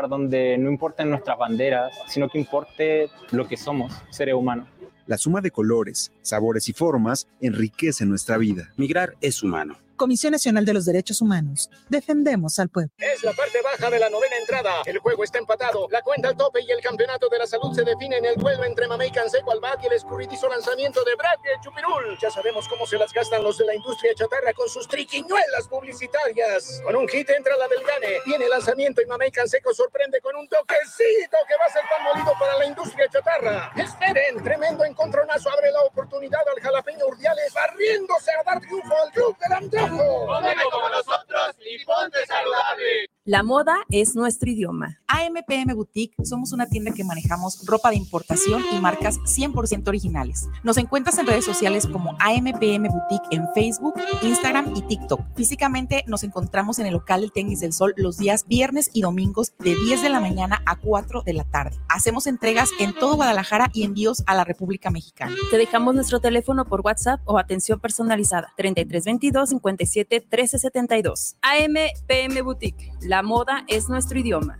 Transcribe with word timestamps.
donde 0.00 0.56
no 0.56 0.70
importen 0.70 1.10
nuestras 1.10 1.38
banderas, 1.38 1.92
sino 2.08 2.28
que 2.28 2.38
importe 2.38 3.10
lo 3.30 3.46
que 3.46 3.58
somos, 3.58 3.92
seres 4.10 4.34
humanos. 4.34 4.66
La 5.06 5.18
suma 5.18 5.40
de 5.42 5.50
colores, 5.50 6.12
sabores 6.22 6.68
y 6.68 6.72
formas 6.72 7.28
enriquece 7.40 8.06
nuestra 8.06 8.38
vida. 8.38 8.70
Migrar 8.76 9.16
es 9.20 9.42
humano. 9.42 9.76
Comisión 10.02 10.32
Nacional 10.32 10.64
de 10.64 10.74
los 10.74 10.84
Derechos 10.84 11.20
Humanos. 11.20 11.70
Defendemos 11.88 12.58
al 12.58 12.68
pueblo. 12.68 12.90
Es 12.98 13.22
la 13.22 13.32
parte 13.34 13.62
baja 13.62 13.88
de 13.88 14.00
la 14.00 14.10
novena 14.10 14.34
entrada. 14.36 14.82
El 14.84 14.98
juego 14.98 15.22
está 15.22 15.38
empatado. 15.38 15.86
La 15.92 16.02
cuenta 16.02 16.26
al 16.26 16.36
tope 16.36 16.58
y 16.60 16.68
el 16.72 16.80
campeonato 16.80 17.28
de 17.28 17.38
la 17.38 17.46
salud 17.46 17.72
se 17.72 17.84
define 17.84 18.16
en 18.16 18.24
el 18.24 18.34
duelo 18.34 18.64
entre 18.64 18.88
Mamey 18.88 19.12
Canseco 19.12 19.52
al 19.52 19.60
bat 19.60 19.78
y 19.80 19.86
el 19.86 19.92
escurridizo 19.92 20.48
lanzamiento 20.48 21.04
de 21.04 21.14
Brad 21.14 21.38
y 21.38 21.60
Chupirul. 21.62 22.18
Ya 22.20 22.32
sabemos 22.32 22.66
cómo 22.66 22.84
se 22.84 22.98
las 22.98 23.12
gastan 23.12 23.44
los 23.44 23.58
de 23.58 23.64
la 23.64 23.76
industria 23.76 24.12
chatarra 24.16 24.52
con 24.54 24.68
sus 24.68 24.88
triquiñuelas 24.88 25.68
publicitarias. 25.68 26.80
Con 26.82 26.96
un 26.96 27.06
hit 27.06 27.30
entra 27.30 27.56
la 27.56 27.68
del 27.68 27.84
gane. 27.84 28.18
Viene 28.26 28.46
el 28.46 28.50
lanzamiento 28.50 29.02
y 29.02 29.06
Mamey 29.06 29.30
Canseco 29.30 29.72
sorprende 29.72 30.20
con 30.20 30.34
un 30.34 30.48
toquecito 30.48 31.36
que 31.46 31.54
va 31.54 31.66
a 31.68 31.72
ser 31.72 31.82
tan 31.88 32.02
molido 32.02 32.32
para 32.40 32.58
la 32.58 32.66
industria 32.66 33.06
chatarra. 33.08 33.70
Esperen, 33.76 34.42
tremendo 34.42 34.84
encontronazo 34.84 35.48
abre 35.48 35.70
la 35.70 35.82
oportunidad 35.82 36.42
al 36.52 36.60
jalapeño 36.60 37.06
Urdiales 37.06 37.54
barriéndose 37.54 38.32
a 38.32 38.42
dar 38.42 38.60
triunfo 38.60 38.96
al 39.00 39.12
club 39.12 39.38
del 39.38 39.52
anteojo. 39.52 39.91
Cómeme 39.98 40.62
como 40.70 40.88
nosotros 40.88 41.56
y 41.60 41.84
ponte 41.84 42.24
saludable. 42.26 43.10
La 43.24 43.44
moda 43.44 43.76
es 43.88 44.16
nuestro 44.16 44.50
idioma. 44.50 44.98
AMPM 45.06 45.76
Boutique 45.76 46.16
somos 46.24 46.52
una 46.52 46.66
tienda 46.66 46.90
que 46.90 47.04
manejamos 47.04 47.64
ropa 47.66 47.90
de 47.90 47.96
importación 47.96 48.64
y 48.72 48.80
marcas 48.80 49.20
100% 49.20 49.86
originales. 49.86 50.48
Nos 50.64 50.76
encuentras 50.76 51.18
en 51.18 51.28
redes 51.28 51.44
sociales 51.44 51.86
como 51.86 52.16
AMPM 52.18 52.88
Boutique 52.88 53.28
en 53.30 53.46
Facebook, 53.54 53.94
Instagram 54.22 54.74
y 54.74 54.82
TikTok. 54.82 55.20
Físicamente 55.36 56.02
nos 56.08 56.24
encontramos 56.24 56.80
en 56.80 56.86
el 56.86 56.94
local 56.94 57.20
del 57.20 57.30
Tenis 57.30 57.60
del 57.60 57.72
Sol 57.72 57.94
los 57.96 58.18
días 58.18 58.44
viernes 58.48 58.90
y 58.92 59.02
domingos 59.02 59.52
de 59.60 59.76
10 59.76 60.02
de 60.02 60.08
la 60.08 60.18
mañana 60.18 60.60
a 60.66 60.74
4 60.80 61.22
de 61.22 61.32
la 61.32 61.44
tarde. 61.44 61.78
Hacemos 61.88 62.26
entregas 62.26 62.70
en 62.80 62.92
todo 62.92 63.14
Guadalajara 63.14 63.70
y 63.72 63.84
envíos 63.84 64.24
a 64.26 64.34
la 64.34 64.42
República 64.42 64.90
Mexicana. 64.90 65.36
Te 65.48 65.58
dejamos 65.58 65.94
nuestro 65.94 66.18
teléfono 66.18 66.64
por 66.64 66.80
WhatsApp 66.80 67.20
o 67.26 67.38
atención 67.38 67.78
personalizada 67.78 68.52
3322 68.56 69.50
57 69.50 70.26
1372. 70.28 71.36
AMPM 71.40 72.42
Boutique 72.42 72.90
la 73.12 73.22
moda 73.22 73.66
es 73.68 73.90
nuestro 73.90 74.18
idioma. 74.18 74.58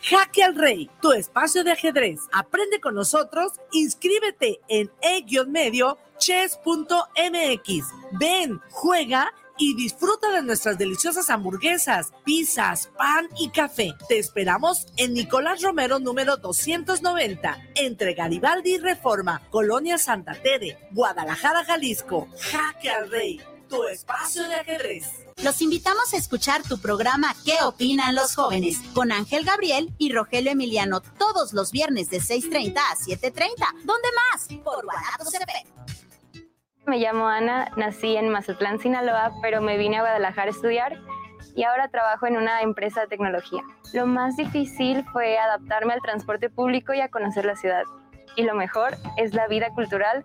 Jaque 0.00 0.42
al 0.42 0.54
Rey, 0.54 0.88
tu 1.02 1.12
espacio 1.12 1.64
de 1.64 1.72
ajedrez. 1.72 2.20
Aprende 2.32 2.80
con 2.80 2.94
nosotros, 2.94 3.52
inscríbete 3.72 4.58
en 4.68 4.90
e-medio. 5.02 5.98
Ven, 8.12 8.58
juega 8.70 9.34
y 9.58 9.76
disfruta 9.76 10.30
de 10.30 10.42
nuestras 10.42 10.78
deliciosas 10.78 11.28
hamburguesas, 11.28 12.14
pizzas, 12.24 12.88
pan 12.96 13.28
y 13.38 13.50
café. 13.50 13.92
Te 14.08 14.18
esperamos 14.18 14.86
en 14.96 15.12
Nicolás 15.12 15.60
Romero 15.60 15.98
número 15.98 16.38
290, 16.38 17.58
entre 17.74 18.14
Garibaldi 18.14 18.76
y 18.76 18.78
Reforma, 18.78 19.42
Colonia 19.50 19.98
Santa 19.98 20.32
Tere, 20.32 20.78
Guadalajara, 20.92 21.64
Jalisco. 21.64 22.28
Jaque 22.50 22.88
al 22.88 23.10
Rey, 23.10 23.42
tu 23.68 23.84
espacio 23.84 24.46
de 24.48 24.54
ajedrez. 24.54 25.04
Los 25.42 25.60
invitamos 25.60 26.14
a 26.14 26.16
escuchar 26.16 26.62
tu 26.62 26.78
programa 26.78 27.34
¿Qué 27.44 27.56
opinan 27.64 28.14
los 28.14 28.34
jóvenes? 28.34 28.78
con 28.94 29.12
Ángel 29.12 29.44
Gabriel 29.44 29.92
y 29.98 30.12
Rogelio 30.12 30.52
Emiliano 30.52 31.00
todos 31.00 31.52
los 31.52 31.72
viernes 31.72 32.10
de 32.10 32.18
6.30 32.18 32.78
a 32.78 32.96
7.30. 32.96 33.50
¿Dónde 33.84 34.08
más? 34.32 34.48
Por 34.64 34.84
Guanatos 34.84 35.30
CP. 35.30 36.46
Me 36.86 36.98
llamo 36.98 37.26
Ana, 37.26 37.72
nací 37.76 38.16
en 38.16 38.28
Mazatlán, 38.28 38.78
Sinaloa, 38.80 39.32
pero 39.42 39.60
me 39.60 39.76
vine 39.76 39.96
a 39.96 40.02
Guadalajara 40.02 40.48
a 40.48 40.54
estudiar 40.54 41.00
y 41.56 41.64
ahora 41.64 41.88
trabajo 41.88 42.26
en 42.26 42.36
una 42.36 42.62
empresa 42.62 43.00
de 43.00 43.06
tecnología. 43.08 43.62
Lo 43.92 44.06
más 44.06 44.36
difícil 44.36 45.04
fue 45.12 45.38
adaptarme 45.38 45.94
al 45.94 46.02
transporte 46.02 46.48
público 46.50 46.94
y 46.94 47.00
a 47.00 47.08
conocer 47.08 47.44
la 47.44 47.56
ciudad. 47.56 47.82
Y 48.36 48.44
lo 48.44 48.54
mejor 48.54 48.96
es 49.16 49.34
la 49.34 49.48
vida 49.48 49.70
cultural 49.70 50.24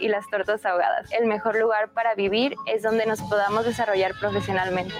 y 0.00 0.08
las 0.08 0.26
tortas 0.28 0.64
ahogadas. 0.64 1.10
El 1.12 1.26
mejor 1.26 1.58
lugar 1.58 1.90
para 1.92 2.14
vivir 2.14 2.54
es 2.66 2.82
donde 2.82 3.06
nos 3.06 3.20
podamos 3.22 3.64
desarrollar 3.64 4.14
profesionalmente. 4.18 4.94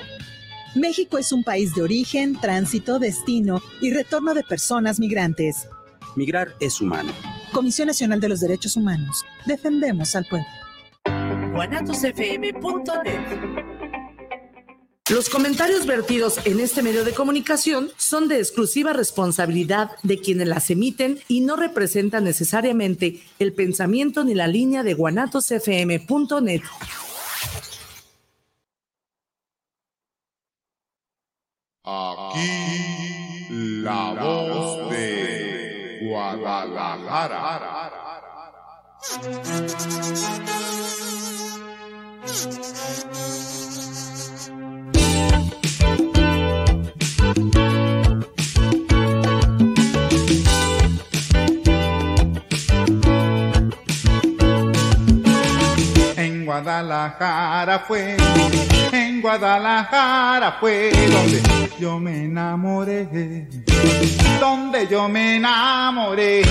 México 0.74 1.18
es 1.18 1.32
un 1.32 1.42
país 1.42 1.74
de 1.74 1.82
origen, 1.82 2.38
tránsito, 2.40 2.98
destino 2.98 3.60
y 3.80 3.92
retorno 3.92 4.34
de 4.34 4.44
personas 4.44 5.00
migrantes. 5.00 5.68
Migrar 6.14 6.54
es 6.60 6.80
humano. 6.80 7.12
Comisión 7.52 7.88
Nacional 7.88 8.20
de 8.20 8.28
los 8.28 8.40
Derechos 8.40 8.76
Humanos. 8.76 9.24
Defendemos 9.46 10.14
al 10.14 10.26
pueblo. 10.26 10.46
Los 15.10 15.28
comentarios 15.28 15.87
vertidos 15.87 16.38
en 16.44 16.60
este 16.60 16.82
medio 16.82 17.04
de 17.04 17.12
comunicación 17.12 17.91
son 17.97 18.28
de 18.28 18.38
exclusiva 18.38 18.93
responsabilidad 18.93 19.91
de 20.04 20.21
quienes 20.21 20.47
las 20.47 20.71
emiten 20.71 21.19
y 21.26 21.41
no 21.41 21.56
representan 21.56 22.22
necesariamente 22.22 23.21
el 23.41 23.53
pensamiento 23.53 24.22
ni 24.22 24.34
la 24.34 24.47
línea 24.47 24.84
de 24.84 24.94
guanatosfm.net. 24.94 26.62
Aquí 31.82 33.48
la 33.82 34.15
voz 34.15 34.91
de 34.91 35.98
Guadalajara. 36.03 37.71
En 56.16 56.44
Guadalajara 56.44 57.78
fue, 57.86 58.16
en 58.92 59.20
Guadalajara 59.22 60.56
fue 60.60 60.91
donde 61.10 61.42
yo 61.78 61.98
me 61.98 62.24
enamoré, 62.24 63.48
donde 64.41 64.86
yo 64.88 65.08
me 65.08 65.36
enamoré. 65.36 66.42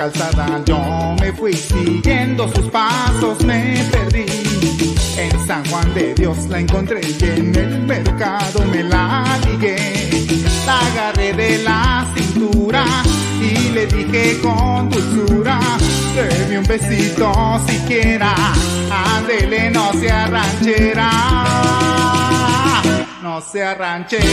Calzada 0.00 0.62
yo 0.64 1.14
me 1.20 1.30
fui 1.30 1.52
siguiendo 1.52 2.48
sus 2.54 2.70
pasos, 2.70 3.44
me 3.44 3.84
perdí. 3.92 4.24
En 5.18 5.46
San 5.46 5.62
Juan 5.66 5.92
de 5.92 6.14
Dios 6.14 6.48
la 6.48 6.60
encontré 6.60 7.02
y 7.02 7.22
en 7.22 7.54
el 7.54 7.82
mercado 7.82 8.64
me 8.72 8.82
la 8.82 9.38
ligué. 9.46 9.76
La 10.64 10.78
agarré 10.80 11.34
de 11.34 11.58
la 11.64 12.06
cintura 12.14 12.82
y 13.42 13.72
le 13.74 13.86
dije 13.88 14.40
con 14.40 14.88
dulzura, 14.88 15.60
deme 16.14 16.60
un 16.60 16.64
besito 16.64 17.60
siquiera, 17.68 18.34
ándele 19.18 19.70
no 19.70 19.92
sea 19.92 20.28
ranchera, 20.28 21.10
no 23.22 23.38
sea 23.42 23.74
ranchera. 23.74 24.30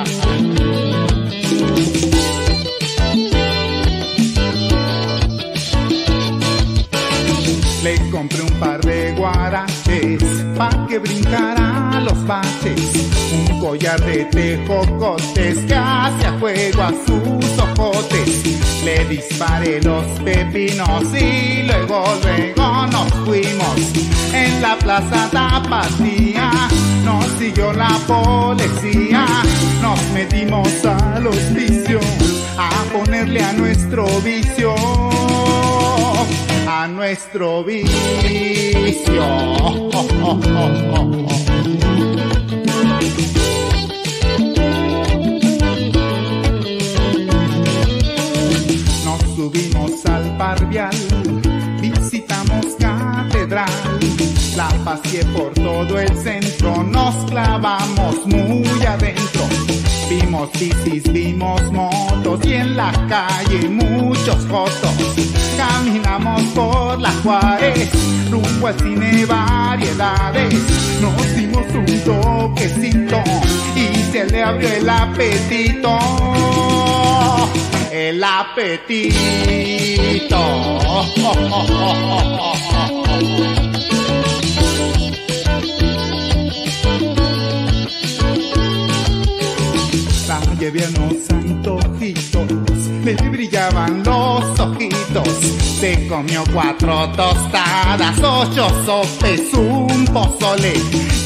compré 8.22 8.42
un 8.44 8.60
par 8.60 8.80
de 8.82 9.14
guaraches 9.18 10.24
pa' 10.56 10.86
que 10.88 11.00
brincara 11.00 12.00
los 12.02 12.24
baches. 12.28 12.92
Un 13.34 13.60
collar 13.60 14.00
de 14.02 14.26
tejocotes 14.26 15.58
que 15.66 15.74
hacía 15.74 16.38
fuego 16.40 16.84
a 16.84 16.92
sus 17.06 17.60
ojotes. 17.66 18.44
Le 18.86 19.06
disparé 19.06 19.82
los 19.82 20.06
pepinos 20.20 21.04
y 21.16 21.64
luego, 21.64 22.04
luego 22.22 22.88
nos 22.92 23.12
fuimos. 23.26 23.78
En 24.34 24.62
la 24.62 24.78
plaza 24.78 25.28
Tapatía 25.32 26.52
nos 27.04 27.26
siguió 27.40 27.74
la 27.74 27.98
policía. 28.06 29.26
Nos 29.82 30.00
metimos 30.14 30.70
al 30.86 31.26
hospicio 31.26 32.00
a 32.56 32.70
ponerle 32.94 33.44
a 33.44 33.54
nuestro 33.54 34.06
vicio 34.22 34.76
a 36.68 36.88
nuestro 36.88 37.64
vicio. 37.64 37.92
Nos 49.04 49.22
subimos 49.36 50.06
al 50.06 50.38
parvial, 50.38 50.92
visitamos 51.82 52.66
catedral, 52.80 53.70
la 54.56 54.70
paseé 54.84 55.26
por 55.26 55.54
todo 55.54 56.00
el 56.00 56.18
centro, 56.18 56.84
nos 56.84 57.16
clavamos 57.30 58.26
muy 58.26 58.86
adentro. 58.86 59.41
Vimos 60.42 60.60
bicis, 60.60 61.14
vimos 61.14 61.72
motos 61.72 62.40
y 62.44 62.54
en 62.54 62.76
la 62.76 62.92
calle 63.08 63.70
muchos 63.70 64.44
fotos. 64.48 64.92
Caminamos 65.56 66.42
por 66.56 67.00
la 67.00 67.12
Juárez, 67.22 67.92
rumbo 68.32 68.66
al 68.66 68.80
cine 68.80 69.24
variedades. 69.28 70.56
Nos 71.00 71.36
dimos 71.36 71.68
un 71.76 71.86
toquecito 72.04 73.22
y 73.76 73.94
se 74.12 74.26
le 74.32 74.42
abrió 74.42 74.68
el 74.70 74.90
apetito. 74.90 76.00
El 77.92 78.24
apetito. 78.24 79.12
llevé 90.62 90.88
unos 90.90 91.28
antojitos, 91.32 92.48
le 93.04 93.16
brillaban 93.30 94.04
los 94.04 94.60
ojitos. 94.60 95.28
Se 95.80 96.08
comió 96.08 96.44
cuatro 96.54 97.10
tostadas, 97.14 98.20
ocho 98.20 98.70
sopes, 98.86 99.52
un 99.56 100.06
pozole, 100.06 100.74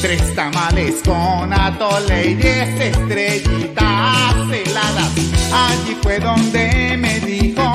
tres 0.00 0.34
tamales 0.34 1.02
con 1.04 1.52
atole 1.52 2.30
y 2.30 2.34
diez 2.36 2.80
estrellitas 2.80 4.36
heladas. 4.50 5.12
Allí 5.52 5.94
fue 6.02 6.18
donde 6.18 6.96
me 6.96 7.20
dijo, 7.20 7.74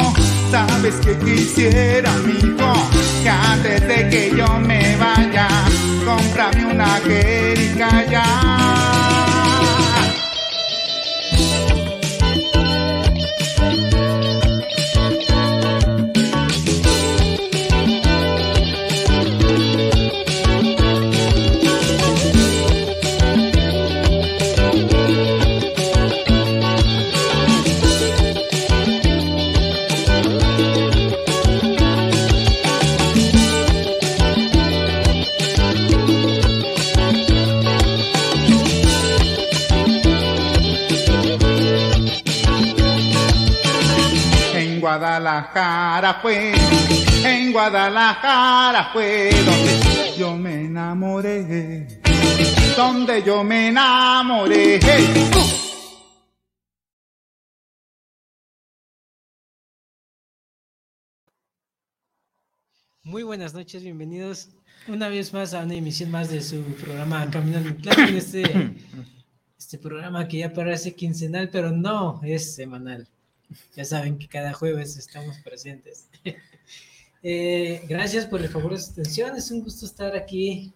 ¿sabes 0.49 0.95
qué 1.05 1.15
quisiera, 1.19 2.11
mijo? 2.25 2.73
Que 3.21 3.29
antes 3.29 3.87
de 3.87 4.09
que 4.09 4.33
yo 4.35 4.47
me 4.61 4.97
vaya, 4.97 5.47
cómprame 6.03 6.65
una 6.73 6.99
jerica 7.05 9.00
Guadalajara 45.01 46.19
fue, 46.21 46.53
en 47.25 47.51
Guadalajara 47.51 48.91
fue 48.93 49.31
donde 49.43 50.15
yo 50.15 50.37
me 50.37 50.65
enamoré, 50.65 52.01
donde 52.77 53.23
yo 53.23 53.43
me 53.43 53.69
enamoré. 53.69 54.79
Muy 63.01 63.23
buenas 63.23 63.55
noches, 63.55 63.81
bienvenidos 63.81 64.49
una 64.87 65.09
vez 65.09 65.33
más 65.33 65.55
a 65.55 65.63
una 65.63 65.73
emisión 65.73 66.11
más 66.11 66.29
de 66.29 66.41
su 66.41 66.61
programa 66.75 67.27
Claro, 67.27 68.03
en 68.03 68.17
este, 68.17 68.43
este 69.57 69.79
programa 69.79 70.27
que 70.27 70.37
ya 70.37 70.53
parece 70.53 70.93
quincenal, 70.93 71.49
pero 71.49 71.71
no 71.71 72.21
es 72.23 72.53
semanal. 72.53 73.07
Ya 73.75 73.85
saben 73.85 74.17
que 74.17 74.27
cada 74.27 74.53
jueves 74.53 74.97
estamos 74.97 75.37
presentes. 75.39 76.07
Eh, 77.23 77.85
gracias 77.87 78.25
por 78.25 78.41
el 78.41 78.49
favor 78.49 78.71
de 78.71 78.81
su 78.81 78.93
atención, 78.93 79.37
es 79.37 79.51
un 79.51 79.61
gusto 79.61 79.85
estar 79.85 80.15
aquí 80.15 80.73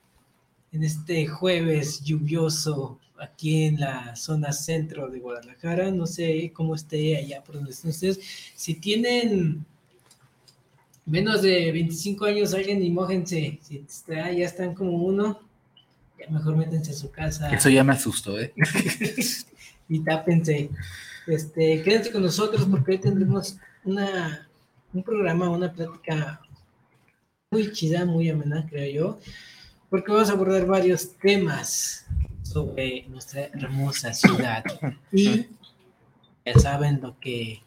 en 0.72 0.84
este 0.84 1.26
jueves 1.26 2.04
lluvioso 2.04 3.00
aquí 3.20 3.64
en 3.64 3.80
la 3.80 4.16
zona 4.16 4.52
centro 4.52 5.10
de 5.10 5.20
Guadalajara. 5.20 5.92
No 5.92 6.06
sé 6.06 6.52
cómo 6.54 6.76
esté 6.76 7.18
allá 7.18 7.44
por 7.44 7.56
donde 7.56 7.72
estén 7.72 7.92
ustedes. 7.92 8.20
Si 8.56 8.76
tienen 8.76 9.66
menos 11.06 11.42
de 11.42 11.72
25 11.72 12.26
años, 12.26 12.54
alguien 12.54 12.84
y 12.84 12.90
mójense. 12.90 13.60
Si 13.62 13.78
está, 13.78 14.32
ya 14.32 14.46
están 14.46 14.74
como 14.74 14.98
uno, 14.98 15.40
ya 16.20 16.30
mejor 16.30 16.56
métense 16.58 16.92
a 16.92 16.96
su 16.96 17.12
casa. 17.12 17.50
Eso 17.50 17.70
ya 17.70 17.84
me 17.84 17.94
asustó, 17.94 18.40
¿eh? 18.40 18.54
y 19.90 20.00
tápense. 20.00 20.70
Este, 21.28 21.82
quédense 21.82 22.12
con 22.12 22.22
nosotros 22.22 22.66
porque 22.70 22.92
hoy 22.94 22.98
tendremos 23.00 23.58
una, 23.84 24.48
un 24.94 25.04
programa, 25.04 25.50
una 25.50 25.72
plática 25.72 26.40
muy 27.52 27.72
chida, 27.72 28.06
muy 28.06 28.30
amena, 28.30 28.66
creo 28.70 28.92
yo, 28.94 29.20
porque 29.90 30.12
vamos 30.12 30.30
a 30.30 30.34
abordar 30.34 30.66
varios 30.66 31.14
temas 31.18 32.06
sobre 32.44 33.08
nuestra 33.08 33.46
hermosa 33.46 34.14
ciudad. 34.14 34.64
Y 35.12 35.48
ya 36.46 36.60
saben 36.60 37.00
lo 37.02 37.20
que 37.20 37.62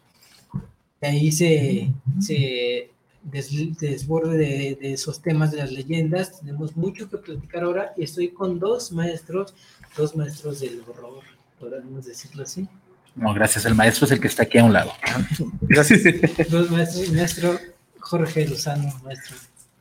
ahí 1.01 1.31
se, 1.31 1.91
se 2.21 2.91
des- 3.23 3.77
desborde 3.79 4.37
de, 4.37 4.77
de 4.79 4.93
esos 4.93 5.21
temas 5.21 5.51
de 5.51 5.57
las 5.57 5.71
leyendas. 5.71 6.39
Tenemos 6.39 6.77
mucho 6.77 7.09
que 7.09 7.17
platicar 7.17 7.63
ahora 7.63 7.93
y 7.97 8.03
estoy 8.03 8.29
con 8.29 8.57
dos 8.59 8.91
maestros, 8.91 9.53
dos 9.97 10.15
maestros 10.15 10.59
del 10.61 10.81
horror, 10.87 11.23
podríamos 11.59 12.05
decirlo 12.05 12.43
así. 12.43 12.67
No, 13.15 13.33
gracias. 13.33 13.65
El 13.65 13.75
maestro 13.75 14.05
es 14.05 14.11
el 14.11 14.19
que 14.19 14.27
está 14.27 14.43
aquí 14.43 14.57
a 14.57 14.63
un 14.63 14.73
lado. 14.73 14.93
Gracias. 15.61 16.01
Dos 16.49 16.71
maestros, 16.71 17.11
maestro 17.11 17.59
Jorge 17.99 18.47
Lozano, 18.47 18.93
maestro, 19.03 19.35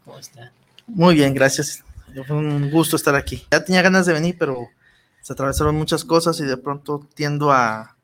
¿cómo 0.05 0.19
está? 0.19 0.53
Muy 0.87 1.15
bien, 1.15 1.33
gracias. 1.35 1.85
Fue 2.27 2.37
un 2.37 2.71
gusto 2.71 2.97
estar 2.97 3.15
aquí. 3.15 3.47
Ya 3.51 3.65
tenía 3.65 3.83
ganas 3.83 4.07
de 4.07 4.13
venir, 4.13 4.37
pero 4.39 4.69
se 5.23 5.33
atravesaron 5.33 5.77
muchas 5.77 6.05
cosas 6.05 6.41
y 6.41 6.45
de 6.45 6.57
pronto 6.57 7.07
tiendo 7.15 7.53
a, 7.53 7.97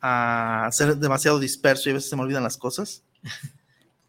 a 0.00 0.68
ser 0.72 0.96
demasiado 0.96 1.38
disperso 1.38 1.88
y 1.88 1.92
a 1.92 1.94
veces 1.94 2.10
se 2.10 2.16
me 2.16 2.22
olvidan 2.22 2.42
las 2.42 2.56
cosas. 2.56 3.02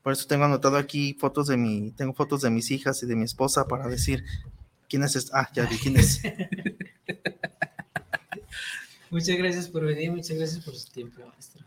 Por 0.04 0.14
eso 0.14 0.26
tengo 0.28 0.46
anotado 0.46 0.78
aquí 0.78 1.16
fotos 1.20 1.48
de 1.48 1.58
mi, 1.58 1.92
tengo 1.92 2.14
fotos 2.14 2.42
de 2.42 2.50
mis 2.50 2.72
hijas 2.72 3.04
y 3.04 3.06
de 3.06 3.16
mi 3.16 3.26
esposa 3.26 3.68
para 3.68 3.88
decir 3.88 4.24
quién 4.90 5.04
es 5.04 5.16
este? 5.16 5.32
Ah, 5.34 5.50
ya 5.54 5.66
vi 5.66 5.78
quién 5.78 5.98
es. 5.98 6.22
Muchas 9.12 9.38
gracias 9.38 9.68
por 9.68 9.86
venir, 9.86 10.10
muchas 10.10 10.38
gracias 10.38 10.64
por 10.64 10.74
su 10.74 10.90
tiempo, 10.90 11.22
maestro. 11.28 11.62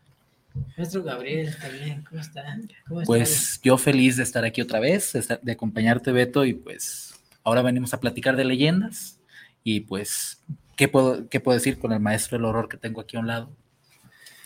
Maestro 0.79 1.03
Gabriel, 1.03 1.55
también, 1.61 2.03
¿cómo 2.09 2.21
está? 2.21 2.43
¿Cómo 2.89 3.03
está? 3.03 3.07
Pues 3.07 3.61
yo 3.63 3.77
feliz 3.77 4.17
de 4.17 4.23
estar 4.23 4.45
aquí 4.45 4.63
otra 4.63 4.81
vez, 4.81 5.13
de 5.43 5.53
acompañarte, 5.53 6.11
Beto, 6.11 6.47
y 6.47 6.55
pues 6.55 7.15
ahora 7.43 7.61
venimos 7.61 7.93
a 7.93 8.01
platicar 8.01 8.35
de 8.37 8.45
leyendas. 8.45 9.19
Y 9.63 9.81
pues, 9.81 10.41
¿qué 10.75 10.89
puedo, 10.89 11.29
qué 11.29 11.39
puedo 11.39 11.59
decir 11.59 11.79
con 11.79 11.93
el 11.93 12.01
maestro 12.01 12.39
del 12.39 12.47
horror 12.47 12.67
que 12.69 12.79
tengo 12.79 13.03
aquí 13.03 13.19
a 13.19 13.21
un 13.21 13.27
lado? 13.27 13.51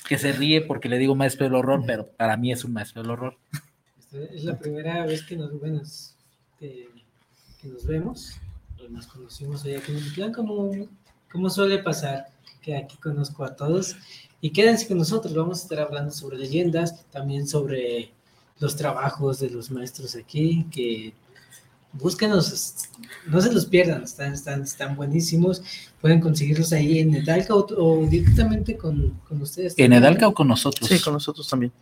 Que 0.09 0.19
se 0.19 0.33
ríe 0.33 0.61
porque 0.63 0.89
le 0.89 0.99
digo 0.99 1.15
maestro 1.15 1.45
del 1.45 1.55
horror, 1.55 1.85
pero 1.87 2.09
para 2.09 2.37
mí 2.37 2.51
es 2.51 2.65
un 2.65 2.73
maestro 2.73 3.03
del 3.03 3.13
horror. 3.13 3.37
Es 4.33 4.43
la 4.43 4.59
primera 4.59 5.07
vez 5.07 5.23
que 5.23 5.37
nos, 5.37 5.57
bueno, 5.61 5.83
que, 6.59 6.89
que 7.61 7.69
nos 7.69 7.87
vemos, 7.87 8.41
nos 8.91 9.07
conocimos 9.07 9.65
allá 9.65 9.79
aquí 9.79 9.93
en 9.93 9.99
el 9.99 10.13
plan, 10.15 10.33
como, 10.33 10.71
como 11.31 11.51
suele 11.51 11.79
pasar, 11.79 12.27
que 12.63 12.77
aquí 12.77 12.97
conozco 12.97 13.45
a 13.45 13.57
todos. 13.57 13.97
Y 14.41 14.51
quédense 14.51 14.87
con 14.87 14.99
nosotros, 14.99 15.35
vamos 15.35 15.61
a 15.61 15.63
estar 15.63 15.81
hablando 15.81 16.13
sobre 16.13 16.39
leyendas, 16.39 17.05
también 17.11 17.49
sobre 17.49 18.13
los 18.61 18.77
trabajos 18.77 19.41
de 19.41 19.51
los 19.51 19.71
maestros 19.71 20.15
aquí, 20.17 20.67
que 20.71 21.13
búsquenos, 21.93 22.89
no 23.27 23.41
se 23.41 23.53
los 23.53 23.67
pierdan, 23.67 24.03
están, 24.05 24.33
están, 24.35 24.63
están 24.63 24.97
buenísimos, 24.97 25.63
pueden 26.01 26.21
conseguirlos 26.21 26.73
ahí 26.73 27.01
en 27.01 27.15
Edalca 27.15 27.55
o, 27.55 27.67
o 27.77 28.07
directamente 28.07 28.77
con, 28.77 29.21
con 29.29 29.41
ustedes. 29.43 29.75
¿En. 29.77 29.93
Edalca 29.93 30.29
o 30.29 30.35
con 30.35 30.49
nosotros? 30.49 30.89
Sí, 30.89 31.01
con 31.01 31.15
nosotros 31.15 31.49
también. 31.49 31.73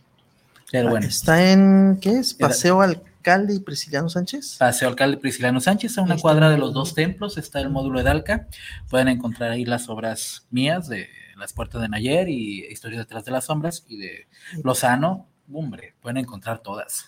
Pero 0.71 0.91
bueno. 0.91 1.07
Está 1.07 1.53
en, 1.53 1.99
¿qué 2.01 2.19
es? 2.19 2.35
Paseo 2.35 2.83
Alcalde 3.27 3.55
y 3.55 3.59
Prisciliano 3.59 4.09
Sánchez. 4.09 4.55
Paseo 4.57 4.89
Alcalde 4.89 5.17
Prisciliano 5.17 5.61
Sánchez, 5.61 5.99
a 5.99 6.03
una 6.03 6.17
cuadra 6.17 6.49
de 6.49 6.59
los 6.59 6.73
dos 6.73 6.95
templos, 6.95 7.37
está 7.39 7.61
el 7.61 7.71
módulo 7.71 7.99
Edalca. 7.99 8.47
Pueden 8.89 9.09
encontrar 9.09 9.51
ahí 9.51 9.65
las 9.65 9.89
obras 9.89 10.47
mías 10.51 10.89
de 10.89 11.09
Las 11.37 11.53
Puertas 11.53 11.83
de 11.83 11.89
Nayer 11.89 12.29
y 12.29 12.65
Historia 12.67 13.01
detrás 13.01 13.25
de 13.25 13.33
las 13.33 13.47
sombras 13.47 13.85
y 13.89 13.97
de 13.97 14.29
Lozano. 14.63 15.27
Hombre, 15.53 15.95
pueden 16.01 16.19
encontrar 16.19 16.61
todas. 16.61 17.07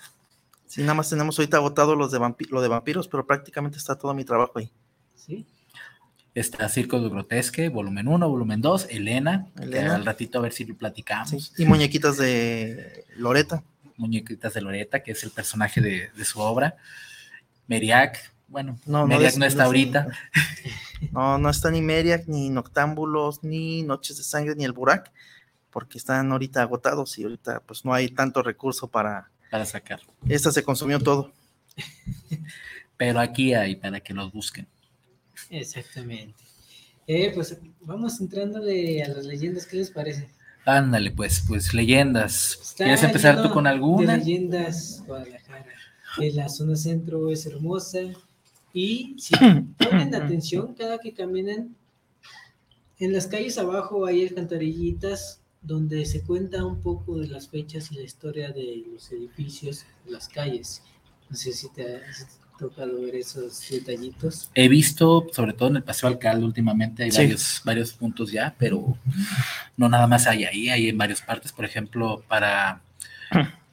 Sí, 0.67 0.81
nada 0.81 0.95
más 0.95 1.09
tenemos 1.09 1.39
ahorita 1.39 1.59
agotado 1.59 1.95
los 1.95 2.11
de 2.11 2.19
lo 2.51 2.63
de 2.63 2.69
vampiros, 2.69 3.07
pero 3.07 3.25
prácticamente 3.25 3.79
está 3.79 3.97
todo 3.97 4.13
mi 4.13 4.25
trabajo 4.25 4.59
ahí. 4.59 4.73
Sí. 5.15 5.47
Está 6.35 6.69
Circo 6.69 7.01
de 7.01 7.11
Grotesque, 7.11 7.69
volumen 7.69 8.09
1, 8.09 8.29
volumen 8.29 8.61
2, 8.61 8.89
Elena, 8.91 9.47
Elena. 9.61 9.95
al 9.95 10.05
ratito 10.05 10.41
a 10.41 10.43
ver 10.43 10.53
si 10.53 10.65
lo 10.65 10.77
platicamos. 10.77 11.53
Y 11.57 11.65
muñequitas 11.65 12.17
de 12.17 13.05
Loreta. 13.17 13.63
Muñequitas 13.99 14.55
de 14.55 14.61
Loreta, 14.63 15.03
que 15.03 15.13
es 15.13 15.23
el 15.25 15.31
personaje 15.31 15.81
de, 15.81 16.11
de 16.17 16.25
su 16.25 16.41
obra. 16.41 16.77
Meriac, 17.67 18.33
Bueno, 18.49 18.79
No, 18.87 19.01
no, 19.01 19.07
Meriac 19.09 19.33
des- 19.33 19.39
no 19.39 19.45
está 19.45 19.63
no, 19.65 19.67
ahorita. 19.67 20.07
No, 21.13 21.39
no 21.39 21.49
está 21.51 21.71
ni 21.71 21.81
Meriac, 21.83 22.27
ni 22.27 22.49
Noctámbulos, 22.51 23.45
ni 23.45 23.83
Noches 23.83 24.17
de 24.17 24.25
Sangre, 24.25 24.55
ni 24.57 24.65
el 24.65 24.73
Burak, 24.73 25.13
porque 25.71 25.97
están 25.99 26.33
ahorita 26.33 26.61
agotados 26.63 27.17
y 27.19 27.23
ahorita 27.25 27.61
pues 27.61 27.85
no 27.85 27.93
hay 27.95 28.09
tanto 28.09 28.43
recurso 28.43 28.89
para... 28.89 29.31
Para 29.51 29.65
sacar. 29.65 30.01
Esta 30.29 30.51
se 30.51 30.63
consumió 30.65 30.99
todo. 30.99 31.31
Pero 32.97 33.21
aquí 33.21 33.55
hay 33.55 33.77
para 33.77 34.01
que 34.01 34.13
los 34.13 34.33
busquen. 34.33 34.67
Exactamente. 35.51 36.43
Eh, 37.07 37.31
pues 37.35 37.57
vamos 37.81 38.21
entrándole 38.21 39.03
a 39.03 39.09
las 39.09 39.25
leyendas, 39.25 39.67
¿qué 39.67 39.77
les 39.77 39.91
parece? 39.91 40.29
Ándale, 40.69 41.13
pues, 41.13 41.43
pues 41.49 41.73
leyendas. 41.73 42.59
Está 42.61 42.85
¿Quieres 42.85 43.03
empezar 43.03 43.43
tú 43.43 43.51
con 43.51 43.67
alguna? 43.67 44.13
De 44.13 44.19
leyendas, 44.19 45.03
Guadalajara. 45.07 45.65
Eh, 46.21 46.31
la 46.33 46.51
zona 46.51 46.77
centro 46.77 47.31
es 47.31 47.47
hermosa 47.47 48.01
y 48.75 49.17
si 49.19 49.35
ponen 49.79 50.15
atención 50.15 50.75
cada 50.75 50.99
que 50.99 51.15
caminen, 51.15 51.75
en 52.99 53.13
las 53.15 53.27
calles 53.27 53.57
abajo 53.57 54.05
hay 54.05 54.27
alcantarillitas 54.27 55.41
donde 55.63 56.05
se 56.05 56.21
cuenta 56.21 56.63
un 56.67 56.83
poco 56.83 57.17
de 57.17 57.29
las 57.29 57.49
fechas 57.49 57.91
y 57.91 57.95
la 57.95 58.03
historia 58.03 58.53
de 58.53 58.85
los 58.93 59.11
edificios, 59.11 59.87
las 60.07 60.29
calles. 60.29 60.83
No 61.31 61.37
sé 61.37 61.53
si 61.53 61.71
te 61.71 62.03
tocado 62.59 63.01
ver 63.01 63.15
esos 63.17 63.63
detallitos. 63.71 64.51
He 64.55 64.69
visto, 64.69 65.27
sobre 65.33 65.53
todo 65.53 65.69
en 65.71 65.77
el 65.77 65.83
Paseo 65.83 66.09
Alcalde 66.09 66.45
últimamente, 66.45 67.05
hay 67.05 67.11
Sí. 67.13 67.19
varios, 67.19 67.63
varios 67.65 67.93
puntos 67.93 68.31
ya, 68.33 68.55
pero 68.59 68.99
no 69.77 69.89
nada 69.89 70.07
más 70.07 70.27
hay 70.27 70.45
ahí, 70.45 70.69
hay 70.69 70.89
en 70.89 70.99
varias 70.99 71.23
partes, 71.23 71.53
por 71.53 71.65
ejemplo, 71.65 72.23
para, 72.29 72.81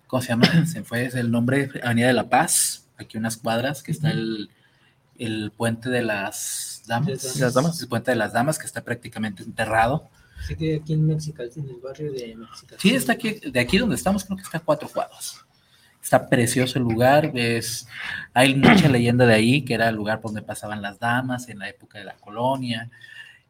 ¿cómo 0.07 0.21
se 0.21 0.29
llama? 0.29 0.65
Se 0.65 0.83
fue 0.83 1.05
es 1.05 1.15
el 1.15 1.31
nombre, 1.31 1.69
Avenida 1.83 2.07
de 2.07 2.13
la 2.13 2.29
Paz, 2.29 2.85
aquí 2.97 3.17
unas 3.17 3.37
cuadras, 3.37 3.83
que 3.83 3.91
está 3.91 4.11
el, 4.11 4.49
el 5.17 5.51
puente 5.55 5.89
de 5.89 6.01
las 6.03 6.83
damas, 6.87 7.37
Las 7.39 7.53
damas. 7.53 7.81
el 7.81 7.87
puente 7.87 8.11
de 8.11 8.17
las 8.17 8.33
damas, 8.33 8.59
que 8.59 8.65
está 8.65 8.83
prácticamente 8.83 9.43
enterrado. 9.43 10.07
Sí, 10.47 10.55
que 10.55 10.75
aquí 10.75 10.93
en 10.93 11.07
Mexical, 11.07 11.49
en 11.55 11.69
el 11.69 11.77
barrio 11.77 12.11
de 12.11 12.35
Mexical. 12.35 12.77
Sí, 12.79 12.93
está 12.93 13.13
aquí, 13.13 13.39
de 13.49 13.59
aquí 13.59 13.77
donde 13.77 13.95
estamos, 13.95 14.25
creo 14.25 14.37
que 14.37 14.43
está 14.43 14.57
a 14.57 14.61
cuatro 14.61 14.87
cuadros. 14.89 15.37
Está 16.05 16.29
precioso 16.29 16.77
el 16.77 16.83
lugar, 16.83 17.31
es, 17.33 17.87
hay 18.31 18.53
mucha 18.53 18.87
leyenda 18.87 19.25
de 19.25 19.33
ahí, 19.33 19.63
que 19.63 19.73
era 19.73 19.89
el 19.89 19.95
lugar 19.95 20.21
donde 20.21 20.43
pasaban 20.43 20.79
las 20.79 20.99
damas 20.99 21.49
en 21.49 21.57
la 21.57 21.67
época 21.67 21.97
de 21.97 22.05
la 22.05 22.13
colonia, 22.13 22.91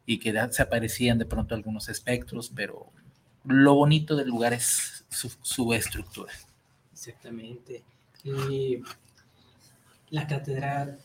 y 0.06 0.16
que 0.18 0.32
se 0.50 0.62
aparecían 0.62 1.18
de 1.18 1.26
pronto 1.26 1.54
algunos 1.54 1.90
espectros, 1.90 2.50
pero 2.54 2.86
lo 3.44 3.74
bonito 3.74 4.16
del 4.16 4.28
lugar 4.28 4.54
es 4.54 5.04
su, 5.10 5.74
estructura. 5.74 6.32
Exactamente. 6.94 7.84
Y 8.24 8.78
la 10.08 10.26
catedral 10.26 10.98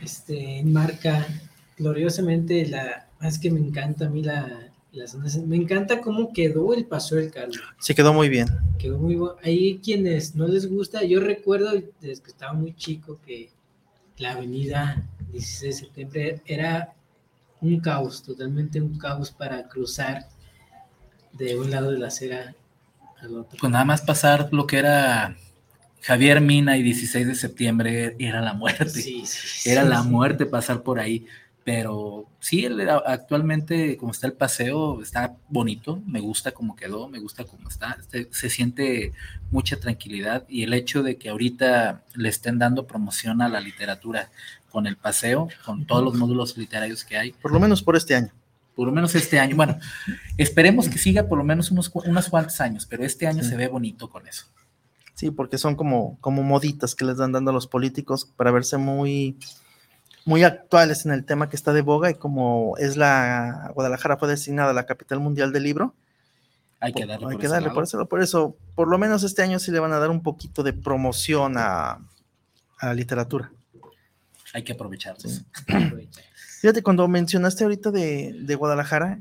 este, 0.00 0.60
enmarca 0.60 1.26
gloriosamente 1.76 2.66
la... 2.66 3.08
Es 3.20 3.38
que 3.38 3.50
me 3.50 3.60
encanta 3.60 4.06
a 4.06 4.08
mí 4.08 4.22
la, 4.22 4.70
Me 5.46 5.56
encanta 5.56 6.00
cómo 6.00 6.32
quedó 6.32 6.74
el 6.74 6.86
Paso 6.86 7.16
del 7.16 7.30
Carlos. 7.30 7.60
Se 7.78 7.94
quedó 7.94 8.12
muy 8.12 8.28
bien. 8.28 8.48
Quedó 8.78 8.98
muy 8.98 9.16
bueno. 9.16 9.36
Hay 9.42 9.78
quienes 9.78 10.34
no 10.34 10.46
les 10.46 10.68
gusta. 10.68 11.04
Yo 11.04 11.20
recuerdo 11.20 11.72
desde 12.00 12.22
que 12.22 12.30
estaba 12.30 12.52
muy 12.52 12.74
chico 12.74 13.18
que 13.24 13.50
la 14.18 14.32
avenida 14.32 15.06
16 15.32 15.62
de 15.62 15.72
septiembre 15.72 16.42
era 16.46 16.94
un 17.60 17.80
caos, 17.80 18.22
totalmente 18.22 18.80
un 18.80 18.98
caos 18.98 19.30
para 19.30 19.68
cruzar 19.68 20.28
de 21.32 21.58
un 21.58 21.70
lado 21.70 21.90
de 21.90 21.98
la 21.98 22.08
acera 22.08 22.54
al 23.20 23.36
otro. 23.36 23.58
Pues 23.60 23.72
nada 23.72 23.84
más 23.84 24.02
pasar 24.02 24.48
lo 24.52 24.66
que 24.66 24.78
era 24.78 25.36
Javier 26.02 26.40
Mina 26.40 26.76
y 26.76 26.82
16 26.82 27.26
de 27.26 27.34
septiembre 27.34 28.16
era 28.18 28.40
la 28.40 28.54
muerte. 28.54 28.90
Sí, 28.90 29.24
sí, 29.26 29.68
era 29.68 29.82
sí, 29.82 29.88
la 29.88 30.02
sí. 30.02 30.08
muerte 30.08 30.46
pasar 30.46 30.82
por 30.82 31.00
ahí. 31.00 31.26
Pero 31.70 32.24
sí, 32.40 32.64
el- 32.64 32.88
actualmente 32.88 33.98
como 33.98 34.12
está 34.12 34.26
el 34.26 34.32
paseo, 34.32 35.02
está 35.02 35.36
bonito, 35.50 36.00
me 36.06 36.18
gusta 36.18 36.52
cómo 36.52 36.74
quedó, 36.74 37.08
me 37.10 37.18
gusta 37.18 37.44
cómo 37.44 37.68
está, 37.68 37.98
se, 38.10 38.26
se 38.32 38.48
siente 38.48 39.12
mucha 39.50 39.78
tranquilidad 39.78 40.46
y 40.48 40.62
el 40.62 40.72
hecho 40.72 41.02
de 41.02 41.18
que 41.18 41.28
ahorita 41.28 42.04
le 42.14 42.30
estén 42.30 42.58
dando 42.58 42.86
promoción 42.86 43.42
a 43.42 43.50
la 43.50 43.60
literatura 43.60 44.30
con 44.70 44.86
el 44.86 44.96
paseo, 44.96 45.48
con 45.66 45.84
todos 45.86 46.02
los 46.02 46.14
módulos 46.14 46.56
literarios 46.56 47.04
que 47.04 47.18
hay. 47.18 47.32
Por 47.32 47.52
lo 47.52 47.60
menos 47.60 47.82
por 47.82 47.96
este 47.96 48.14
año. 48.14 48.32
Por 48.74 48.86
lo 48.86 48.92
menos 48.94 49.14
este 49.14 49.38
año. 49.38 49.54
Bueno, 49.54 49.78
esperemos 50.38 50.88
que 50.88 50.96
siga 50.96 51.24
por 51.28 51.36
lo 51.36 51.44
menos 51.44 51.70
unos, 51.70 51.90
unos 51.92 52.30
cuantos 52.30 52.62
años, 52.62 52.86
pero 52.86 53.04
este 53.04 53.26
año 53.26 53.42
Sí. 53.42 53.50
se 53.50 53.56
ve 53.56 53.68
bonito 53.68 54.08
con 54.08 54.26
eso. 54.26 54.46
Sí, 55.12 55.30
porque 55.30 55.58
son 55.58 55.76
como, 55.76 56.16
como 56.22 56.42
moditas 56.42 56.94
que 56.94 57.04
les 57.04 57.18
dan 57.18 57.32
dando 57.32 57.50
a 57.50 57.54
los 57.54 57.66
políticos 57.66 58.24
para 58.36 58.52
verse 58.52 58.78
muy, 58.78 59.36
muy 60.24 60.44
actuales 60.44 61.06
en 61.06 61.12
el 61.12 61.24
tema 61.24 61.48
que 61.48 61.56
está 61.56 61.72
de 61.72 61.82
boga 61.82 62.10
y 62.10 62.14
como 62.14 62.76
es 62.78 62.96
la 62.96 63.70
Guadalajara 63.74 64.16
fue 64.16 64.28
designada 64.28 64.72
la 64.72 64.86
capital 64.86 65.20
mundial 65.20 65.52
del 65.52 65.62
libro. 65.62 65.94
Hay 66.80 66.92
que 66.92 67.06
darle 67.06 67.26
Hay 67.26 67.32
por 67.32 67.40
que 67.40 67.46
ese 67.46 67.54
darle 67.54 67.70
por 67.70 67.84
eso, 67.84 68.06
por 68.06 68.22
eso, 68.22 68.56
por 68.74 68.88
lo 68.88 68.98
menos 68.98 69.22
este 69.24 69.42
año 69.42 69.58
sí 69.58 69.70
le 69.70 69.80
van 69.80 69.92
a 69.92 69.98
dar 69.98 70.10
un 70.10 70.22
poquito 70.22 70.62
de 70.62 70.72
promoción 70.72 71.56
a, 71.56 71.98
a 72.78 72.86
la 72.86 72.94
literatura. 72.94 73.50
Hay 74.54 74.62
que 74.62 74.72
aprovecharlos. 74.72 75.44
Fíjate, 76.60 76.82
cuando 76.82 77.06
mencionaste 77.08 77.64
ahorita 77.64 77.90
de, 77.90 78.34
de 78.40 78.54
Guadalajara, 78.54 79.20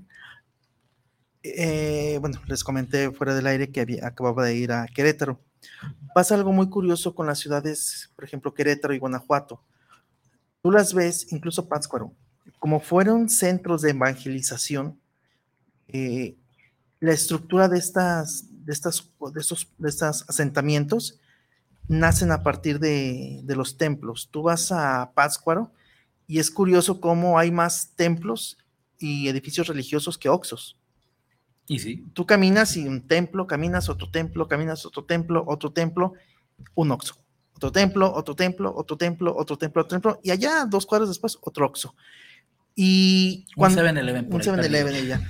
eh, 1.43 2.17
bueno, 2.19 2.41
les 2.47 2.63
comenté 2.63 3.11
fuera 3.11 3.35
del 3.35 3.47
aire 3.47 3.71
que 3.71 3.81
había, 3.81 4.07
acababa 4.07 4.45
de 4.45 4.55
ir 4.55 4.71
a 4.71 4.87
Querétaro. 4.87 5.39
Pasa 6.13 6.35
algo 6.35 6.51
muy 6.51 6.69
curioso 6.69 7.13
con 7.13 7.27
las 7.27 7.39
ciudades, 7.39 8.11
por 8.15 8.25
ejemplo, 8.25 8.53
Querétaro 8.53 8.93
y 8.93 8.99
Guanajuato. 8.99 9.61
Tú 10.61 10.71
las 10.71 10.93
ves, 10.93 11.31
incluso 11.31 11.67
Pátzcuaro, 11.67 12.13
como 12.59 12.79
fueron 12.79 13.29
centros 13.29 13.81
de 13.81 13.91
evangelización, 13.91 14.99
eh, 15.87 16.35
la 16.99 17.13
estructura 17.13 17.67
de 17.69 17.77
estas, 17.77 18.45
de 18.65 18.73
estas, 18.73 19.09
de 19.33 19.39
estos, 19.39 19.67
de 19.77 19.89
estos 19.89 20.25
asentamientos 20.27 21.19
nacen 21.87 22.31
a 22.31 22.43
partir 22.43 22.79
de, 22.79 23.41
de 23.43 23.55
los 23.55 23.77
templos. 23.77 24.29
Tú 24.31 24.43
vas 24.43 24.71
a 24.71 25.11
Pátzcuaro 25.13 25.71
y 26.27 26.39
es 26.39 26.51
curioso 26.51 26.99
cómo 26.99 27.39
hay 27.39 27.51
más 27.51 27.93
templos 27.95 28.57
y 28.99 29.27
edificios 29.27 29.67
religiosos 29.67 30.17
que 30.17 30.29
oxos. 30.29 30.77
Y 31.67 31.79
sí. 31.79 32.05
Tú 32.13 32.25
caminas 32.25 32.75
y 32.77 32.87
un 32.87 33.07
templo, 33.07 33.45
caminas 33.45 33.89
otro 33.89 34.09
templo, 34.09 34.47
caminas 34.47 34.85
otro 34.85 35.03
templo, 35.05 35.43
otro 35.47 35.71
templo, 35.71 36.13
un 36.75 36.91
oxo. 36.91 37.15
Otro 37.57 37.71
templo, 37.71 38.13
otro 38.13 38.35
templo, 38.35 38.71
otro 38.75 38.97
templo, 38.97 39.35
otro 39.35 39.57
templo, 39.57 39.81
otro 39.81 39.95
templo, 39.95 40.19
y 40.23 40.29
allá, 40.29 40.65
dos 40.65 40.85
cuadras 40.85 41.09
después, 41.09 41.39
otro 41.41 41.65
oxo. 41.65 41.95
Y 42.75 43.47
Un 43.49 43.53
cuando, 43.55 43.81
7-Eleven 43.81 44.27
un 44.31 44.41
ahí 44.41 44.47
7-Eleven 44.47 44.93
perdido. 44.93 45.03
y 45.03 45.07
ya. 45.07 45.27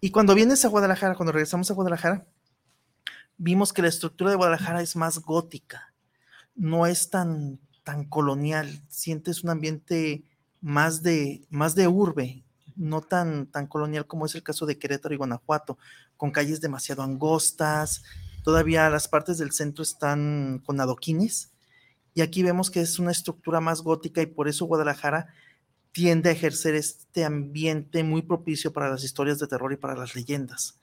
Y 0.00 0.10
cuando 0.10 0.36
vienes 0.36 0.64
a 0.64 0.68
Guadalajara, 0.68 1.16
cuando 1.16 1.32
regresamos 1.32 1.68
a 1.68 1.74
Guadalajara, 1.74 2.24
vimos 3.36 3.72
que 3.72 3.82
la 3.82 3.88
estructura 3.88 4.30
de 4.30 4.36
Guadalajara 4.36 4.80
es 4.80 4.94
más 4.94 5.18
gótica, 5.18 5.92
no 6.54 6.86
es 6.86 7.10
tan, 7.10 7.58
tan 7.82 8.04
colonial, 8.04 8.70
sientes 8.88 9.42
un 9.42 9.50
ambiente 9.50 10.22
más 10.60 11.02
de, 11.02 11.44
más 11.50 11.74
de 11.74 11.88
urbe, 11.88 12.44
no 12.76 13.00
tan, 13.00 13.46
tan 13.46 13.66
colonial 13.66 14.06
como 14.06 14.26
es 14.26 14.36
el 14.36 14.44
caso 14.44 14.66
de 14.66 14.78
Querétaro 14.78 15.12
y 15.12 15.18
Guanajuato, 15.18 15.78
con 16.16 16.30
calles 16.30 16.60
demasiado 16.60 17.02
angostas, 17.02 18.04
todavía 18.44 18.88
las 18.88 19.08
partes 19.08 19.38
del 19.38 19.50
centro 19.50 19.82
están 19.82 20.62
con 20.64 20.80
adoquines, 20.80 21.50
y 22.16 22.22
aquí 22.22 22.42
vemos 22.42 22.70
que 22.70 22.80
es 22.80 22.98
una 22.98 23.10
estructura 23.10 23.60
más 23.60 23.82
gótica 23.82 24.22
y 24.22 24.26
por 24.26 24.48
eso 24.48 24.64
Guadalajara 24.64 25.34
tiende 25.92 26.30
a 26.30 26.32
ejercer 26.32 26.74
este 26.74 27.26
ambiente 27.26 28.02
muy 28.04 28.22
propicio 28.22 28.72
para 28.72 28.88
las 28.88 29.04
historias 29.04 29.38
de 29.38 29.46
terror 29.46 29.70
y 29.74 29.76
para 29.76 29.94
las 29.94 30.14
leyendas. 30.14 30.80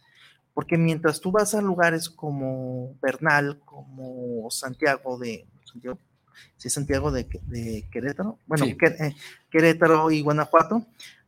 Porque 0.54 0.78
mientras 0.78 1.20
tú 1.20 1.32
vas 1.32 1.56
a 1.56 1.62
lugares 1.64 2.08
como 2.08 2.96
Bernal, 3.02 3.60
como 3.66 4.48
Santiago 4.52 5.18
de 5.18 5.48
Santiago, 5.66 5.98
sí, 6.56 6.70
Santiago 6.70 7.12
de, 7.12 7.28
de 7.48 7.90
Querétaro, 7.92 8.38
bueno, 8.46 8.66
Sí. 8.66 8.78
Eh, 8.80 9.16
Querétaro 9.50 10.12
y 10.12 10.22
Guanajuato, 10.22 10.86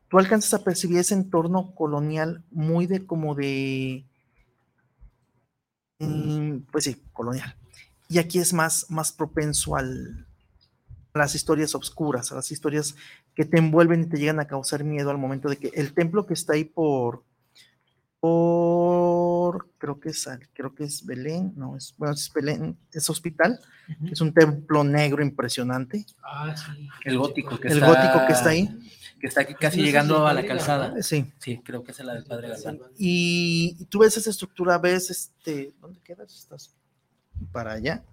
tú 0.07 0.19
alcanzas 0.19 0.53
a 0.53 0.63
percibir 0.63 0.99
ese 0.99 1.15
entorno 1.15 1.73
colonial 1.73 2.43
muy 2.51 2.85
de 2.85 3.07
como 3.07 3.33
de, 3.33 4.05
mm, 5.97 6.57
pues 6.71 6.83
sí, 6.83 7.01
colonial. 7.11 7.55
Y 8.07 8.19
aquí 8.19 8.39
es 8.39 8.53
más, 8.53 8.85
más 8.89 9.11
propenso 9.11 9.75
al, 9.75 10.27
a 11.13 11.19
las 11.19 11.35
historias 11.35 11.73
oscuras, 11.75 12.31
a 12.31 12.35
las 12.35 12.51
historias 12.51 12.95
que 13.33 13.45
te 13.45 13.57
envuelven 13.57 14.03
y 14.03 14.05
te 14.07 14.17
llegan 14.17 14.39
a 14.39 14.47
causar 14.47 14.83
miedo 14.83 15.09
al 15.09 15.17
momento 15.17 15.49
de 15.49 15.57
que 15.57 15.71
el 15.73 15.93
templo 15.93 16.25
que 16.25 16.33
está 16.33 16.53
ahí 16.53 16.65
por, 16.65 17.23
por 18.19 19.69
creo 19.77 19.99
que 19.99 20.09
es, 20.09 20.27
creo 20.53 20.73
que 20.73 20.83
es 20.83 21.05
Belén, 21.05 21.53
no, 21.55 21.77
es, 21.77 21.93
bueno, 21.97 22.13
es 22.13 22.31
Belén, 22.33 22.77
es 22.91 23.09
hospital, 23.09 23.59
que 24.05 24.13
es 24.13 24.21
un 24.21 24.33
templo 24.33 24.83
negro 24.83 25.23
impresionante. 25.23 26.05
Ah, 26.23 26.55
sí. 26.55 26.87
El 27.03 27.17
gótico 27.17 27.59
que 27.59 27.67
El 27.67 27.75
está, 27.75 27.87
gótico 27.87 28.27
que 28.27 28.33
está 28.33 28.49
ahí. 28.49 28.91
Que 29.19 29.27
está 29.27 29.41
aquí 29.41 29.53
casi 29.53 29.77
¿No 29.77 29.83
es 29.83 29.87
el 29.87 29.93
llegando 29.93 30.27
a 30.27 30.33
la 30.33 30.45
calzada. 30.45 31.01
Sí. 31.01 31.31
Sí, 31.39 31.61
creo 31.63 31.83
que 31.83 31.91
es 31.91 31.99
la 31.99 32.13
del 32.13 32.25
padre 32.25 32.49
Galván. 32.49 32.79
Y 32.97 33.85
tú 33.85 33.99
ves 33.99 34.17
esa 34.17 34.29
estructura, 34.29 34.77
ves 34.77 35.09
este, 35.09 35.73
¿dónde 35.79 35.99
quedas? 36.01 36.35
Estás 36.35 36.73
para 37.51 37.73
allá. 37.73 38.03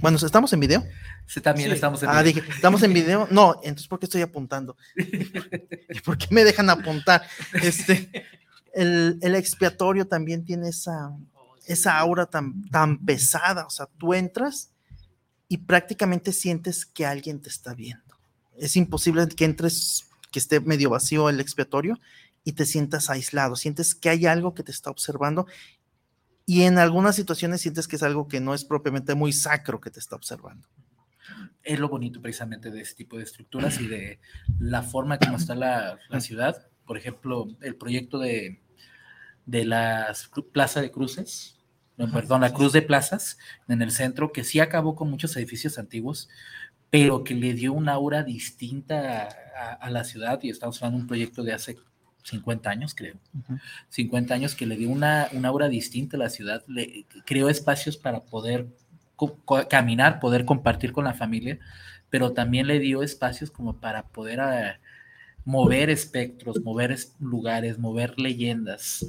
Bueno, 0.00 0.16
¿estamos 0.16 0.52
en 0.52 0.60
video? 0.60 0.84
Sí, 1.26 1.40
también 1.40 1.68
Sí. 1.68 1.74
estamos 1.76 2.02
en 2.02 2.08
Ah, 2.08 2.22
video. 2.22 2.42
dije, 2.42 2.50
¿estamos 2.52 2.82
en 2.82 2.92
video? 2.92 3.28
No, 3.30 3.54
entonces 3.62 3.86
¿por 3.86 3.98
qué 4.00 4.06
estoy 4.06 4.22
apuntando? 4.22 4.76
¿Y 4.96 6.00
por 6.00 6.18
qué 6.18 6.26
me 6.30 6.42
dejan 6.44 6.68
apuntar? 6.70 7.22
Este, 7.62 8.10
el, 8.74 9.18
el 9.22 9.34
expiatorio 9.34 10.06
también 10.06 10.44
tiene 10.44 10.68
esa, 10.68 11.10
esa 11.66 11.98
aura 11.98 12.26
tan, 12.26 12.62
tan 12.70 12.98
pesada, 13.04 13.66
o 13.66 13.70
sea, 13.70 13.86
tú 13.98 14.14
entras 14.14 14.70
y 15.48 15.58
prácticamente 15.58 16.32
sientes 16.32 16.84
que 16.84 17.06
alguien 17.06 17.40
te 17.40 17.48
está 17.48 17.74
viendo. 17.74 18.02
Es 18.56 18.74
imposible 18.76 19.26
que 19.28 19.44
entres, 19.44 20.06
que 20.32 20.38
esté 20.40 20.58
medio 20.60 20.90
vacío 20.90 21.28
el 21.28 21.38
expiatorio 21.40 21.98
y 22.44 22.52
te 22.52 22.66
sientas 22.66 23.10
aislado, 23.10 23.54
sientes 23.56 23.94
que 23.94 24.08
hay 24.08 24.26
algo 24.26 24.54
que 24.54 24.62
te 24.64 24.72
está 24.72 24.90
observando 24.90 25.46
y 26.48 26.62
en 26.62 26.78
algunas 26.78 27.14
situaciones 27.14 27.60
sientes 27.60 27.86
que 27.86 27.96
es 27.96 28.02
algo 28.02 28.26
que 28.26 28.40
no 28.40 28.54
es 28.54 28.64
propiamente 28.64 29.14
muy 29.14 29.32
sacro 29.32 29.80
que 29.80 29.90
te 29.90 30.00
está 30.00 30.16
observando. 30.16 30.66
es 31.62 31.78
lo 31.78 31.88
bonito 31.90 32.22
precisamente 32.22 32.70
de 32.70 32.80
este 32.80 32.96
tipo 33.04 33.18
de 33.18 33.24
estructuras 33.24 33.78
y 33.80 33.86
de 33.86 34.18
la 34.58 34.82
forma 34.82 35.18
como 35.18 35.36
está 35.36 35.54
la, 35.54 35.98
la 36.08 36.20
ciudad. 36.20 36.66
Por 36.86 36.96
ejemplo, 36.96 37.46
el 37.60 37.76
proyecto 37.76 38.18
de, 38.18 38.62
de 39.44 39.64
la 39.66 40.14
Plaza 40.52 40.80
de 40.80 40.90
Cruces, 40.90 41.58
no, 41.98 42.10
perdón, 42.10 42.40
la 42.40 42.54
Cruz 42.54 42.72
de 42.72 42.80
Plazas 42.80 43.36
en 43.68 43.82
el 43.82 43.90
centro, 43.90 44.32
que 44.32 44.44
sí 44.44 44.58
acabó 44.60 44.94
con 44.94 45.10
muchos 45.10 45.36
edificios 45.36 45.78
antiguos, 45.78 46.28
pero 46.90 47.24
que 47.24 47.34
le 47.34 47.52
dio 47.52 47.74
una 47.74 47.92
aura 47.92 48.22
distinta 48.22 49.24
a, 49.24 49.28
a- 49.60 49.72
a 49.74 49.90
la 49.90 50.04
ciudad 50.04 50.38
y 50.42 50.48
estamos 50.48 50.78
hablando 50.80 50.96
de 50.98 51.02
un 51.02 51.08
proyecto 51.08 51.42
de 51.42 51.52
hace 51.52 51.76
50 52.24 52.68
años, 52.70 52.94
creo. 52.94 53.14
50 53.90 54.34
años 54.34 54.54
que 54.54 54.66
le 54.66 54.76
dio 54.76 54.90
una, 54.90 55.28
una 55.32 55.48
aura 55.48 55.68
distinta 55.68 56.16
a 56.16 56.20
la 56.20 56.30
ciudad, 56.30 56.62
le 56.68 57.06
creó 57.24 57.48
espacios 57.48 57.96
para 57.96 58.20
poder 58.24 58.66
caminar, 59.68 60.20
poder 60.20 60.44
compartir 60.44 60.92
con 60.92 61.04
la 61.04 61.14
familia, 61.14 61.58
pero 62.10 62.32
también 62.32 62.66
le 62.66 62.78
dio 62.80 63.02
espacios 63.02 63.50
como 63.50 63.80
para 63.80 64.04
poder 64.08 64.40
ah, 64.40 64.78
mover 65.44 65.90
espectros, 65.90 66.60
mover 66.62 66.92
es- 66.92 67.14
lugares, 67.18 67.78
mover 67.78 68.18
leyendas. 68.18 69.06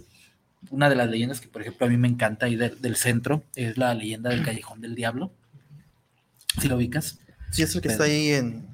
Una 0.72 0.90
de 0.90 0.96
las 0.96 1.10
leyendas 1.10 1.40
que, 1.42 1.48
por 1.48 1.62
ejemplo, 1.62 1.86
a 1.88 1.90
mí 1.90 1.98
me 1.98 2.08
encanta 2.08 2.46
ahí 2.46 2.56
del, 2.56 2.82
del 2.82 2.96
centro 2.96 3.44
es 3.56 3.78
la 3.78 3.94
leyenda 3.94 4.30
del 4.30 4.44
Callejón 4.44 4.82
del 4.82 4.96
Diablo. 4.96 5.32
¿Sí 6.60 6.68
lo 6.68 6.76
ubicas? 6.76 7.20
Sí, 7.52 7.62
es 7.64 7.74
el 7.76 7.82
que 7.82 7.90
Pero- 7.90 8.04
está 8.04 8.12
ahí 8.14 8.30
en. 8.32 8.68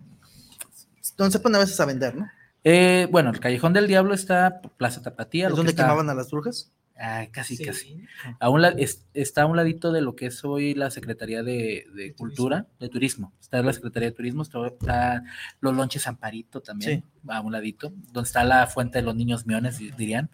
Donde 1.17 1.31
se 1.31 1.39
pone 1.39 1.55
a 1.57 1.59
veces 1.59 1.79
a 1.79 1.85
vender, 1.85 2.15
¿no? 2.15 2.27
Eh, 2.67 3.07
bueno, 3.11 3.29
el 3.29 3.39
Callejón 3.39 3.73
del 3.73 3.87
Diablo 3.87 4.13
está 4.15 4.59
por 4.61 4.71
Plaza 4.71 5.01
Tapatía. 5.01 5.47
¿Es 5.47 5.55
donde 5.55 5.69
está- 5.69 5.83
quemaban 5.83 6.09
a 6.09 6.15
las 6.15 6.31
brujas? 6.31 6.71
Ah, 6.97 7.27
casi, 7.31 7.57
casi. 7.63 8.05
A 8.39 8.49
un 8.49 8.61
la- 8.61 8.69
es- 8.69 9.05
está 9.13 9.43
a 9.43 9.45
un 9.45 9.55
ladito 9.57 9.91
de 9.91 10.01
lo 10.01 10.15
que 10.15 10.27
es 10.27 10.43
hoy 10.45 10.73
la 10.73 10.89
Secretaría 10.89 11.43
de, 11.43 11.85
de 11.93 12.13
Cultura, 12.15 12.67
de 12.79 12.89
Turismo. 12.89 13.33
Está 13.39 13.61
la 13.61 13.73
Secretaría 13.73 14.09
de 14.09 14.15
Turismo, 14.15 14.41
está, 14.43 14.65
está 14.65 15.23
los 15.59 15.75
lonches 15.75 16.07
Amparito 16.07 16.61
también, 16.61 17.03
a 17.27 17.41
un 17.41 17.51
ladito, 17.51 17.93
donde 18.11 18.25
está 18.27 18.43
la 18.45 18.65
fuente 18.67 18.97
de 18.99 19.03
los 19.05 19.15
niños 19.15 19.45
miones, 19.45 19.77
di- 19.77 19.91
dirían. 19.91 20.31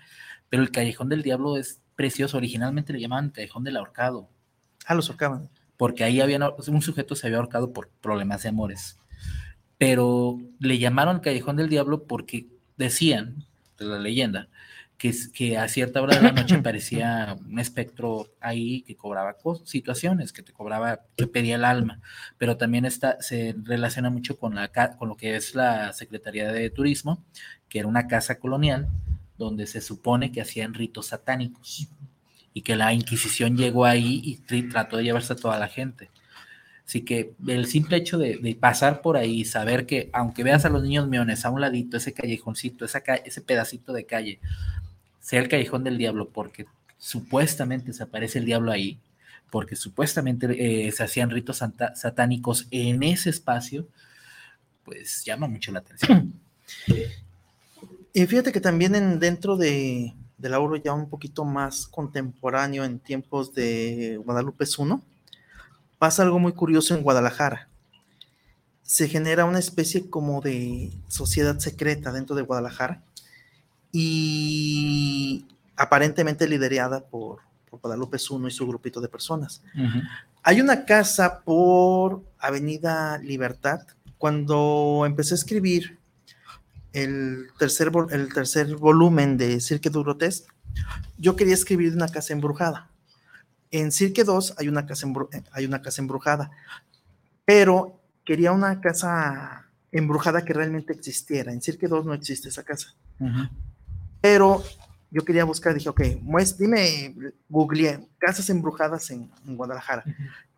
Pero 0.50 0.62
el 0.64 0.72
Callejón 0.72 1.10
del 1.10 1.24
Diablo 1.24 1.58
es 1.58 1.82
precioso. 1.96 2.38
Originalmente 2.38 2.94
le 2.94 3.02
llamaban 3.02 3.32
Callejón 3.32 3.64
del 3.64 3.76
Ahorcado. 3.78 4.30
Ah, 4.86 4.94
los 4.94 5.10
ahorcaban. 5.10 5.50
Porque 5.78 6.04
ahí 6.04 6.22
había 6.22 6.38
un 6.68 6.82
sujeto 6.84 7.16
se 7.16 7.26
había 7.26 7.40
ahorcado 7.40 7.74
por 7.74 7.90
problemas 8.02 8.44
de 8.44 8.50
amores. 8.50 9.00
Pero 9.82 10.40
le 10.60 10.78
llamaron 10.78 11.22
Callejón 11.22 11.56
del 11.56 11.68
Diablo 11.68 12.04
porque 12.04 12.46
decían, 12.78 13.48
de 13.80 13.86
la 13.86 13.98
leyenda, 13.98 14.48
que, 15.00 15.12
que 15.34 15.58
a 15.58 15.68
cierta 15.68 16.04
hora 16.04 16.18
de 16.18 16.22
la 16.22 16.34
noche 16.34 16.54
aparecía 16.60 17.36
un 17.44 17.58
espectro 17.58 18.28
ahí 18.40 18.84
que 18.84 18.96
cobraba 18.96 19.38
situaciones, 19.66 20.34
que 20.34 20.44
te 20.44 20.54
cobraba, 20.54 21.00
que 21.18 21.26
pedía 21.26 21.56
el 21.56 21.66
alma, 21.66 22.00
pero 22.38 22.58
también 22.58 22.86
está, 22.86 23.20
se 23.24 23.56
relaciona 23.64 24.12
mucho 24.12 24.38
con, 24.38 24.54
la, 24.54 24.72
con 25.00 25.10
lo 25.10 25.18
que 25.18 25.36
es 25.36 25.56
la 25.56 25.94
Secretaría 25.94 26.52
de 26.52 26.70
Turismo, 26.70 27.24
que 27.68 27.80
era 27.80 27.88
una 27.88 28.06
casa 28.06 28.38
colonial 28.38 28.88
donde 29.40 29.66
se 29.66 29.82
supone 29.82 30.32
que 30.32 30.42
hacían 30.42 30.75
ritos 30.75 31.08
satánicos 31.08 31.88
y 32.53 32.62
que 32.62 32.75
la 32.75 32.94
Inquisición 32.94 33.58
llegó 33.58 33.86
ahí 33.86 34.22
y 34.48 34.62
trató 34.70 34.98
de 34.98 35.05
llevarse 35.05 35.34
a 35.34 35.38
toda 35.38 35.58
la 35.58 35.70
gente. 35.70 36.12
Así 36.92 37.04
que 37.04 37.36
el 37.48 37.68
simple 37.68 37.96
hecho 37.96 38.18
de, 38.18 38.58
pasar 38.60 39.01
por 39.01 39.16
ahí 39.16 39.46
saber 39.46 39.86
que, 39.86 40.10
aunque 40.12 40.44
veas 40.44 40.66
a 40.66 40.70
los 40.70 40.84
niños 40.84 41.08
miones 41.08 41.46
a 41.46 41.50
un 41.50 41.62
ladito, 41.62 41.96
ese 41.96 42.12
callejoncito, 42.12 42.84
ese 42.84 43.42
pedacito 43.42 43.94
de 43.94 44.06
calle, 44.06 44.42
sea 45.22 45.40
el 45.40 45.48
callejón 45.48 45.86
del 45.86 45.98
diablo, 45.98 46.27
porque 46.27 46.66
supuestamente 46.98 47.94
se 47.94 48.04
aparece 48.04 48.40
el 48.40 48.46
diablo 48.46 48.74
ahí, 48.74 49.00
porque 49.50 49.77
supuestamente 49.77 50.48
eh, 50.88 50.92
se 50.92 51.01
hacían 51.01 51.30
ritos 51.30 51.64
satánicos 51.96 52.68
en 52.72 53.04
ese 53.04 53.30
espacio, 53.30 53.88
pues 54.84 55.24
llama 55.24 55.48
mucho 55.48 55.72
la 55.72 55.80
atención. 55.80 56.34
Y 58.12 58.25
fíjate 58.25 58.51
que 58.51 58.60
también 58.60 58.96
en, 58.96 59.18
dentro 59.18 59.56
de, 59.56 60.14
del 60.38 60.54
auro 60.54 60.75
ya 60.75 60.92
un 60.92 61.08
poquito 61.08 61.46
más 61.46 61.88
contemporáneo 61.88 62.84
en 62.84 63.00
tiempos 63.00 63.56
de 63.56 64.20
Guadalupe 64.25 64.66
I, 64.66 65.11
pasa 66.01 66.24
algo 66.24 66.40
muy 66.40 66.53
curioso 66.53 66.96
en 66.96 67.03
Guadalajara. 67.03 67.70
Se 68.81 69.07
genera 69.07 69.46
una 69.46 69.59
especie 69.59 70.09
como 70.09 70.42
de 70.42 70.92
sociedad 71.07 71.59
secreta 71.59 72.11
dentro 72.11 72.35
de 72.35 72.42
Guadalajara 72.42 73.03
y 73.92 75.46
aparentemente 75.77 76.48
liderada 76.48 77.01
por, 77.05 77.42
por 77.70 77.81
Guadalupe 77.81 78.18
I 78.18 78.48
y 78.48 78.50
su 78.50 78.66
grupito 78.66 79.00
de 79.00 79.09
personas. 79.09 79.61
Hay 80.42 80.59
una 80.59 80.85
casa 80.85 81.42
por 81.42 82.24
Avenida 82.40 83.20
Libertad. 83.20 83.81
Cuando 84.18 85.03
empecé 85.05 85.35
a 85.35 85.37
escribir 85.37 86.00
el 86.94 87.46
tercer, 87.59 87.92
el 88.09 88.33
tercer 88.33 88.75
volumen 88.75 89.37
de 89.37 89.61
Cirque 89.61 89.92
du 89.92 90.01
Grotesque, 90.01 90.48
yo 91.20 91.35
quería 91.35 91.53
escribir 91.53 91.94
una 91.94 92.07
casa 92.07 92.33
embrujada. 92.33 92.90
En 93.72 93.92
Cirque 93.92 94.24
2 94.24 94.55
hay 94.57 94.68
una 94.68 94.86
casa, 94.86 95.07
hay 95.51 95.66
una 95.66 95.81
casa 95.81 96.01
embrujada, 96.01 96.51
pero 97.46 98.01
quería 98.25 98.51
una 98.51 98.81
casa 98.81 99.70
embrujada 99.92 100.44
que 100.44 100.53
realmente 100.53 100.94
existiera. 100.94 101.51
En 101.51 101.62
Cirque 101.62 101.88
2 101.88 102.05
no 102.05 102.14
existe 102.14 102.50
esa 102.50 102.64
casa. 102.64 102.94
Pero 104.22 104.64
yo 105.10 105.24
quería 105.24 105.46
buscar, 105.46 105.74
dije, 105.74 105.90
ok, 105.90 106.01
dime, 106.57 107.16
googleé 107.50 108.07
casas 108.18 108.50
embrujadas 108.50 109.10
en, 109.12 109.29
en 109.46 109.57
Guadalajara. 109.57 110.03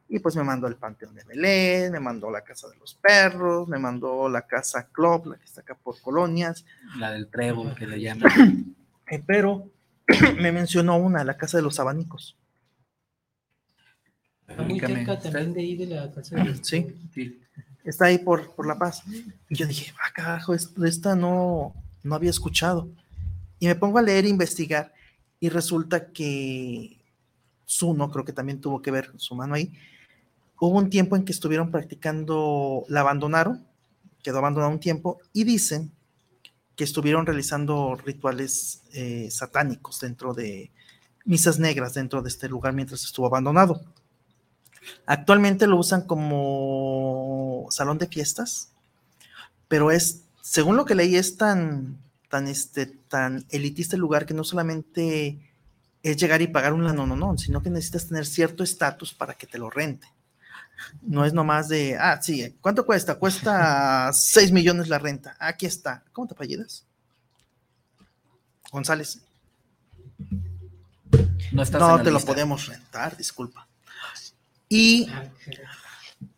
Y 0.08 0.20
pues 0.20 0.36
me 0.36 0.44
mandó 0.44 0.68
el 0.68 0.76
Panteón 0.76 1.16
de 1.16 1.24
Belén, 1.24 1.92
me 1.92 2.00
mandó 2.00 2.30
la 2.30 2.44
Casa 2.44 2.68
de 2.70 2.78
los 2.78 2.94
Perros, 2.94 3.68
me 3.68 3.80
mandó 3.80 4.30
la 4.30 4.44
Casa 4.46 4.88
Club, 4.92 5.28
la 5.28 5.38
que 5.38 5.46
está 5.46 5.62
acá 5.62 5.76
por 5.76 6.00
colonias. 6.02 6.66
La 6.98 7.12
del 7.12 7.30
trébol 7.30 7.74
que 7.74 7.88
le 7.88 8.00
llaman. 8.00 8.76
Eh, 9.08 9.24
pero 9.26 9.70
me 10.40 10.52
mencionó 10.52 10.98
una, 10.98 11.24
la 11.24 11.36
Casa 11.36 11.58
de 11.58 11.64
los 11.64 11.80
Abanicos. 11.80 12.38
Está 14.48 14.64
muy 14.64 14.80
cerca 14.80 15.20
también 15.20 15.54
de 15.54 15.62
ahí 15.62 15.76
de 15.76 15.86
la 15.88 16.12
casa 16.12 16.36
de 16.36 16.64
Sí, 16.64 16.88
está 17.84 18.06
ahí 18.06 18.18
por, 18.18 18.52
por 18.56 18.68
La 18.68 18.78
Paz. 18.78 19.04
Y 19.50 19.56
yo 19.56 19.66
dije, 19.66 19.94
ah, 20.00 20.12
carajo, 20.14 20.54
esta 20.54 21.16
no, 21.16 21.74
no 22.04 22.16
había 22.16 22.30
escuchado. 22.30 22.90
Y 23.60 23.68
me 23.68 23.76
pongo 23.76 24.00
a 24.00 24.02
leer 24.02 24.26
e 24.26 24.30
investigar 24.30 24.94
y 25.40 25.50
resulta 25.50 26.08
que 26.12 26.98
Zuno, 27.68 28.10
creo 28.12 28.26
que 28.26 28.34
también 28.34 28.62
tuvo 28.62 28.82
que 28.82 28.92
ver 28.92 29.12
su 29.18 29.36
mano 29.36 29.56
ahí, 29.56 29.74
hubo 30.60 30.78
un 30.78 30.90
tiempo 30.90 31.16
en 31.16 31.26
que 31.26 31.32
estuvieron 31.34 31.72
practicando, 31.72 32.86
la 32.88 33.02
abandonaron, 33.02 33.66
quedó 34.22 34.38
abandonada 34.38 34.72
un 34.72 34.80
tiempo, 34.80 35.20
y 35.34 35.44
dicen 35.44 35.92
que 36.76 36.84
estuvieron 36.86 37.26
realizando 37.26 37.96
rituales 37.96 38.84
eh, 38.94 39.30
satánicos 39.30 40.00
dentro 40.00 40.34
de 40.34 40.72
misas 41.26 41.60
negras 41.60 41.94
dentro 41.94 42.22
de 42.22 42.30
este 42.30 42.48
lugar 42.50 42.74
mientras 42.74 43.04
estuvo 43.04 43.28
abandonado. 43.28 43.82
Actualmente 45.06 45.68
lo 45.68 45.78
usan 45.78 46.02
como 46.02 47.68
salón 47.70 47.98
de 47.98 48.08
fiestas, 48.08 48.70
pero 49.68 49.92
es, 49.92 50.24
según 50.42 50.76
lo 50.76 50.86
que 50.86 50.96
leí, 50.96 51.16
es 51.16 51.38
tan, 51.38 51.98
tan, 52.30 52.48
este, 52.48 52.86
tan 52.86 53.46
elitista 53.50 53.96
el 53.96 54.02
lugar 54.02 54.26
que 54.26 54.34
no 54.34 54.44
solamente 54.44 55.40
es 56.04 56.18
llegar 56.18 56.42
y 56.42 56.48
pagar 56.48 56.74
un 56.74 56.82
no, 56.82 56.94
no, 56.94 57.16
no, 57.16 57.38
sino 57.38 57.64
que 57.64 57.70
necesitas 57.70 58.08
tener 58.08 58.26
cierto 58.26 58.64
estatus 58.64 59.14
para 59.14 59.34
que 59.36 59.48
te 59.48 59.58
lo 59.58 59.70
rente. 59.70 60.08
No 61.02 61.26
es 61.26 61.34
nomás 61.34 61.70
de, 61.70 61.98
ah, 61.98 62.22
sí, 62.22 62.56
¿cuánto 62.60 62.86
cuesta? 62.86 63.16
Cuesta 63.16 64.12
6 64.14 64.52
millones 64.52 64.90
la 64.90 65.00
renta. 65.00 65.36
Aquí 65.40 65.66
está. 65.66 66.04
¿Cómo 66.12 66.28
te 66.28 66.34
apellidas? 66.34 66.86
González. 68.72 69.22
No, 71.52 71.62
estás 71.62 71.80
No 71.80 72.02
te 72.02 72.12
lo 72.12 72.20
podemos 72.20 72.68
rentar, 72.68 73.16
disculpa. 73.16 73.68
Y, 74.74 75.08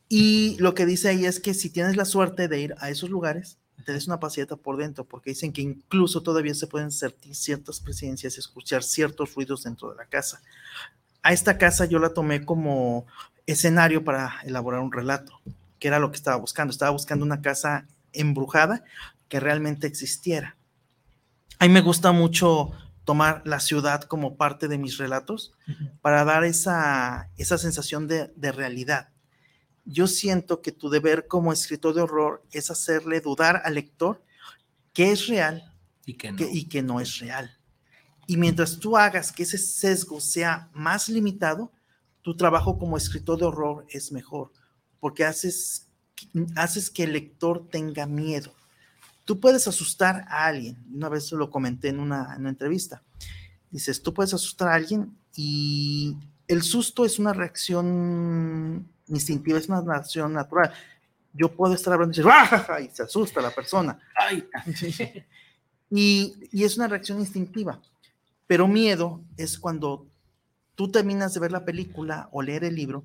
y 0.09 0.57
lo 0.59 0.73
que 0.73 0.85
dice 0.85 1.07
ahí 1.07 1.25
es 1.25 1.39
que 1.39 1.53
si 1.53 1.69
tienes 1.69 1.95
la 1.95 2.03
suerte 2.03 2.49
de 2.49 2.59
ir 2.59 2.75
a 2.79 2.89
esos 2.89 3.09
lugares, 3.09 3.57
te 3.85 3.93
des 3.93 4.07
una 4.07 4.19
paseata 4.19 4.57
por 4.57 4.75
dentro, 4.75 5.05
porque 5.05 5.29
dicen 5.29 5.53
que 5.53 5.61
incluso 5.61 6.21
todavía 6.21 6.53
se 6.53 6.67
pueden 6.67 6.91
sentir 6.91 7.33
ciertas 7.33 7.79
presencias 7.79 8.37
escuchar 8.37 8.83
ciertos 8.83 9.35
ruidos 9.35 9.63
dentro 9.63 9.91
de 9.91 9.95
la 9.95 10.05
casa. 10.05 10.41
A 11.23 11.31
esta 11.31 11.57
casa 11.57 11.85
yo 11.85 11.99
la 11.99 12.09
tomé 12.09 12.43
como 12.43 13.05
escenario 13.45 14.03
para 14.03 14.41
elaborar 14.43 14.81
un 14.81 14.91
relato, 14.91 15.39
que 15.79 15.87
era 15.87 15.99
lo 15.99 16.11
que 16.11 16.17
estaba 16.17 16.35
buscando. 16.35 16.71
Estaba 16.71 16.91
buscando 16.91 17.23
una 17.23 17.41
casa 17.41 17.87
embrujada 18.11 18.83
que 19.29 19.39
realmente 19.39 19.87
existiera. 19.87 20.57
A 21.59 21.67
mí 21.67 21.73
me 21.73 21.81
gusta 21.81 22.11
mucho 22.11 22.71
tomar 23.05 23.43
la 23.45 23.59
ciudad 23.59 24.03
como 24.03 24.35
parte 24.35 24.67
de 24.67 24.77
mis 24.77 24.97
relatos 24.97 25.53
para 26.01 26.25
dar 26.25 26.43
esa, 26.43 27.29
esa 27.37 27.57
sensación 27.57 28.07
de, 28.07 28.33
de 28.35 28.51
realidad. 28.51 29.09
Yo 29.85 30.07
siento 30.07 30.61
que 30.61 30.71
tu 30.71 30.89
deber 30.89 31.27
como 31.27 31.53
escritor 31.53 31.93
de 31.93 32.01
horror 32.01 32.43
es 32.51 32.71
hacerle 32.71 33.21
dudar 33.21 33.61
al 33.63 33.75
lector 33.75 34.23
que 34.93 35.11
es 35.11 35.27
real 35.27 35.71
y 36.05 36.15
que 36.15 36.31
no, 36.31 36.37
que, 36.37 36.49
y 36.51 36.65
que 36.65 36.81
no 36.81 36.99
es 36.99 37.19
real. 37.19 37.55
Y 38.27 38.37
mientras 38.37 38.79
tú 38.79 38.97
hagas 38.97 39.31
que 39.31 39.43
ese 39.43 39.59
sesgo 39.59 40.19
sea 40.19 40.69
más 40.73 41.07
limitado, 41.09 41.71
tu 42.21 42.35
trabajo 42.35 42.79
como 42.79 42.97
escritor 42.97 43.37
de 43.37 43.45
horror 43.45 43.85
es 43.89 44.11
mejor, 44.11 44.51
porque 44.99 45.25
haces, 45.25 45.89
haces 46.55 46.89
que 46.89 47.03
el 47.03 47.13
lector 47.13 47.67
tenga 47.69 48.07
miedo. 48.07 48.51
Tú 49.25 49.39
puedes 49.39 49.67
asustar 49.67 50.25
a 50.29 50.45
alguien, 50.45 50.77
una 50.93 51.09
vez 51.09 51.31
lo 51.31 51.49
comenté 51.49 51.89
en 51.89 51.99
una, 51.99 52.33
en 52.35 52.41
una 52.41 52.49
entrevista. 52.49 53.03
Dices, 53.71 54.01
tú 54.01 54.13
puedes 54.13 54.33
asustar 54.33 54.69
a 54.69 54.75
alguien 54.75 55.17
y 55.35 56.15
el 56.47 56.61
susto 56.61 57.05
es 57.05 57.19
una 57.19 57.33
reacción 57.33 58.87
instintiva, 59.07 59.57
es 59.57 59.67
una 59.67 59.81
reacción 59.81 60.33
natural. 60.33 60.71
Yo 61.33 61.53
puedo 61.53 61.73
estar 61.73 61.93
hablando 61.93 62.13
y 62.13 62.17
decir, 62.17 62.31
¡Ah! 62.31 62.79
y 62.79 62.89
se 62.95 63.03
asusta 63.03 63.41
la 63.41 63.51
persona. 63.51 63.99
Ay. 64.15 64.47
y, 65.89 66.33
y 66.51 66.63
es 66.63 66.77
una 66.77 66.87
reacción 66.87 67.19
instintiva. 67.19 67.81
Pero 68.47 68.67
miedo 68.67 69.21
es 69.37 69.57
cuando 69.57 70.07
tú 70.75 70.91
terminas 70.91 71.33
de 71.33 71.39
ver 71.39 71.51
la 71.51 71.65
película 71.65 72.29
o 72.31 72.41
leer 72.41 72.63
el 72.63 72.75
libro, 72.75 73.03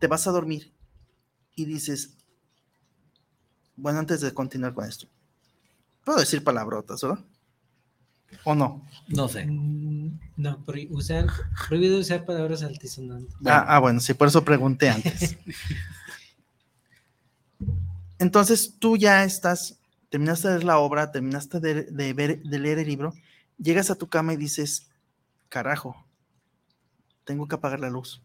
te 0.00 0.06
vas 0.06 0.26
a 0.26 0.30
dormir 0.30 0.72
y 1.56 1.64
dices, 1.64 2.16
bueno, 3.76 3.98
antes 3.98 4.20
de 4.20 4.32
continuar 4.32 4.74
con 4.74 4.86
esto, 4.86 5.08
puedo 6.04 6.18
decir 6.18 6.44
palabrotas, 6.44 7.00
¿verdad? 7.02 7.24
¿O 8.44 8.54
no? 8.54 8.86
No 9.08 9.28
sé. 9.28 9.46
Mm, 9.46 10.18
No, 10.36 10.62
usar, 10.90 11.26
prohibido 11.68 11.98
usar 11.98 12.24
palabras 12.24 12.62
altisonantes. 12.62 13.34
Ah, 13.46 13.64
ah, 13.68 13.78
bueno, 13.78 14.00
sí, 14.00 14.14
por 14.14 14.28
eso 14.28 14.44
pregunté 14.44 14.90
antes. 14.90 15.36
Entonces 18.18 18.76
tú 18.78 18.96
ya 18.96 19.24
estás, 19.24 19.78
terminaste 20.08 20.48
de 20.48 20.54
leer 20.54 20.64
la 20.64 20.78
obra, 20.78 21.10
terminaste 21.12 21.60
de, 21.60 21.84
de 21.84 22.12
ver, 22.12 22.42
de 22.42 22.58
leer 22.58 22.78
el 22.78 22.86
libro, 22.88 23.12
llegas 23.58 23.90
a 23.90 23.96
tu 23.96 24.08
cama 24.08 24.32
y 24.32 24.36
dices, 24.36 24.88
carajo, 25.48 26.04
tengo 27.24 27.46
que 27.48 27.56
apagar 27.56 27.80
la 27.80 27.90
luz. 27.90 28.22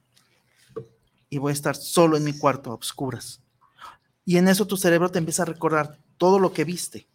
Y 1.29 1.37
voy 1.37 1.51
a 1.51 1.53
estar 1.53 1.75
solo 1.75 2.17
en 2.17 2.23
mi 2.23 2.33
cuarto, 2.33 2.71
a 2.71 2.75
oscuras. 2.75 3.41
Y 4.25 4.37
en 4.37 4.47
eso 4.47 4.65
tu 4.65 4.77
cerebro 4.77 5.09
te 5.09 5.19
empieza 5.19 5.43
a 5.43 5.47
recordar 5.47 5.97
todo 6.17 6.39
lo 6.39 6.53
que 6.53 6.63
viste, 6.63 7.07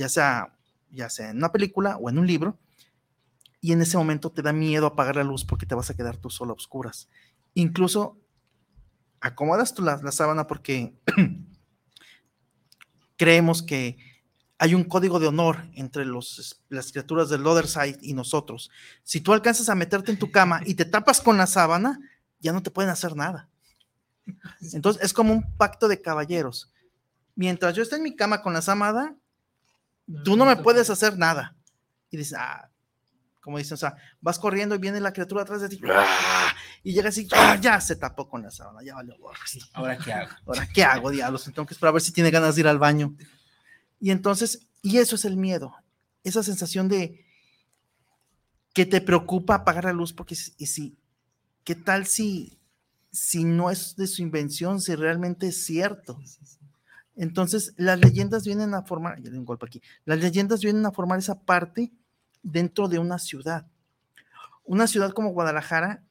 ya 0.00 0.08
sea, 0.08 0.56
ya 0.90 1.10
sea 1.10 1.28
en 1.28 1.36
una 1.36 1.52
película 1.52 1.98
o 1.98 2.08
en 2.08 2.18
un 2.18 2.26
libro, 2.26 2.58
y 3.60 3.72
en 3.72 3.82
ese 3.82 3.98
momento 3.98 4.32
te 4.32 4.40
da 4.40 4.54
miedo 4.54 4.86
apagar 4.86 5.16
la 5.16 5.24
luz 5.24 5.44
porque 5.44 5.66
te 5.66 5.74
vas 5.74 5.90
a 5.90 5.94
quedar 5.94 6.16
tú 6.16 6.30
solo 6.30 6.52
a 6.52 6.56
oscuras. 6.56 7.10
Incluso 7.52 8.18
acomodas 9.20 9.74
tú 9.74 9.82
la, 9.82 10.00
la 10.02 10.10
sábana 10.10 10.46
porque 10.46 10.98
creemos 13.18 13.62
que 13.62 13.98
hay 14.56 14.74
un 14.74 14.84
código 14.84 15.20
de 15.20 15.26
honor 15.26 15.68
entre 15.74 16.06
los, 16.06 16.62
las 16.70 16.92
criaturas 16.92 17.28
del 17.28 17.46
Other 17.46 17.68
Side 17.68 17.98
y 18.00 18.14
nosotros. 18.14 18.70
Si 19.02 19.20
tú 19.20 19.34
alcanzas 19.34 19.68
a 19.68 19.74
meterte 19.74 20.12
en 20.12 20.18
tu 20.18 20.30
cama 20.30 20.62
y 20.64 20.72
te 20.72 20.86
tapas 20.86 21.20
con 21.20 21.36
la 21.36 21.46
sábana, 21.46 22.00
ya 22.38 22.54
no 22.54 22.62
te 22.62 22.70
pueden 22.70 22.90
hacer 22.90 23.14
nada. 23.14 23.50
Entonces 24.72 25.02
es 25.02 25.12
como 25.12 25.34
un 25.34 25.58
pacto 25.58 25.88
de 25.88 26.00
caballeros. 26.00 26.72
Mientras 27.34 27.74
yo 27.74 27.82
esté 27.82 27.96
en 27.96 28.04
mi 28.04 28.16
cama 28.16 28.40
con 28.40 28.54
la 28.54 28.62
sábana, 28.62 29.19
tú 30.24 30.36
no 30.36 30.44
me 30.44 30.56
puedes 30.56 30.90
hacer 30.90 31.16
nada. 31.18 31.56
Y 32.10 32.16
dices, 32.16 32.36
ah, 32.38 32.70
como 33.40 33.58
dicen, 33.58 33.74
o 33.74 33.78
sea, 33.78 33.96
vas 34.20 34.38
corriendo 34.38 34.74
y 34.74 34.78
viene 34.78 35.00
la 35.00 35.12
criatura 35.12 35.42
atrás 35.42 35.62
de 35.62 35.68
ti, 35.68 35.80
¡ah! 35.90 36.54
y 36.82 36.92
llega 36.92 37.08
así, 37.08 37.26
¡ah! 37.32 37.56
ya 37.60 37.80
se 37.80 37.96
tapó 37.96 38.28
con 38.28 38.42
la 38.42 38.50
sábana, 38.50 38.82
ya 38.82 38.94
valió. 38.94 39.14
Ahora, 39.72 39.96
¿qué 39.96 40.12
hago? 40.12 40.30
Ahora, 40.46 40.68
¿qué 40.72 40.84
hago, 40.84 41.10
diablos? 41.10 41.44
Tengo 41.44 41.66
que 41.66 41.74
esperar 41.74 41.90
a 41.90 41.94
ver 41.94 42.02
si 42.02 42.12
tiene 42.12 42.30
ganas 42.30 42.54
de 42.54 42.60
ir 42.60 42.68
al 42.68 42.78
baño. 42.78 43.14
Y 43.98 44.10
entonces, 44.10 44.66
y 44.82 44.98
eso 44.98 45.16
es 45.16 45.24
el 45.24 45.36
miedo, 45.36 45.74
esa 46.22 46.42
sensación 46.42 46.88
de 46.88 47.24
que 48.72 48.86
te 48.86 49.00
preocupa 49.00 49.56
apagar 49.56 49.84
la 49.84 49.92
luz, 49.92 50.12
porque 50.12 50.36
y 50.56 50.66
si, 50.66 50.96
¿qué 51.64 51.74
tal 51.74 52.06
si, 52.06 52.58
si 53.10 53.44
no 53.44 53.70
es 53.70 53.96
de 53.96 54.06
su 54.06 54.22
invención, 54.22 54.80
si 54.80 54.94
realmente 54.94 55.48
es 55.48 55.64
cierto? 55.64 56.20
Entonces, 57.20 57.74
las 57.76 58.00
leyendas 58.00 58.46
vienen 58.46 58.72
a 58.72 58.80
formar, 58.80 59.20
ya 59.20 59.28
doy 59.28 59.38
un 59.38 59.44
golpe 59.44 59.66
aquí, 59.66 59.82
las 60.06 60.20
leyendas 60.20 60.62
vienen 60.62 60.86
a 60.86 60.90
formar 60.90 61.18
esa 61.18 61.42
parte 61.42 61.92
dentro 62.42 62.88
de 62.88 62.98
una 62.98 63.18
ciudad. 63.18 63.66
Una 64.64 64.86
ciudad 64.86 65.12
como 65.12 65.34
Guadalajara, 65.34 66.02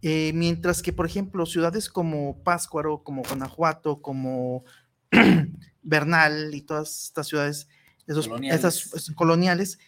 eh, 0.00 0.32
mientras 0.32 0.80
que, 0.80 0.94
por 0.94 1.04
ejemplo, 1.04 1.44
ciudades 1.44 1.90
como 1.90 2.42
Pátzcuaro, 2.44 3.02
como 3.02 3.22
Guanajuato, 3.24 4.00
como 4.00 4.64
Bernal 5.82 6.54
y 6.54 6.62
todas 6.62 7.04
estas 7.04 7.28
ciudades, 7.28 7.68
esos, 8.06 8.26
Coloniales. 8.26 8.56
estas 8.56 8.86
esos 8.94 9.14
coloniales, 9.14 9.78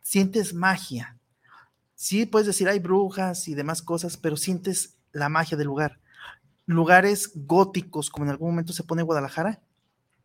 sientes 0.00 0.52
magia. 0.52 1.16
Sí, 1.94 2.26
puedes 2.26 2.48
decir 2.48 2.68
hay 2.68 2.80
brujas 2.80 3.46
y 3.46 3.54
demás 3.54 3.82
cosas, 3.82 4.16
pero 4.16 4.36
sientes 4.36 4.98
la 5.12 5.28
magia 5.28 5.56
del 5.56 5.68
lugar. 5.68 6.00
Lugares 6.66 7.30
góticos, 7.36 8.10
como 8.10 8.24
en 8.24 8.32
algún 8.32 8.50
momento 8.50 8.72
se 8.72 8.82
pone 8.82 9.04
Guadalajara, 9.04 9.62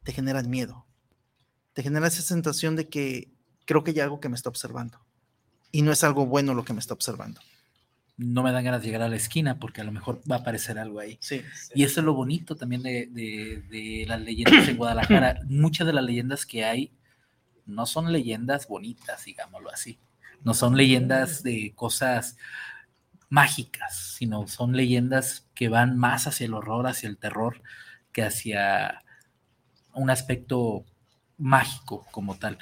te 0.07 0.13
generan 0.13 0.49
miedo. 0.49 0.85
Te 1.73 1.83
genera 1.83 2.07
esa 2.07 2.21
sensación 2.21 2.77
de 2.77 2.87
que 2.87 3.29
creo 3.65 3.83
que 3.83 3.91
hay 3.91 3.99
algo 3.99 4.21
que 4.21 4.29
me 4.29 4.35
está 4.37 4.47
observando. 4.47 5.01
Y 5.69 5.81
no 5.81 5.91
es 5.91 6.01
algo 6.05 6.25
bueno 6.25 6.53
lo 6.53 6.63
que 6.63 6.71
me 6.71 6.79
está 6.79 6.93
observando. 6.93 7.41
No 8.15 8.41
me 8.41 8.53
dan 8.53 8.63
ganas 8.63 8.79
de 8.81 8.87
llegar 8.87 9.01
a 9.01 9.09
la 9.09 9.17
esquina 9.17 9.59
porque 9.59 9.81
a 9.81 9.83
lo 9.83 9.91
mejor 9.91 10.21
va 10.31 10.37
a 10.37 10.39
aparecer 10.39 10.79
algo 10.79 11.01
ahí. 11.01 11.17
Sí. 11.19 11.41
Y 11.75 11.83
eso 11.83 11.99
es 11.99 12.05
lo 12.05 12.13
bonito 12.13 12.55
también 12.55 12.83
de, 12.83 13.07
de- 13.07 13.63
de 13.69 14.05
las 14.07 14.21
leyendas 14.21 14.65
en 14.69 14.77
Guadalajara. 14.77 15.41
Muchas 15.49 15.85
de 15.85 15.91
las 15.91 16.05
leyendas 16.05 16.45
que 16.45 16.63
hay 16.63 16.93
no 17.65 17.85
son 17.85 18.13
leyendas 18.13 18.65
bonitas, 18.69 19.25
digámoslo 19.25 19.69
así. 19.69 19.99
No 20.45 20.53
son 20.53 20.77
leyendas 20.77 21.43
de 21.43 21.73
cosas 21.75 22.37
mágicas, 23.27 24.15
sino 24.17 24.47
son 24.47 24.71
leyendas 24.71 25.45
que 25.53 25.67
van 25.67 25.97
más 25.97 26.27
hacia 26.27 26.45
el 26.45 26.53
horror, 26.53 26.87
hacia 26.87 27.09
el 27.09 27.17
terror, 27.17 27.61
que 28.13 28.23
hacia 28.23 29.03
un 29.97 30.09
aspecto 30.09 30.85
mágico 31.37 32.05
como 32.11 32.35
tal. 32.35 32.57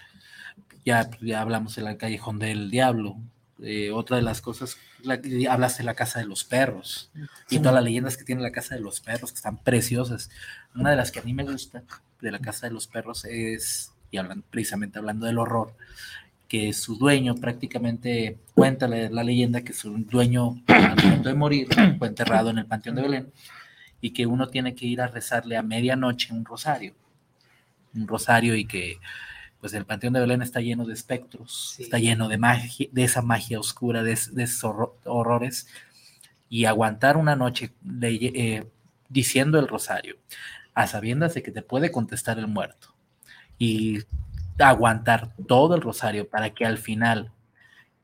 Ya, 0.85 1.09
ya 1.21 1.41
hablamos 1.41 1.75
del 1.75 1.97
Callejón 1.97 2.39
del 2.39 2.69
Diablo. 2.71 3.17
eh, 3.61 3.91
otra 3.91 4.17
de 4.17 4.23
las 4.23 4.41
cosas, 4.41 4.77
la, 5.01 5.19
hablas 5.49 5.77
de 5.77 5.83
la 5.85 5.93
Casa 5.93 6.19
de 6.19 6.25
los 6.25 6.43
Perros 6.43 7.09
y 7.49 7.59
todas 7.59 7.75
las 7.75 7.83
leyendas 7.83 8.17
que 8.17 8.25
tiene 8.25 8.41
la 8.41 8.51
Casa 8.51 8.75
de 8.75 8.81
los 8.81 8.99
Perros, 8.99 9.31
que 9.31 9.37
están 9.37 9.57
preciosas. 9.57 10.29
Una 10.75 10.89
de 10.91 10.97
las 10.97 11.11
que 11.11 11.19
a 11.19 11.23
mí 11.23 11.33
me 11.33 11.43
gusta 11.43 11.83
de 12.21 12.31
la 12.31 12.39
Casa 12.39 12.67
de 12.67 12.73
los 12.73 12.87
Perros 12.87 13.25
es, 13.25 13.93
y 14.11 14.17
hablan, 14.17 14.43
precisamente 14.49 14.99
hablando 14.99 15.25
del 15.25 15.37
horror, 15.37 15.75
que 16.47 16.73
su 16.73 16.97
dueño 16.97 17.35
prácticamente 17.35 18.37
cuenta 18.53 18.87
la, 18.87 19.09
la 19.09 19.23
leyenda 19.23 19.61
que 19.61 19.73
su 19.73 19.97
dueño 19.97 20.61
al 20.67 20.95
momento 21.03 21.29
de 21.29 21.35
morir 21.35 21.67
fue 21.97 22.07
enterrado 22.07 22.49
en 22.49 22.59
el 22.59 22.65
Panteón 22.65 22.97
de 22.97 23.01
Belén 23.01 23.33
y 24.01 24.11
que 24.11 24.25
uno 24.25 24.47
tiene 24.49 24.75
que 24.75 24.85
ir 24.85 25.01
a 25.01 25.07
rezarle 25.07 25.57
a 25.57 25.63
medianoche 25.63 26.33
un 26.33 26.45
rosario. 26.45 26.93
Un 27.95 28.07
rosario 28.07 28.55
y 28.55 28.65
que 28.65 28.99
pues 29.59 29.73
el 29.73 29.85
Panteón 29.85 30.13
de 30.13 30.19
Belén 30.21 30.41
está 30.41 30.61
lleno 30.61 30.85
de 30.85 30.93
espectros, 30.93 31.75
está 31.79 31.97
lleno 31.99 32.27
de 32.27 32.37
magia, 32.37 32.87
de 32.91 33.03
esa 33.03 33.21
magia 33.23 33.59
oscura, 33.59 34.03
de, 34.03 34.13
es- 34.13 34.35
de 34.35 34.43
esos 34.43 34.63
horro- 34.63 34.95
horrores, 35.05 35.67
y 36.49 36.65
aguantar 36.65 37.17
una 37.17 37.35
noche 37.35 37.73
eh, 38.01 38.65
diciendo 39.09 39.59
el 39.59 39.67
rosario, 39.67 40.17
a 40.73 40.87
sabiendas 40.87 41.33
de 41.33 41.43
que 41.43 41.51
te 41.51 41.61
puede 41.61 41.91
contestar 41.91 42.39
el 42.39 42.47
muerto, 42.47 42.93
y 43.59 43.99
aguantar 44.59 45.33
todo 45.47 45.75
el 45.75 45.81
rosario 45.81 46.29
para 46.29 46.51
que 46.53 46.65
al 46.65 46.77
final 46.77 47.31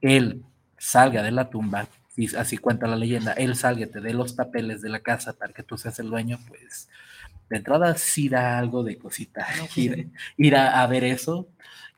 él 0.01 0.43
salga 0.77 1.23
de 1.23 1.32
la 1.32 1.49
tumba, 1.49 1.88
y 2.17 2.36
así 2.36 2.58
cuenta 2.58 2.88
la 2.88 2.95
leyenda, 2.97 3.34
él 3.34 3.56
salga, 3.56 3.88
te 3.88 4.01
dé 4.01 4.13
los 4.13 4.34
papeles 4.34 4.82
de 4.82 4.89
la 4.89 4.99
casa 4.99 5.34
para 5.34 5.54
que 5.54 5.63
tú 5.63 5.77
seas 5.77 5.99
el 5.99 6.10
dueño, 6.10 6.39
pues 6.47 6.89
de 7.52 7.58
entrada 7.58 7.96
sí 7.98 8.30
da 8.30 8.58
algo 8.58 8.82
de 8.82 8.98
cosita 8.98 9.46
ir, 9.76 10.10
ir 10.38 10.56
a, 10.56 10.82
a 10.82 10.88
ver 10.88 11.04
eso 11.04 11.50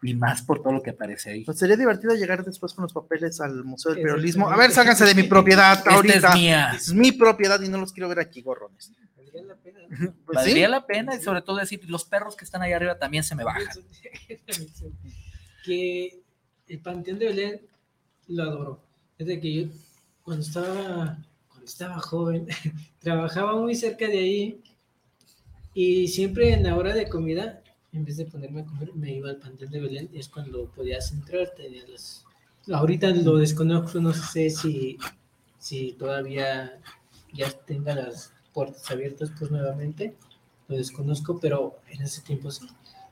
y 0.02 0.16
más 0.16 0.42
por 0.42 0.62
todo 0.62 0.74
lo 0.74 0.84
que 0.84 0.90
aparece 0.90 1.30
ahí. 1.30 1.46
Pues 1.46 1.58
sería 1.58 1.78
divertido 1.78 2.14
llegar 2.14 2.44
después 2.44 2.74
con 2.74 2.84
los 2.84 2.92
papeles 2.92 3.40
al 3.40 3.64
Museo 3.64 3.94
del 3.94 4.04
Periodismo. 4.04 4.50
A 4.50 4.58
ver, 4.58 4.72
sálganse 4.72 5.06
de 5.06 5.16
mi 5.16 5.24
propiedad 5.24 5.78
Esta 5.78 5.92
es 5.92 5.96
ahorita. 5.96 6.34
mía. 6.34 6.74
Es 6.76 6.94
mi 6.94 7.14
propiedad 7.14 7.62
y 7.62 7.70
no 7.70 7.78
los 7.78 7.94
quiero 7.94 8.10
ver 8.10 8.20
aquí, 8.20 8.42
gorrones. 8.42 8.92
Pues 9.16 9.30
sí. 9.96 10.10
Valdría 10.26 10.68
la 10.68 10.86
pena 10.86 11.16
y 11.16 11.22
sobre 11.22 11.42
todo 11.42 11.58
decir, 11.58 11.80
los 11.90 12.04
perros 12.04 12.36
que 12.36 12.44
están 12.44 12.62
ahí 12.62 12.74
arriba 12.74 12.98
también 12.98 13.24
se 13.24 13.36
me 13.36 13.44
bajan. 13.44 13.64
que 15.64 16.20
el 16.68 16.80
Panteón 16.80 17.20
de 17.20 17.26
Belén 17.28 17.62
lo 18.28 18.44
adoro. 18.44 18.84
Es 19.18 19.28
de 19.28 19.40
que 19.40 19.54
yo, 19.54 19.68
cuando 20.24 20.44
estaba, 20.44 21.18
cuando 21.48 21.66
estaba 21.66 22.00
joven, 22.00 22.48
trabajaba 23.00 23.56
muy 23.56 23.76
cerca 23.76 24.08
de 24.08 24.18
ahí 24.18 24.64
y 25.74 26.08
siempre 26.08 26.54
en 26.54 26.64
la 26.64 26.76
hora 26.76 26.94
de 26.94 27.10
comida, 27.10 27.62
en 27.92 28.06
vez 28.06 28.18
de 28.18 28.26
ponerme 28.26 28.62
a 28.62 28.66
comer, 28.66 28.94
me 28.96 29.14
iba 29.14 29.30
al 29.30 29.38
Panteón 29.38 29.72
de 29.72 29.80
Belén 29.80 30.10
y 30.14 30.20
es 30.20 30.30
cuando 30.30 30.66
podías 30.68 31.12
entrar, 31.12 31.54
tenía 31.56 31.84
las... 31.88 32.26
Ahorita 32.72 33.10
lo 33.10 33.38
desconozco, 33.38 34.00
no 34.00 34.14
sé 34.14 34.50
si, 34.50 34.98
si 35.60 35.94
todavía 35.94 36.80
ya 37.34 37.52
tenga 37.52 37.94
las 37.96 38.34
puertas 38.54 38.90
abiertas 38.90 39.32
pues 39.38 39.52
nuevamente, 39.52 40.16
lo 40.68 40.78
desconozco, 40.78 41.40
pero 41.40 41.78
en 41.90 42.02
ese 42.04 42.22
tiempo 42.22 42.52
sí. 42.52 42.68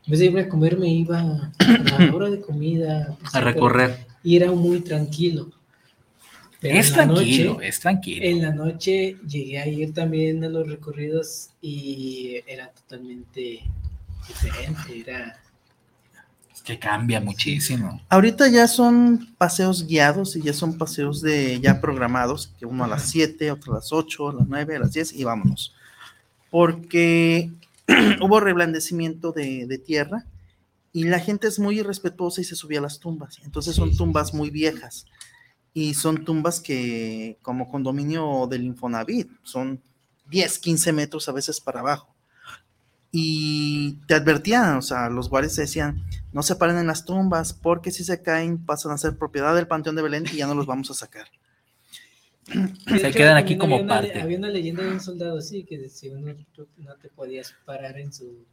En 0.05 0.11
vez 0.11 0.19
de 0.19 0.25
irme 0.27 0.41
a 0.41 0.49
comer, 0.49 0.79
me 0.79 0.87
iba 0.87 1.19
a 1.19 1.99
la 1.99 2.15
hora 2.15 2.29
de 2.29 2.41
comida. 2.41 3.17
A 3.33 3.41
recorrer. 3.41 4.07
Y 4.23 4.35
era 4.35 4.51
muy 4.51 4.81
tranquilo. 4.81 5.51
Pero 6.61 6.77
Es 6.77 6.93
tranquilo, 6.93 7.53
noche- 7.55 7.67
es 7.67 7.79
tranquilo. 7.79 8.23
En 8.25 8.41
la 8.43 8.51
noche 8.53 9.17
llegué 9.27 9.57
a 9.59 9.67
ir 9.67 9.93
también 9.93 10.43
a 10.43 10.47
los 10.47 10.69
recorridos 10.69 11.49
y 11.61 12.39
era 12.47 12.69
totalmente 12.69 13.63
diferente. 14.27 14.99
Era 14.99 15.39
Es 16.53 16.61
que 16.61 16.77
cambia 16.77 17.19
muchísimo. 17.19 17.99
Ahorita 18.09 18.47
ya 18.47 18.67
son 18.67 19.33
paseos 19.39 19.87
guiados 19.87 20.35
y 20.35 20.43
ya 20.43 20.53
son 20.53 20.77
paseos 20.77 21.21
de 21.21 21.59
ya 21.59 21.81
programados, 21.81 22.53
que 22.59 22.67
uno 22.67 22.83
a 22.83 22.87
las 22.87 23.09
7, 23.09 23.49
otro 23.51 23.73
a 23.73 23.77
las 23.77 23.91
8, 23.91 24.29
a 24.29 24.33
las 24.33 24.47
9, 24.47 24.75
a 24.75 24.79
las 24.79 24.93
10 24.93 25.13
y 25.13 25.23
vámonos. 25.23 25.73
Porque 26.51 27.49
hubo 28.21 28.39
reblandecimiento 28.39 29.31
de, 29.31 29.65
de 29.65 29.77
tierra 29.79 30.25
y 30.93 31.05
la 31.05 31.19
gente 31.19 31.47
es 31.47 31.57
muy 31.57 31.79
irrespetuosa 31.79 32.41
y 32.41 32.43
se 32.43 32.55
subía 32.55 32.77
a 32.79 32.83
las 32.83 32.99
tumbas. 32.99 33.39
Entonces 33.45 33.75
son 33.75 33.95
tumbas 33.97 34.33
muy 34.35 34.51
viejas 34.51 35.07
y 35.73 35.93
son 35.93 36.25
tumbas 36.25 36.59
que 36.59 37.37
como 37.41 37.69
condominio 37.69 38.47
del 38.47 38.63
Infonavit 38.63 39.29
son 39.43 39.81
10, 40.29 40.59
15 40.59 40.93
metros 40.93 41.29
a 41.29 41.31
veces 41.31 41.61
para 41.61 41.79
abajo. 41.79 42.13
Y 43.11 43.93
te 44.07 44.13
advertían, 44.13 44.77
o 44.77 44.81
sea, 44.81 45.09
los 45.09 45.29
guardias 45.29 45.55
te 45.55 45.61
decían, 45.61 46.01
no 46.31 46.43
se 46.43 46.55
paren 46.55 46.77
en 46.77 46.87
las 46.87 47.03
tumbas, 47.03 47.53
porque 47.53 47.91
si 47.91 48.05
se 48.05 48.21
caen 48.21 48.65
pasan 48.65 48.93
a 48.93 48.97
ser 48.97 49.17
propiedad 49.17 49.53
del 49.53 49.67
Panteón 49.67 49.95
de 49.95 50.01
Belén 50.01 50.25
y 50.31 50.37
ya 50.37 50.47
no 50.47 50.55
los 50.55 50.65
vamos 50.65 50.89
a 50.91 50.93
sacar. 50.93 51.27
Se 52.45 53.11
quedan 53.11 53.37
aquí 53.37 53.57
como 53.57 53.75
había 53.75 53.85
una, 53.85 53.95
parte. 53.95 54.21
Había 54.21 54.37
una 54.37 54.49
leyenda 54.49 54.83
de 54.83 54.91
un 54.91 54.99
soldado 54.99 55.37
así 55.37 55.63
que 55.63 55.77
decía 55.77 56.13
no, 56.17 56.33
tú 56.53 56.67
no 56.77 56.95
te 56.95 57.09
podías 57.09 57.53
parar 57.65 57.97
en 57.97 58.11
su 58.11 58.45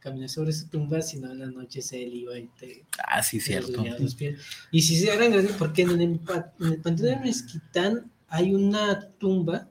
caminar 0.00 0.28
sobre 0.28 0.52
su 0.52 0.68
tumba, 0.68 1.02
sino 1.02 1.30
en 1.32 1.38
la 1.40 1.46
noche 1.46 1.82
se 1.82 2.02
él 2.02 2.14
iba 2.14 2.38
y 2.38 2.46
te 2.58 2.84
Ah, 3.06 3.22
sí, 3.22 3.40
cierto. 3.40 3.84
los 3.98 4.14
pies. 4.14 4.40
Y 4.70 4.82
si 4.82 4.96
se 4.96 5.12
eran 5.12 5.32
grandes, 5.32 5.56
porque 5.56 5.82
en 5.82 5.90
el, 5.90 6.00
en 6.02 6.66
el 6.66 6.80
Panteón 6.80 7.08
de 7.08 7.16
Mezquitán 7.16 8.10
hay 8.28 8.54
una 8.54 9.08
tumba, 9.18 9.68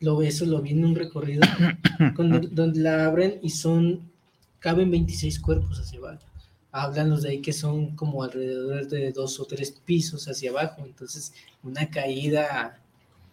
lo 0.00 0.22
eso 0.22 0.44
lo 0.44 0.60
vi 0.60 0.70
en 0.72 0.84
un 0.84 0.94
recorrido, 0.94 1.42
con- 2.16 2.54
donde 2.54 2.80
la 2.80 3.06
abren 3.06 3.38
y 3.42 3.50
son, 3.50 4.10
caben 4.58 4.90
26 4.90 5.40
cuerpos 5.40 5.78
hacia 5.80 5.98
abajo. 5.98 6.24
Hablan 6.72 7.10
los 7.10 7.22
de 7.22 7.30
ahí 7.30 7.40
que 7.40 7.52
son 7.52 7.94
como 7.94 8.22
alrededor 8.24 8.88
de 8.88 9.12
dos 9.12 9.38
o 9.38 9.44
tres 9.44 9.70
pisos 9.70 10.26
hacia 10.28 10.50
abajo, 10.50 10.82
entonces 10.84 11.32
una 11.62 11.88
caída 11.88 12.80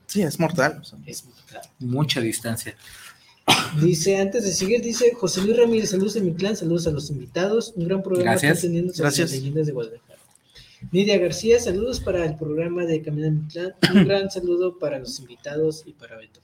Sí, 0.05 0.21
es 0.21 0.39
mortal. 0.39 0.77
o 0.81 0.83
sea. 0.83 0.99
es 1.05 1.25
mortal. 1.25 1.61
Mucha 1.79 2.21
distancia. 2.21 2.75
Dice, 3.79 4.17
antes 4.17 4.43
de 4.43 4.51
seguir, 4.51 4.81
dice 4.81 5.13
José 5.13 5.41
Luis 5.41 5.57
Ramírez, 5.57 5.89
saludos 5.91 6.13
de 6.15 6.21
mi 6.21 6.33
clan, 6.33 6.55
saludos 6.55 6.87
a 6.87 6.91
los 6.91 7.09
invitados, 7.09 7.73
un 7.75 7.87
gran 7.87 8.03
programa 8.03 8.31
Gracias. 8.31 8.57
están 8.57 8.69
teniendo 8.69 8.93
sobre 8.93 9.03
Gracias. 9.03 9.31
las 9.31 9.39
leyendas 9.39 9.67
de 9.67 9.73
Guadalajara. 9.73 10.19
Nidia 10.91 11.17
García, 11.17 11.59
saludos 11.59 11.99
para 11.99 12.25
el 12.25 12.35
programa 12.35 12.85
de 12.85 13.01
Camino 13.01 13.27
a 13.27 13.31
mi 13.31 13.47
clan, 13.47 13.73
un 13.93 14.03
gran 14.07 14.29
saludo 14.29 14.77
para 14.77 14.99
los 14.99 15.19
invitados 15.19 15.83
y 15.85 15.93
para 15.93 16.17
Beto. 16.17 16.41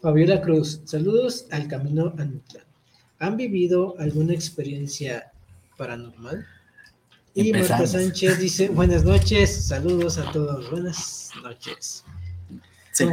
Fabiola 0.00 0.40
Cruz, 0.40 0.80
saludos 0.84 1.46
al 1.50 1.68
Camino 1.68 2.14
a 2.18 2.24
mi 2.24 2.40
clan. 2.40 2.64
¿Han 3.20 3.36
vivido 3.36 3.96
alguna 3.98 4.32
experiencia 4.32 5.32
paranormal? 5.76 6.46
Y 7.34 7.52
Marta. 7.52 7.86
Sánchez 7.86 8.38
dice, 8.38 8.68
buenas 8.68 9.04
noches, 9.04 9.66
saludos 9.66 10.18
a 10.18 10.30
todos, 10.32 10.70
buenas 10.70 11.30
noches. 11.42 12.04
Sí. 12.92 13.04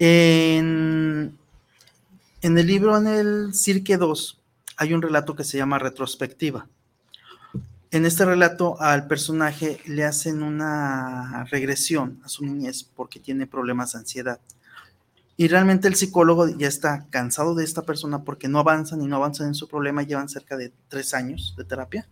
En, 0.00 1.38
en 2.44 2.58
el 2.58 2.66
libro, 2.66 2.98
en 2.98 3.06
el 3.06 3.54
Cirque 3.54 3.96
2, 3.96 4.38
hay 4.76 4.92
un 4.92 5.00
relato 5.00 5.34
que 5.34 5.44
se 5.44 5.56
llama 5.56 5.78
Retrospectiva. 5.78 6.68
En 7.90 8.04
este 8.04 8.26
relato 8.26 8.78
al 8.82 9.06
personaje 9.06 9.80
le 9.86 10.04
hacen 10.04 10.42
una 10.42 11.44
regresión 11.44 12.20
a 12.22 12.28
su 12.28 12.44
niñez 12.44 12.84
porque 12.84 13.18
tiene 13.18 13.46
problemas 13.46 13.92
de 13.92 14.00
ansiedad. 14.00 14.40
Y 15.38 15.48
realmente 15.48 15.88
el 15.88 15.94
psicólogo 15.94 16.46
ya 16.46 16.68
está 16.68 17.06
cansado 17.08 17.54
de 17.54 17.64
esta 17.64 17.80
persona 17.80 18.24
porque 18.24 18.46
no 18.46 18.58
avanzan 18.58 19.00
y 19.00 19.06
no 19.06 19.16
avanzan 19.16 19.46
en 19.46 19.54
su 19.54 19.66
problema, 19.66 20.02
llevan 20.02 20.28
cerca 20.28 20.58
de 20.58 20.70
tres 20.88 21.14
años 21.14 21.54
de 21.56 21.64
terapia. 21.64 22.06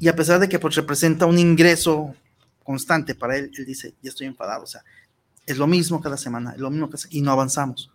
Y 0.00 0.08
a 0.08 0.16
pesar 0.16 0.40
de 0.40 0.48
que 0.48 0.58
pues, 0.58 0.74
representa 0.74 1.26
un 1.26 1.38
ingreso 1.38 2.14
constante 2.62 3.14
para 3.14 3.36
él, 3.36 3.50
él 3.58 3.66
dice, 3.66 3.92
ya 4.00 4.08
estoy 4.08 4.26
enfadado, 4.26 4.64
o 4.64 4.66
sea, 4.66 4.82
es 5.44 5.58
lo 5.58 5.66
mismo 5.66 6.00
cada 6.00 6.16
semana, 6.16 6.52
es 6.52 6.60
lo 6.60 6.70
mismo 6.70 6.88
y 7.10 7.20
no 7.20 7.30
avanzamos. 7.30 7.90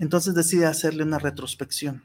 Entonces 0.00 0.34
decide 0.34 0.64
hacerle 0.64 1.04
una 1.04 1.18
retrospección 1.18 2.02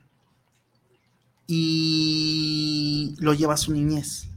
y 1.47 3.15
lo 3.19 3.33
lleva 3.33 3.53
a 3.53 3.57
su 3.57 3.71
niñez. 3.71 4.27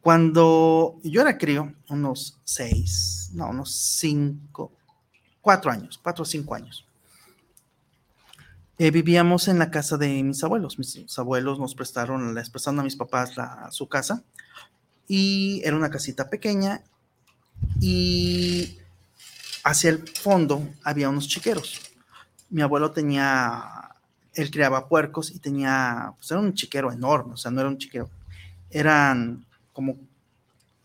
Cuando 0.00 0.98
yo 1.04 1.20
era 1.20 1.38
crío, 1.38 1.72
unos 1.88 2.40
seis, 2.42 3.30
no, 3.34 3.50
unos 3.50 3.72
cinco, 3.72 4.72
cuatro 5.40 5.70
años, 5.70 6.00
cuatro 6.02 6.22
o 6.22 6.26
cinco 6.26 6.56
años, 6.56 6.84
eh, 8.78 8.90
vivíamos 8.90 9.46
en 9.46 9.60
la 9.60 9.70
casa 9.70 9.96
de 9.96 10.20
mis 10.24 10.42
abuelos. 10.42 10.76
Mis 10.76 11.06
abuelos 11.18 11.60
nos 11.60 11.76
prestaron, 11.76 12.34
les 12.34 12.50
prestaron 12.50 12.80
a 12.80 12.82
mis 12.82 12.96
papás 12.96 13.34
su 13.70 13.88
casa 13.88 14.24
y 15.06 15.62
era 15.64 15.76
una 15.76 15.90
casita 15.90 16.28
pequeña 16.28 16.82
y 17.78 18.78
hacia 19.62 19.90
el 19.90 20.08
fondo 20.08 20.68
había 20.82 21.10
unos 21.10 21.28
chiqueros. 21.28 21.89
Mi 22.50 22.62
abuelo 22.62 22.90
tenía, 22.90 23.94
él 24.34 24.50
criaba 24.50 24.88
puercos 24.88 25.30
y 25.30 25.38
tenía, 25.38 26.12
pues 26.16 26.30
era 26.30 26.40
un 26.40 26.54
chiquero 26.54 26.92
enorme, 26.92 27.34
o 27.34 27.36
sea, 27.36 27.50
no 27.50 27.60
era 27.60 27.70
un 27.70 27.78
chiquero, 27.78 28.10
eran 28.70 29.46
como 29.72 29.96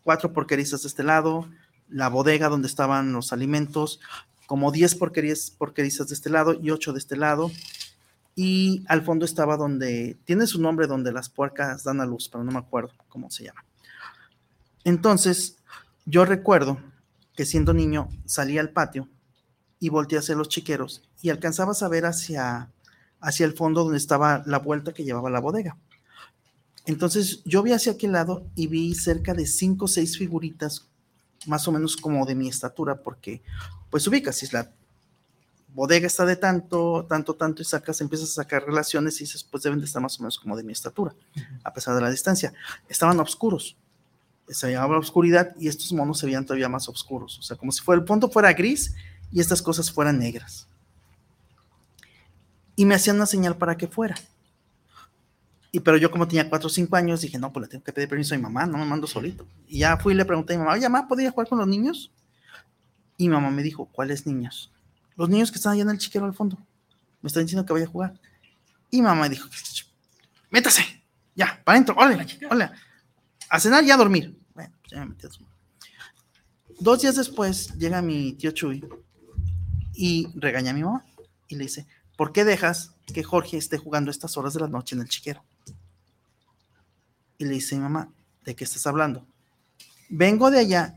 cuatro 0.03 0.31
porquerizas 0.31 0.83
de 0.83 0.87
este 0.87 1.03
lado, 1.03 1.49
la 1.89 2.09
bodega 2.09 2.49
donde 2.49 2.67
estaban 2.67 3.11
los 3.11 3.33
alimentos, 3.33 3.99
como 4.45 4.71
10 4.71 4.95
porquerías, 4.95 5.51
porquerizas 5.51 6.07
de 6.09 6.15
este 6.15 6.29
lado 6.29 6.53
y 6.53 6.69
8 6.69 6.93
de 6.93 6.99
este 6.99 7.15
lado. 7.15 7.51
Y 8.35 8.83
al 8.87 9.01
fondo 9.01 9.25
estaba 9.25 9.57
donde, 9.57 10.17
tiene 10.25 10.45
su 10.45 10.61
nombre 10.61 10.87
donde 10.87 11.11
las 11.11 11.29
puercas 11.29 11.83
dan 11.83 12.01
a 12.01 12.05
luz, 12.05 12.29
pero 12.29 12.43
no 12.43 12.51
me 12.51 12.59
acuerdo 12.59 12.91
cómo 13.07 13.31
se 13.31 13.45
llama. 13.45 13.63
Entonces, 14.83 15.57
yo 16.05 16.25
recuerdo 16.25 16.77
que 17.35 17.45
siendo 17.45 17.73
niño 17.73 18.09
salía 18.25 18.61
al 18.61 18.69
patio 18.69 19.07
y 19.85 19.89
volteé 19.89 20.17
hacia 20.17 20.33
los 20.33 20.49
chiqueros 20.49 21.03
y 21.21 21.29
alcanzabas 21.29 21.83
a 21.83 21.87
ver 21.87 22.07
hacia, 22.07 22.71
hacia 23.21 23.45
el 23.45 23.53
fondo 23.53 23.83
donde 23.83 23.99
estaba 23.99 24.41
la 24.47 24.57
vuelta 24.57 24.95
que 24.95 25.03
llevaba 25.03 25.29
la 25.29 25.39
bodega. 25.39 25.77
Entonces 26.87 27.43
yo 27.45 27.61
vi 27.61 27.71
hacia 27.71 27.91
aquel 27.91 28.13
lado 28.13 28.47
y 28.55 28.65
vi 28.65 28.95
cerca 28.95 29.35
de 29.35 29.45
cinco 29.45 29.85
o 29.85 29.87
seis 29.87 30.17
figuritas, 30.17 30.87
más 31.45 31.67
o 31.67 31.71
menos 31.71 31.97
como 31.97 32.25
de 32.25 32.33
mi 32.33 32.47
estatura, 32.47 32.95
porque 32.95 33.43
pues 33.91 34.07
ubicas, 34.07 34.37
si 34.37 34.45
es 34.45 34.53
la 34.53 34.71
bodega 35.75 36.07
está 36.07 36.25
de 36.25 36.35
tanto, 36.35 37.05
tanto, 37.07 37.35
tanto 37.35 37.61
y 37.61 37.65
sacas, 37.65 38.01
empiezas 38.01 38.31
a 38.31 38.41
sacar 38.41 38.65
relaciones 38.65 39.17
y 39.17 39.25
dices, 39.25 39.43
pues 39.43 39.61
deben 39.61 39.79
de 39.79 39.85
estar 39.85 40.01
más 40.01 40.19
o 40.19 40.23
menos 40.23 40.39
como 40.39 40.57
de 40.57 40.63
mi 40.63 40.71
estatura, 40.71 41.13
a 41.63 41.71
pesar 41.71 41.93
de 41.93 42.01
la 42.01 42.09
distancia. 42.09 42.53
Estaban 42.89 43.19
oscuros, 43.19 43.77
se 44.47 44.65
veía 44.65 44.79
la 44.79 44.97
oscuridad 44.97 45.55
y 45.59 45.67
estos 45.67 45.93
monos 45.93 46.17
se 46.17 46.25
veían 46.25 46.43
todavía 46.43 46.69
más 46.69 46.89
oscuros, 46.89 47.37
o 47.37 47.43
sea, 47.43 47.55
como 47.55 47.71
si 47.71 47.83
fuera, 47.83 48.01
el 48.01 48.07
fondo 48.07 48.31
fuera 48.31 48.51
gris 48.53 48.95
y 49.35 49.41
estas 49.41 49.61
cosas 49.61 49.91
fueran 49.91 50.17
negras. 50.17 50.67
Y 52.77 52.85
me 52.85 52.95
hacían 52.95 53.17
una 53.17 53.25
señal 53.25 53.57
para 53.57 53.75
que 53.75 53.87
fuera. 53.87 54.15
Y 55.73 55.81
pero 55.81 55.97
yo 55.97 56.09
como 56.09 56.25
tenía 56.25 56.49
4 56.49 56.67
o 56.67 56.69
5 56.69 56.95
años, 56.95 57.19
dije, 57.19 57.37
no, 57.37 57.51
pues 57.51 57.63
le 57.63 57.67
tengo 57.69 57.83
que 57.83 57.91
pedir 57.91 58.07
permiso 58.07 58.33
a 58.33 58.37
mi 58.37 58.43
mamá, 58.43 58.65
no 58.65 58.77
me 58.77 58.85
mando 58.85 59.07
solito. 59.07 59.45
Y 59.67 59.79
ya 59.79 59.97
fui 59.97 60.13
y 60.13 60.15
le 60.15 60.23
pregunté 60.23 60.53
a 60.53 60.57
mi 60.57 60.63
mamá, 60.63 60.75
oye, 60.75 60.87
mamá, 60.87 61.05
¿podría 61.05 61.31
jugar 61.31 61.49
con 61.49 61.57
los 61.59 61.67
niños? 61.67 62.13
Y 63.17 63.27
mi 63.27 63.33
mamá 63.33 63.51
me 63.51 63.61
dijo, 63.61 63.87
¿cuáles 63.91 64.25
niños? 64.25 64.71
Los 65.17 65.27
niños 65.27 65.51
que 65.51 65.57
están 65.57 65.73
allá 65.73 65.81
en 65.83 65.89
el 65.89 65.97
chiquero 65.97 66.25
al 66.25 66.33
fondo. 66.33 66.57
Me 67.21 67.27
están 67.27 67.43
diciendo 67.43 67.65
que 67.65 67.73
vaya 67.73 67.85
a 67.85 67.89
jugar. 67.89 68.13
Y 68.89 69.01
mamá 69.01 69.23
me 69.23 69.29
dijo, 69.29 69.49
métase, 70.49 70.81
ya, 71.35 71.61
para 71.65 71.75
adentro, 71.75 71.95
órale, 71.97 72.25
órale, 72.45 72.71
a 73.49 73.59
cenar 73.59 73.83
y 73.83 73.91
a 73.91 73.97
dormir. 73.97 74.39
Bueno, 74.53 74.73
pues 74.81 74.91
ya 74.91 74.99
me 74.99 75.07
metí 75.07 75.27
a 75.27 75.29
su- 75.29 75.45
Dos 76.79 77.01
días 77.01 77.15
después 77.17 77.73
llega 77.77 78.01
mi 78.01 78.31
tío 78.33 78.51
Chuy 78.51 78.85
y 79.95 80.27
regaña 80.35 80.71
a 80.71 80.73
mi 80.73 80.83
mamá 80.83 81.05
y 81.47 81.55
le 81.55 81.63
dice, 81.63 81.87
¿por 82.17 82.31
qué 82.31 82.43
dejas 82.43 82.91
que 83.13 83.23
Jorge 83.23 83.57
esté 83.57 83.77
jugando 83.77 84.11
estas 84.11 84.37
horas 84.37 84.53
de 84.53 84.61
la 84.61 84.67
noche 84.67 84.95
en 84.95 85.01
el 85.01 85.09
chiquero? 85.09 85.43
Y 87.37 87.45
le 87.45 87.51
dice 87.51 87.77
mamá, 87.77 88.09
¿de 88.43 88.55
qué 88.55 88.63
estás 88.63 88.87
hablando? 88.87 89.25
Vengo 90.09 90.51
de 90.51 90.59
allá 90.59 90.95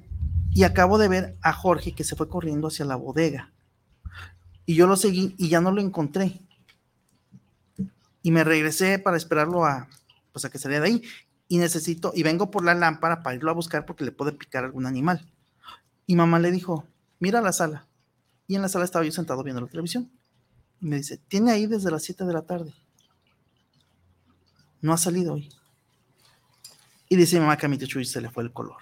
Y 0.51 0.65
acabo 0.65 0.99
de 0.99 1.09
ver 1.09 1.37
a 1.43 1.53
Jorge 1.53 1.93
que 1.93 2.05
se 2.05 2.17
fue 2.17 2.29
corriendo 2.29 2.69
hacia 2.69 2.85
la 2.85 2.97
bodega. 2.97 3.53
Y 4.67 4.75
yo 4.75 4.87
lo 4.87 4.97
seguí 4.97 5.35
y 5.39 5.49
ya 5.49 5.61
no 5.61 5.71
lo 5.71 5.81
encontré. 5.81 6.41
Y 8.23 8.31
me 8.31 8.45
regresé 8.45 8.99
para 8.99 9.17
esperarlo 9.17 9.65
a, 9.65 9.89
pues 10.33 10.45
a 10.45 10.51
que 10.51 10.59
saliera 10.59 10.85
de 10.85 10.91
ahí. 10.91 11.03
Y 11.49 11.59
necesito, 11.59 12.13
y 12.15 12.23
vengo 12.23 12.51
por 12.51 12.65
la 12.65 12.75
lámpara 12.75 13.23
para 13.23 13.37
irlo 13.37 13.51
a 13.51 13.55
buscar 13.55 13.87
porque 13.87 14.05
le 14.05 14.13
puede 14.13 14.33
picar 14.33 14.65
algún 14.65 14.87
animal. 14.87 15.27
Y 16.07 16.17
mamá 16.17 16.39
le 16.39 16.51
dijo, 16.51 16.87
mira 17.21 17.41
la 17.41 17.53
sala. 17.53 17.88
Y 18.49 18.57
en 18.57 18.63
la 18.63 18.69
sala 18.69 18.87
estaba 18.87 19.05
yo 19.05 19.13
sentado 19.13 19.45
viendo 19.45 19.61
la 19.61 19.69
televisión. 19.69 20.11
Y 20.81 20.87
me 20.87 20.97
dice, 20.97 21.19
tiene 21.29 21.53
ahí 21.53 21.67
desde 21.67 21.91
las 21.91 22.03
7 22.03 22.25
de 22.25 22.33
la 22.33 22.43
tarde. 22.43 22.75
No 24.81 24.93
ha 24.93 24.97
salido 24.97 25.35
hoy. 25.35 25.51
Y 27.11 27.17
dice 27.17 27.37
mi 27.37 27.41
mamá 27.41 27.59
que 27.59 27.67
a 27.67 27.69
mi 27.69 27.79
Chuy 27.79 28.05
se 28.05 28.21
le 28.21 28.31
fue 28.31 28.43
el 28.43 28.53
color. 28.53 28.79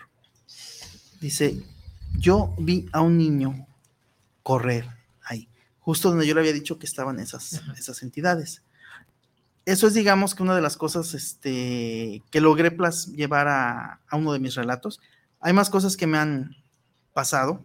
Dice, 1.20 1.62
yo 2.18 2.54
vi 2.58 2.88
a 2.92 3.00
un 3.00 3.18
niño 3.18 3.66
correr 4.42 4.88
ahí, 5.22 5.48
justo 5.80 6.10
donde 6.10 6.26
yo 6.26 6.34
le 6.34 6.40
había 6.40 6.52
dicho 6.52 6.78
que 6.78 6.86
estaban 6.86 7.18
esas, 7.18 7.62
esas 7.76 8.02
entidades. 8.02 8.62
Eso 9.64 9.88
es, 9.88 9.94
digamos, 9.94 10.36
que 10.36 10.44
una 10.44 10.54
de 10.54 10.62
las 10.62 10.76
cosas 10.76 11.12
este, 11.14 12.22
que 12.30 12.40
logré 12.40 12.76
llevar 13.16 13.48
a, 13.48 14.00
a 14.06 14.16
uno 14.16 14.32
de 14.32 14.38
mis 14.38 14.54
relatos. 14.54 15.00
Hay 15.40 15.52
más 15.52 15.70
cosas 15.70 15.96
que 15.96 16.06
me 16.06 16.18
han 16.18 16.56
pasado, 17.12 17.64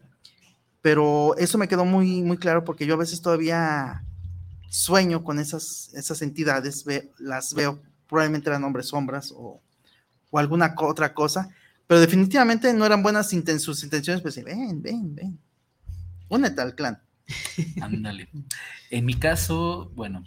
pero 0.82 1.36
eso 1.38 1.58
me 1.58 1.68
quedó 1.68 1.86
muy, 1.86 2.22
muy 2.22 2.38
claro 2.38 2.64
porque 2.64 2.86
yo 2.86 2.96
a 2.96 2.98
veces 2.98 3.22
todavía 3.22 4.04
sueño 4.70 5.24
con 5.24 5.40
esas, 5.40 5.92
esas 5.94 6.22
entidades, 6.22 6.86
las 7.20 7.54
veo, 7.54 7.82
probablemente 8.08 8.50
eran 8.50 8.64
hombres 8.64 8.88
sombras 8.88 9.32
o, 9.36 9.62
o 10.30 10.40
alguna 10.40 10.74
otra 10.80 11.14
cosa, 11.14 11.50
pero 11.88 12.00
definitivamente 12.00 12.74
no 12.74 12.86
eran 12.86 13.04
buenas 13.04 13.34
inten 13.34 13.60
sus 13.60 13.84
intenciones, 13.84 14.22
pues 14.22 14.42
ven, 14.44 14.82
ven, 14.82 15.14
ven, 15.14 15.40
únete 16.30 16.62
al 16.62 16.74
clan. 16.74 17.02
Ándale. 17.82 18.30
En 18.90 19.06
mi 19.06 19.16
caso, 19.16 19.92
bueno, 19.94 20.24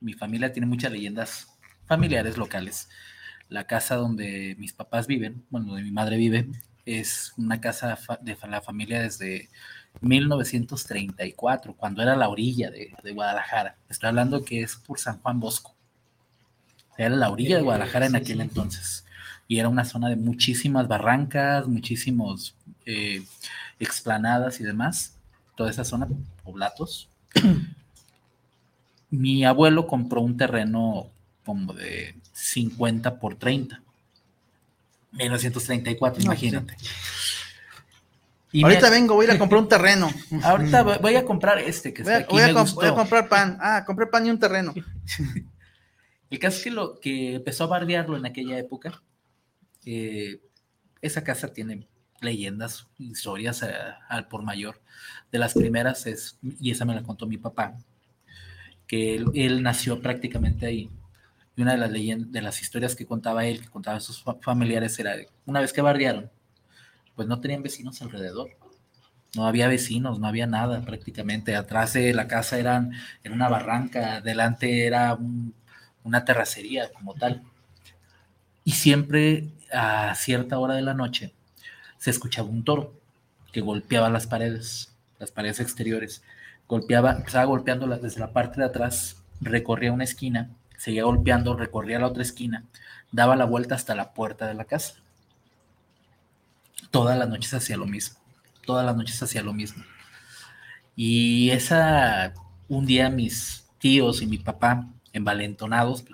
mi 0.00 0.14
familia 0.14 0.52
tiene 0.52 0.66
muchas 0.66 0.92
leyendas 0.92 1.48
familiares 1.86 2.36
locales. 2.36 2.88
La 3.48 3.66
casa 3.66 3.96
donde 3.96 4.54
mis 4.58 4.72
papás 4.72 5.06
viven, 5.06 5.44
bueno, 5.50 5.66
donde 5.66 5.82
mi 5.82 5.90
madre 5.90 6.16
vive, 6.16 6.48
es 6.86 7.32
una 7.36 7.60
casa 7.60 7.98
de 8.22 8.36
la 8.48 8.62
familia 8.62 9.02
desde 9.02 9.50
1934, 10.00 11.74
cuando 11.74 12.02
era 12.02 12.16
la 12.16 12.28
orilla 12.28 12.70
de, 12.70 12.92
de, 13.02 13.12
Guadalajara. 13.12 13.76
Estoy 13.88 14.08
hablando 14.08 14.44
que 14.44 14.62
es 14.62 14.76
por 14.76 14.98
San 14.98 15.18
Juan 15.20 15.40
Bosco. 15.40 15.74
Era 16.96 17.16
la 17.16 17.30
orilla 17.30 17.56
de 17.56 17.62
Guadalajara 17.62 18.06
en 18.06 18.16
aquel 18.16 18.40
entonces. 18.40 19.04
Y 19.48 19.58
era 19.58 19.68
una 19.68 19.84
zona 19.84 20.08
de 20.08 20.16
muchísimas 20.16 20.86
barrancas, 20.86 21.66
muchísimos 21.66 22.54
eh, 22.86 23.22
explanadas 23.78 24.60
y 24.60 24.64
demás. 24.64 25.16
Toda 25.56 25.70
esa 25.70 25.84
zona, 25.84 26.08
poblatos. 26.44 27.08
Mi 29.10 29.44
abuelo 29.44 29.86
compró 29.86 30.20
un 30.20 30.36
terreno 30.36 31.10
como 31.44 31.72
de 31.72 32.14
50 32.32 33.18
por 33.18 33.36
30. 33.36 33.82
1934, 35.12 36.20
no, 36.20 36.24
imagínate. 36.24 36.76
Sí. 36.78 36.86
Y 38.52 38.64
Ahorita 38.64 38.90
me... 38.90 38.96
vengo, 38.96 39.14
voy 39.14 39.26
a 39.26 39.28
ir 39.30 39.34
a 39.36 39.38
comprar 39.38 39.62
un 39.62 39.68
terreno. 39.68 40.10
Ahorita 40.42 40.82
voy 40.82 41.16
a 41.16 41.24
comprar 41.24 41.58
este 41.58 41.92
que 41.92 42.02
voy 42.02 42.12
a, 42.12 42.18
está 42.18 42.26
aquí. 42.26 42.34
Voy 42.34 42.42
a, 42.42 42.46
me 42.48 42.54
comp 42.54 42.66
gustó. 42.66 42.80
voy 42.80 42.90
a 42.90 42.94
comprar 42.94 43.28
pan. 43.28 43.58
Ah, 43.60 43.84
compré 43.86 44.06
pan 44.06 44.26
y 44.26 44.30
un 44.30 44.38
terreno. 44.38 44.74
El 46.30 46.38
caso 46.38 46.58
es 46.58 46.64
que 46.64 46.70
lo 46.70 47.00
que 47.00 47.34
empezó 47.36 47.64
a 47.64 47.68
bardearlo 47.68 48.16
en 48.16 48.24
aquella 48.24 48.56
época, 48.58 49.02
eh, 49.84 50.40
esa 51.02 51.24
casa 51.24 51.52
tiene 51.52 51.88
leyendas, 52.20 52.86
historias 52.98 53.62
eh, 53.62 53.74
al 54.08 54.28
por 54.28 54.42
mayor. 54.42 54.80
De 55.32 55.38
las 55.38 55.54
primeras 55.54 56.06
es, 56.06 56.38
y 56.42 56.70
esa 56.70 56.84
me 56.84 56.94
la 56.94 57.02
contó 57.02 57.26
mi 57.26 57.36
papá, 57.36 57.76
que 58.86 59.16
él, 59.16 59.26
él 59.34 59.62
nació 59.62 60.00
prácticamente 60.00 60.66
ahí. 60.66 60.90
Y 61.56 61.62
una 61.62 61.72
de 61.72 61.78
las 61.78 61.90
leyendas, 61.90 62.30
de 62.30 62.42
las 62.42 62.62
historias 62.62 62.94
que 62.94 63.06
contaba 63.06 63.44
él, 63.46 63.60
que 63.60 63.68
contaba 63.68 63.96
a 63.96 64.00
sus 64.00 64.22
familiares, 64.40 64.98
era 64.98 65.16
una 65.46 65.60
vez 65.60 65.72
que 65.72 65.82
bardearon, 65.82 66.30
pues 67.20 67.28
no 67.28 67.38
tenían 67.38 67.62
vecinos 67.62 68.00
alrededor. 68.00 68.48
No 69.36 69.46
había 69.46 69.68
vecinos, 69.68 70.18
no 70.18 70.26
había 70.26 70.46
nada 70.46 70.80
prácticamente. 70.86 71.54
Atrás 71.54 71.92
de 71.92 72.14
la 72.14 72.26
casa 72.28 72.58
eran 72.58 72.92
en 73.22 73.32
una 73.34 73.50
barranca, 73.50 74.16
adelante 74.16 74.86
era 74.86 75.12
un, 75.12 75.52
una 76.02 76.24
terracería 76.24 76.90
como 76.94 77.12
tal. 77.12 77.42
Y 78.64 78.70
siempre 78.70 79.50
a 79.70 80.14
cierta 80.14 80.58
hora 80.58 80.72
de 80.72 80.80
la 80.80 80.94
noche 80.94 81.34
se 81.98 82.08
escuchaba 82.08 82.48
un 82.48 82.64
toro 82.64 82.94
que 83.52 83.60
golpeaba 83.60 84.08
las 84.08 84.26
paredes, 84.26 84.96
las 85.18 85.30
paredes 85.30 85.60
exteriores. 85.60 86.22
Golpeaba, 86.68 87.12
empezaba 87.12 87.44
golpeando 87.44 87.86
desde 87.86 88.18
la 88.18 88.32
parte 88.32 88.62
de 88.62 88.66
atrás, 88.66 89.22
recorría 89.42 89.92
una 89.92 90.04
esquina, 90.04 90.48
seguía 90.78 91.04
golpeando, 91.04 91.54
recorría 91.54 91.98
la 91.98 92.06
otra 92.06 92.22
esquina, 92.22 92.64
daba 93.12 93.36
la 93.36 93.44
vuelta 93.44 93.74
hasta 93.74 93.94
la 93.94 94.14
puerta 94.14 94.46
de 94.46 94.54
la 94.54 94.64
casa 94.64 95.02
todas 96.90 97.18
las 97.18 97.28
noches 97.28 97.52
hacía 97.54 97.76
lo 97.76 97.86
mismo. 97.86 98.18
Todas 98.64 98.84
las 98.84 98.96
noches 98.96 99.22
hacía 99.22 99.42
lo 99.42 99.52
mismo. 99.52 99.84
Y 100.96 101.50
esa, 101.50 102.34
un 102.68 102.86
día 102.86 103.08
mis 103.10 103.64
tíos 103.78 104.22
y 104.22 104.26
mi 104.26 104.38
papá, 104.38 104.86
envalentonados, 105.12 106.04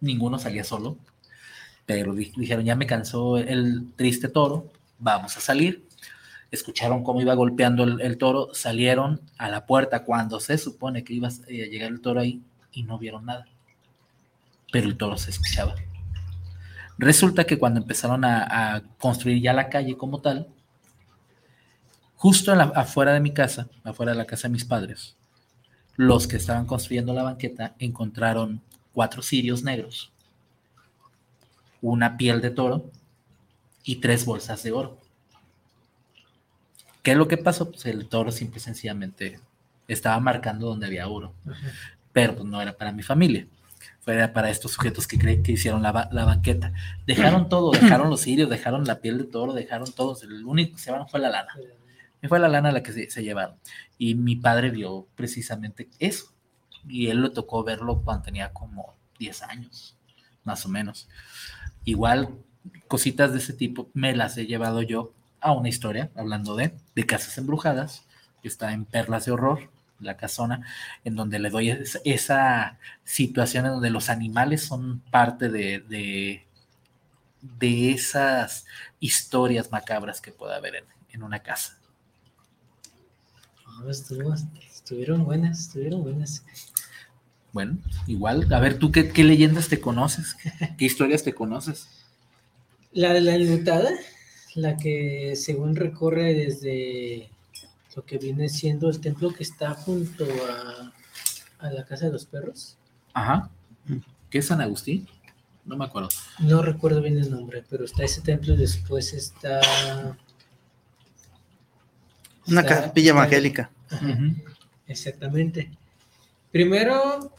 ninguno 0.00 0.38
salía 0.38 0.64
solo, 0.64 0.96
pero 1.86 2.14
dijeron, 2.14 2.64
ya 2.64 2.74
me 2.74 2.86
cansó 2.86 3.38
el 3.38 3.92
triste 3.96 4.28
toro, 4.28 4.70
vamos 4.98 5.36
a 5.36 5.40
salir. 5.40 5.86
Escucharon 6.50 7.04
cómo 7.04 7.20
iba 7.20 7.34
golpeando 7.34 7.84
el, 7.84 8.00
el 8.00 8.18
toro, 8.18 8.48
salieron 8.54 9.20
a 9.36 9.48
la 9.48 9.66
puerta 9.66 10.04
cuando 10.04 10.40
se 10.40 10.58
supone 10.58 11.04
que 11.04 11.14
iba 11.14 11.28
a 11.28 11.46
llegar 11.46 11.90
el 11.90 12.00
toro 12.00 12.20
ahí 12.20 12.42
y 12.72 12.82
no 12.82 12.98
vieron 12.98 13.26
nada. 13.26 13.46
Pero 14.72 14.88
el 14.88 14.96
toro 14.96 15.16
se 15.16 15.30
escuchaba. 15.30 15.74
Resulta 16.98 17.44
que 17.44 17.58
cuando 17.58 17.80
empezaron 17.80 18.24
a, 18.24 18.74
a, 18.74 18.82
construir 18.98 19.40
ya 19.40 19.52
la 19.52 19.68
calle 19.68 19.96
como 19.96 20.20
tal, 20.20 20.48
justo 22.16 22.52
la, 22.56 22.64
afuera 22.64 23.12
de 23.12 23.20
mi 23.20 23.32
casa, 23.32 23.68
afuera 23.84 24.12
de 24.12 24.18
la 24.18 24.26
casa 24.26 24.48
de 24.48 24.52
mis 24.52 24.64
padres, 24.64 25.16
los 25.94 26.26
que 26.26 26.36
estaban 26.36 26.66
construyendo 26.66 27.14
la 27.14 27.22
banqueta 27.22 27.76
encontraron 27.78 28.60
cuatro 28.92 29.22
cirios 29.22 29.62
negros, 29.62 30.10
una 31.80 32.16
piel 32.16 32.40
de 32.40 32.50
toro 32.50 32.90
y 33.84 33.96
tres 33.96 34.24
bolsas 34.24 34.64
de 34.64 34.72
oro. 34.72 34.98
¿Qué 37.04 37.12
es 37.12 37.16
lo 37.16 37.28
que 37.28 37.36
pasó? 37.36 37.70
Pues 37.70 37.86
el 37.86 38.08
toro 38.08 38.32
simple 38.32 38.58
y 38.58 38.60
sencillamente 38.60 39.40
estaba 39.86 40.18
marcando 40.18 40.66
donde 40.66 40.86
había 40.86 41.06
oro, 41.06 41.32
pero 42.12 42.34
pues 42.34 42.44
no 42.44 42.60
era 42.60 42.76
para 42.76 42.90
mi 42.90 43.04
familia 43.04 43.46
era 44.14 44.32
para 44.32 44.50
estos 44.50 44.72
sujetos 44.72 45.06
que 45.06 45.18
creen 45.18 45.42
que 45.42 45.52
hicieron 45.52 45.82
la, 45.82 46.08
la, 46.12 46.24
banqueta. 46.24 46.72
Dejaron 47.06 47.48
todo, 47.48 47.70
dejaron 47.80 48.10
los 48.10 48.22
cirios, 48.22 48.48
dejaron 48.48 48.84
la 48.84 49.00
piel 49.00 49.18
de 49.18 49.24
toro, 49.24 49.52
dejaron 49.52 49.90
todo. 49.92 50.16
El 50.22 50.44
único 50.44 50.74
que 50.74 50.78
se 50.78 50.86
llevaron 50.86 51.08
fue 51.08 51.20
la 51.20 51.30
lana. 51.30 51.54
Y 52.22 52.26
fue 52.28 52.38
la 52.38 52.48
lana 52.48 52.72
la 52.72 52.82
que 52.82 52.92
se, 52.92 53.10
se, 53.10 53.22
llevaron. 53.22 53.56
Y 53.96 54.14
mi 54.14 54.36
padre 54.36 54.70
vio 54.70 55.06
precisamente 55.14 55.88
eso. 55.98 56.32
Y 56.88 57.08
él 57.08 57.22
le 57.22 57.30
tocó 57.30 57.62
verlo 57.64 58.02
cuando 58.02 58.24
tenía 58.24 58.52
como 58.52 58.96
10 59.18 59.42
años, 59.42 59.96
más 60.44 60.64
o 60.64 60.68
menos. 60.68 61.08
Igual, 61.84 62.38
cositas 62.88 63.32
de 63.32 63.38
ese 63.38 63.52
tipo 63.52 63.90
me 63.94 64.14
las 64.14 64.36
he 64.36 64.46
llevado 64.46 64.82
yo 64.82 65.12
a 65.40 65.52
una 65.52 65.68
historia, 65.68 66.10
hablando 66.16 66.56
de, 66.56 66.74
de 66.94 67.06
casas 67.06 67.38
embrujadas, 67.38 68.06
que 68.42 68.48
está 68.48 68.72
en 68.72 68.84
Perlas 68.84 69.24
de 69.26 69.32
Horror, 69.32 69.70
la 70.00 70.16
casona, 70.16 70.66
en 71.04 71.16
donde 71.16 71.38
le 71.38 71.50
doy 71.50 71.70
esa, 71.70 72.00
esa 72.04 72.78
situación 73.04 73.66
en 73.66 73.72
donde 73.72 73.90
los 73.90 74.08
animales 74.08 74.62
son 74.62 75.00
parte 75.10 75.48
de, 75.48 75.80
de, 75.80 76.46
de 77.40 77.90
esas 77.90 78.66
historias 79.00 79.70
macabras 79.72 80.20
que 80.20 80.32
pueda 80.32 80.56
haber 80.56 80.76
en, 80.76 80.84
en 81.10 81.22
una 81.22 81.40
casa. 81.40 81.78
Oh, 83.66 83.90
estuvo, 83.90 84.34
estuvieron 84.72 85.24
buenas, 85.24 85.60
estuvieron 85.60 86.02
buenas. 86.02 86.44
Bueno, 87.52 87.78
igual, 88.06 88.52
a 88.52 88.60
ver, 88.60 88.78
¿tú 88.78 88.92
qué, 88.92 89.10
qué 89.10 89.24
leyendas 89.24 89.68
te 89.68 89.80
conoces? 89.80 90.34
¿Qué, 90.34 90.52
¿Qué, 90.76 90.84
historias 90.84 91.22
te 91.22 91.34
conoces? 91.34 91.88
La 92.92 93.12
de 93.12 93.20
la 93.20 93.34
enlutada, 93.34 93.90
la 94.54 94.76
que 94.76 95.34
según 95.36 95.76
recorre 95.76 96.34
desde 96.34 97.30
lo 97.98 98.04
que 98.04 98.16
viene 98.16 98.48
siendo 98.48 98.88
el 98.88 99.00
templo 99.00 99.34
que 99.34 99.42
está 99.42 99.74
junto 99.74 100.24
a, 100.24 100.92
a 101.58 101.70
la 101.72 101.84
casa 101.84 102.06
de 102.06 102.12
los 102.12 102.26
perros. 102.26 102.76
Ajá. 103.12 103.50
¿Qué 104.30 104.38
es 104.38 104.46
San 104.46 104.60
Agustín? 104.60 105.08
No 105.64 105.76
me 105.76 105.84
acuerdo. 105.84 106.08
No 106.38 106.62
recuerdo 106.62 107.02
bien 107.02 107.18
el 107.18 107.28
nombre, 107.28 107.64
pero 107.68 107.84
está 107.84 108.04
ese 108.04 108.20
templo 108.20 108.54
y 108.54 108.56
después 108.56 109.12
está. 109.12 110.16
Una 112.46 112.60
está, 112.60 112.82
capilla 112.82 113.10
evangélica. 113.10 113.70
Uh 113.90 113.94
-huh. 113.96 114.44
Exactamente. 114.86 115.68
Primero, 116.52 117.34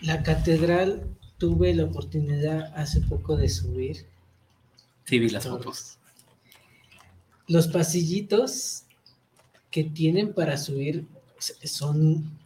la 0.00 0.24
catedral 0.24 1.06
tuve 1.38 1.72
la 1.72 1.84
oportunidad 1.84 2.72
hace 2.74 3.00
poco 3.00 3.36
de 3.36 3.48
subir. 3.48 4.06
Sí, 5.04 5.20
vi 5.20 5.30
las 5.30 5.46
fotos. 5.46 5.99
Los 7.50 7.66
pasillitos 7.66 8.84
que 9.72 9.82
tienen 9.82 10.32
para 10.32 10.56
subir 10.56 11.04
son 11.64 12.38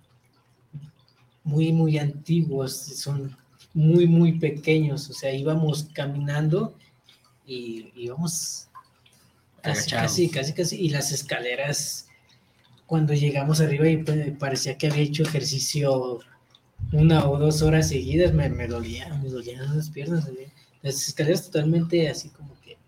muy, 1.43 1.73
muy 1.73 1.99
antiguos, 1.99 2.75
son 2.75 3.37
muy, 3.75 4.07
muy 4.07 4.39
pequeños. 4.39 5.11
O 5.11 5.13
sea, 5.13 5.31
íbamos 5.35 5.91
caminando 5.93 6.75
y 7.47 7.93
íbamos 7.95 8.69
casi, 9.61 9.91
casi, 9.91 10.29
casi, 10.31 10.53
casi, 10.55 10.77
y 10.81 10.89
las 10.89 11.13
escaleras, 11.13 12.09
cuando 12.87 13.13
llegamos 13.13 13.61
arriba 13.61 13.87
y 13.87 13.99
pues, 13.99 14.33
parecía 14.39 14.79
que 14.79 14.87
había 14.87 15.03
hecho 15.03 15.23
ejercicio 15.23 16.21
una 16.93 17.29
o 17.29 17.39
dos 17.39 17.61
horas 17.61 17.91
seguidas, 17.91 18.33
me, 18.33 18.49
me 18.49 18.69
dolían, 18.69 19.23
me 19.23 19.29
dolían 19.29 19.77
las 19.77 19.91
piernas, 19.91 20.31
las 20.81 21.09
escaleras 21.09 21.45
totalmente 21.51 22.09
así 22.09 22.31
como 22.31 22.55
que, 22.63 22.79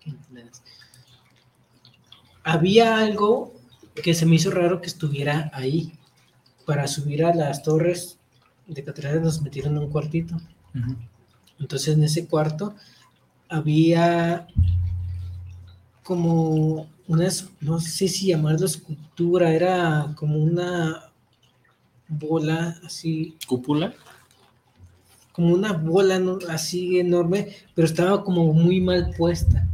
había 2.47 2.99
algo 2.99 3.53
que 3.97 4.15
se 4.15 4.25
me 4.25 4.37
hizo 4.37 4.53
raro 4.53 4.81
que 4.81 4.87
estuviera 4.87 5.51
ahí. 5.53 5.93
Para 6.65 6.87
subir 6.87 7.25
a 7.25 7.35
las 7.35 7.63
torres 7.63 8.19
de 8.69 8.85
catedral 8.85 9.23
nos 9.23 9.43
metieron 9.43 9.77
en 9.77 9.83
un 9.83 9.91
cuartito. 9.91 10.37
Entonces 11.59 11.95
en 11.95 12.05
ese 12.05 12.27
cuarto 12.27 12.77
había 13.49 14.47
como 16.05 16.89
unas, 17.09 17.49
no 17.61 17.81
sé 17.81 18.07
si 18.07 18.29
llamarlo 18.29 18.67
escultura, 18.67 19.53
era 19.53 20.13
como 20.15 20.39
una 20.39 21.11
bola 22.07 22.79
así. 22.85 23.37
¿Cúpula? 23.49 23.93
Como 25.33 25.53
una 25.53 25.73
bola 25.73 26.21
así 26.49 27.01
enorme, 27.01 27.49
pero 27.75 27.87
estaba 27.87 28.23
como 28.23 28.53
muy 28.53 28.81
mal 28.81 29.13
puesta. 29.17 29.66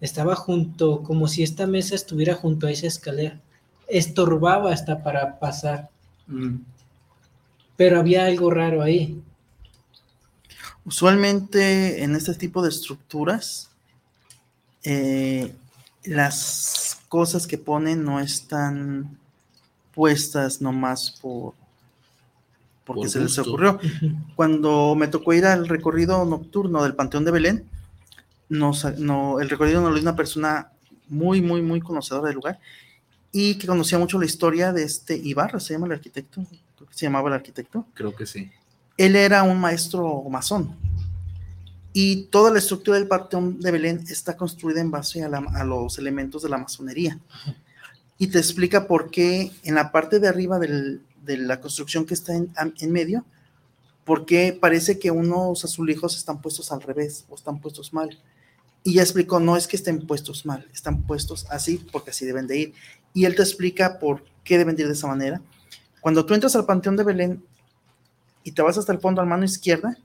Estaba 0.00 0.34
junto, 0.34 1.02
como 1.02 1.28
si 1.28 1.42
esta 1.42 1.66
mesa 1.66 1.94
estuviera 1.94 2.34
junto 2.34 2.66
a 2.66 2.70
esa 2.70 2.86
escalera. 2.86 3.40
Estorbaba 3.88 4.72
hasta 4.72 5.02
para 5.02 5.38
pasar. 5.38 5.90
Mm. 6.26 6.56
Pero 7.76 7.98
había 7.98 8.26
algo 8.26 8.50
raro 8.50 8.82
ahí. 8.82 9.20
Usualmente 10.84 12.02
en 12.02 12.16
este 12.16 12.34
tipo 12.34 12.62
de 12.62 12.70
estructuras, 12.70 13.70
eh, 14.84 15.54
las 16.04 16.98
cosas 17.08 17.46
que 17.46 17.58
ponen 17.58 18.04
no 18.04 18.20
están 18.20 19.18
puestas 19.94 20.62
nomás 20.62 21.10
por 21.20 21.54
porque 22.84 23.08
se 23.08 23.20
les 23.20 23.38
ocurrió. 23.38 23.78
Cuando 24.34 24.96
me 24.96 25.06
tocó 25.06 25.32
ir 25.32 25.44
al 25.44 25.68
recorrido 25.68 26.24
nocturno 26.24 26.82
del 26.82 26.96
Panteón 26.96 27.24
de 27.24 27.30
Belén, 27.30 27.64
nos, 28.50 28.98
no, 28.98 29.40
el 29.40 29.48
recorrido 29.48 29.80
nos 29.80 29.92
lo 29.92 29.96
hizo 29.96 30.04
una 30.04 30.16
persona 30.16 30.72
muy, 31.08 31.40
muy, 31.40 31.62
muy 31.62 31.80
conocedora 31.80 32.26
del 32.26 32.34
lugar 32.34 32.60
y 33.32 33.54
que 33.54 33.66
conocía 33.66 33.98
mucho 33.98 34.18
la 34.18 34.26
historia 34.26 34.72
de 34.72 34.82
este 34.82 35.16
Ibarra, 35.16 35.58
se 35.58 35.72
llama 35.72 35.86
el 35.86 35.92
arquitecto, 35.92 36.44
creo 36.76 36.88
que 36.88 36.94
se 36.94 37.06
llamaba 37.06 37.28
el 37.28 37.34
arquitecto. 37.34 37.86
Creo 37.94 38.14
que 38.14 38.26
sí. 38.26 38.50
Él 38.98 39.16
era 39.16 39.42
un 39.44 39.58
maestro 39.58 40.22
masón 40.28 40.76
y 41.94 42.24
toda 42.24 42.50
la 42.50 42.58
estructura 42.58 42.98
del 42.98 43.08
Panteón 43.08 43.58
de 43.58 43.70
Belén 43.70 44.04
está 44.10 44.36
construida 44.36 44.82
en 44.82 44.90
base 44.90 45.22
a, 45.22 45.28
a 45.28 45.64
los 45.64 45.98
elementos 45.98 46.42
de 46.42 46.50
la 46.50 46.58
masonería 46.58 47.18
y 48.20 48.26
te 48.26 48.38
explica 48.38 48.86
por 48.86 49.10
qué 49.10 49.50
en 49.62 49.74
la 49.74 49.90
parte 49.92 50.20
de 50.20 50.28
arriba 50.28 50.58
de 50.58 51.36
la 51.38 51.58
construcción 51.58 52.04
que 52.04 52.12
está 52.12 52.34
en, 52.36 52.92
medio, 52.92 53.24
por 54.04 54.26
qué 54.26 54.56
parece 54.60 54.98
que 54.98 55.10
unos 55.10 55.64
azulejos 55.64 56.18
están 56.18 56.42
puestos 56.42 56.70
al 56.70 56.82
revés 56.82 57.24
o 57.30 57.34
están 57.34 57.58
puestos 57.62 57.94
mal. 57.94 58.18
Y 58.82 58.94
ya 58.94 59.02
explicó, 59.02 59.40
no 59.40 59.56
es 59.56 59.66
que 59.66 59.76
estén 59.76 60.06
puestos 60.06 60.46
mal, 60.46 60.66
están 60.72 61.02
puestos 61.02 61.46
así 61.50 61.84
porque 61.92 62.10
así 62.10 62.24
deben 62.24 62.46
de 62.46 62.58
ir. 62.58 62.74
Y 63.12 63.24
él 63.24 63.34
te 63.34 63.42
explica 63.42 63.98
por 63.98 64.24
qué 64.44 64.56
deben 64.56 64.76
de 64.76 64.82
ir 64.82 64.88
de 64.88 64.94
esa 64.94 65.06
manera. 65.06 65.42
Cuando 66.00 66.24
tú 66.24 66.34
entras 66.34 66.56
al 66.56 66.64
Panteón 66.64 66.96
de 66.96 67.04
Belén 67.04 67.44
y 68.42 68.52
te 68.52 68.62
vas 68.62 68.78
hasta 68.78 68.92
el 68.92 69.00
fondo 69.00 69.20
a 69.20 69.24
la 69.24 69.30
mano 69.30 69.44
izquierda, 69.44 69.98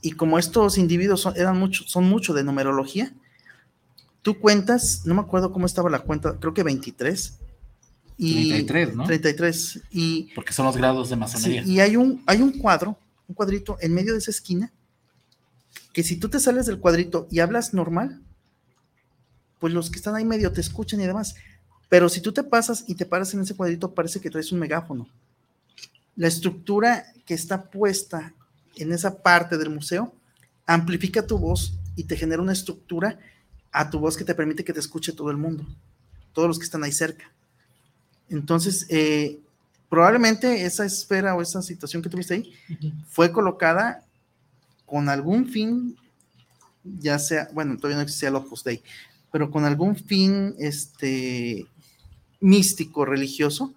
y 0.00 0.12
como 0.12 0.38
estos 0.38 0.78
individuos 0.78 1.20
son, 1.20 1.36
eran 1.36 1.58
mucho, 1.58 1.82
son 1.86 2.04
mucho 2.04 2.32
de 2.32 2.44
numerología, 2.44 3.12
tú 4.22 4.38
cuentas, 4.38 5.02
no 5.04 5.14
me 5.14 5.20
acuerdo 5.20 5.52
cómo 5.52 5.66
estaba 5.66 5.90
la 5.90 6.00
cuenta, 6.00 6.38
creo 6.38 6.54
que 6.54 6.62
23. 6.62 7.38
Y 8.18 8.48
33, 8.50 8.96
¿no? 8.96 9.04
33. 9.04 9.82
Y, 9.90 10.34
Porque 10.34 10.52
son 10.52 10.66
los 10.66 10.76
grados 10.76 11.10
de 11.10 11.16
masonería. 11.16 11.62
y 11.64 11.80
hay 11.80 11.96
un, 11.96 12.22
hay 12.26 12.40
un 12.40 12.58
cuadro, 12.58 12.96
un 13.28 13.34
cuadrito 13.34 13.76
en 13.80 13.92
medio 13.92 14.12
de 14.12 14.18
esa 14.18 14.30
esquina, 14.30 14.72
que 15.96 16.02
si 16.02 16.16
tú 16.16 16.28
te 16.28 16.40
sales 16.40 16.66
del 16.66 16.78
cuadrito 16.78 17.26
y 17.30 17.40
hablas 17.40 17.72
normal, 17.72 18.20
pues 19.58 19.72
los 19.72 19.88
que 19.88 19.96
están 19.96 20.14
ahí 20.14 20.26
medio 20.26 20.52
te 20.52 20.60
escuchan 20.60 21.00
y 21.00 21.06
demás. 21.06 21.36
Pero 21.88 22.10
si 22.10 22.20
tú 22.20 22.32
te 22.32 22.44
pasas 22.44 22.84
y 22.86 22.96
te 22.96 23.06
paras 23.06 23.32
en 23.32 23.40
ese 23.40 23.56
cuadrito, 23.56 23.94
parece 23.94 24.20
que 24.20 24.28
traes 24.28 24.52
un 24.52 24.58
megáfono. 24.58 25.08
La 26.14 26.28
estructura 26.28 27.06
que 27.24 27.32
está 27.32 27.70
puesta 27.70 28.34
en 28.76 28.92
esa 28.92 29.22
parte 29.22 29.56
del 29.56 29.70
museo 29.70 30.14
amplifica 30.66 31.26
tu 31.26 31.38
voz 31.38 31.72
y 31.94 32.04
te 32.04 32.14
genera 32.14 32.42
una 32.42 32.52
estructura 32.52 33.18
a 33.72 33.88
tu 33.88 33.98
voz 33.98 34.18
que 34.18 34.24
te 34.24 34.34
permite 34.34 34.64
que 34.64 34.74
te 34.74 34.80
escuche 34.80 35.14
todo 35.14 35.30
el 35.30 35.38
mundo, 35.38 35.66
todos 36.34 36.46
los 36.46 36.58
que 36.58 36.66
están 36.66 36.84
ahí 36.84 36.92
cerca. 36.92 37.32
Entonces, 38.28 38.84
eh, 38.90 39.40
probablemente 39.88 40.66
esa 40.66 40.84
esfera 40.84 41.34
o 41.34 41.40
esa 41.40 41.62
situación 41.62 42.02
que 42.02 42.10
tuviste 42.10 42.34
ahí 42.34 42.52
fue 43.08 43.32
colocada 43.32 44.05
con 44.86 45.08
algún 45.08 45.46
fin, 45.46 45.96
ya 46.84 47.18
sea, 47.18 47.48
bueno, 47.52 47.76
todavía 47.76 47.96
no 47.96 48.02
existía 48.02 48.30
el 48.30 48.36
Opus 48.36 48.64
Dei, 48.64 48.82
pero 49.30 49.50
con 49.50 49.64
algún 49.64 49.96
fin 49.96 50.54
este, 50.58 51.66
místico, 52.40 53.04
religioso, 53.04 53.74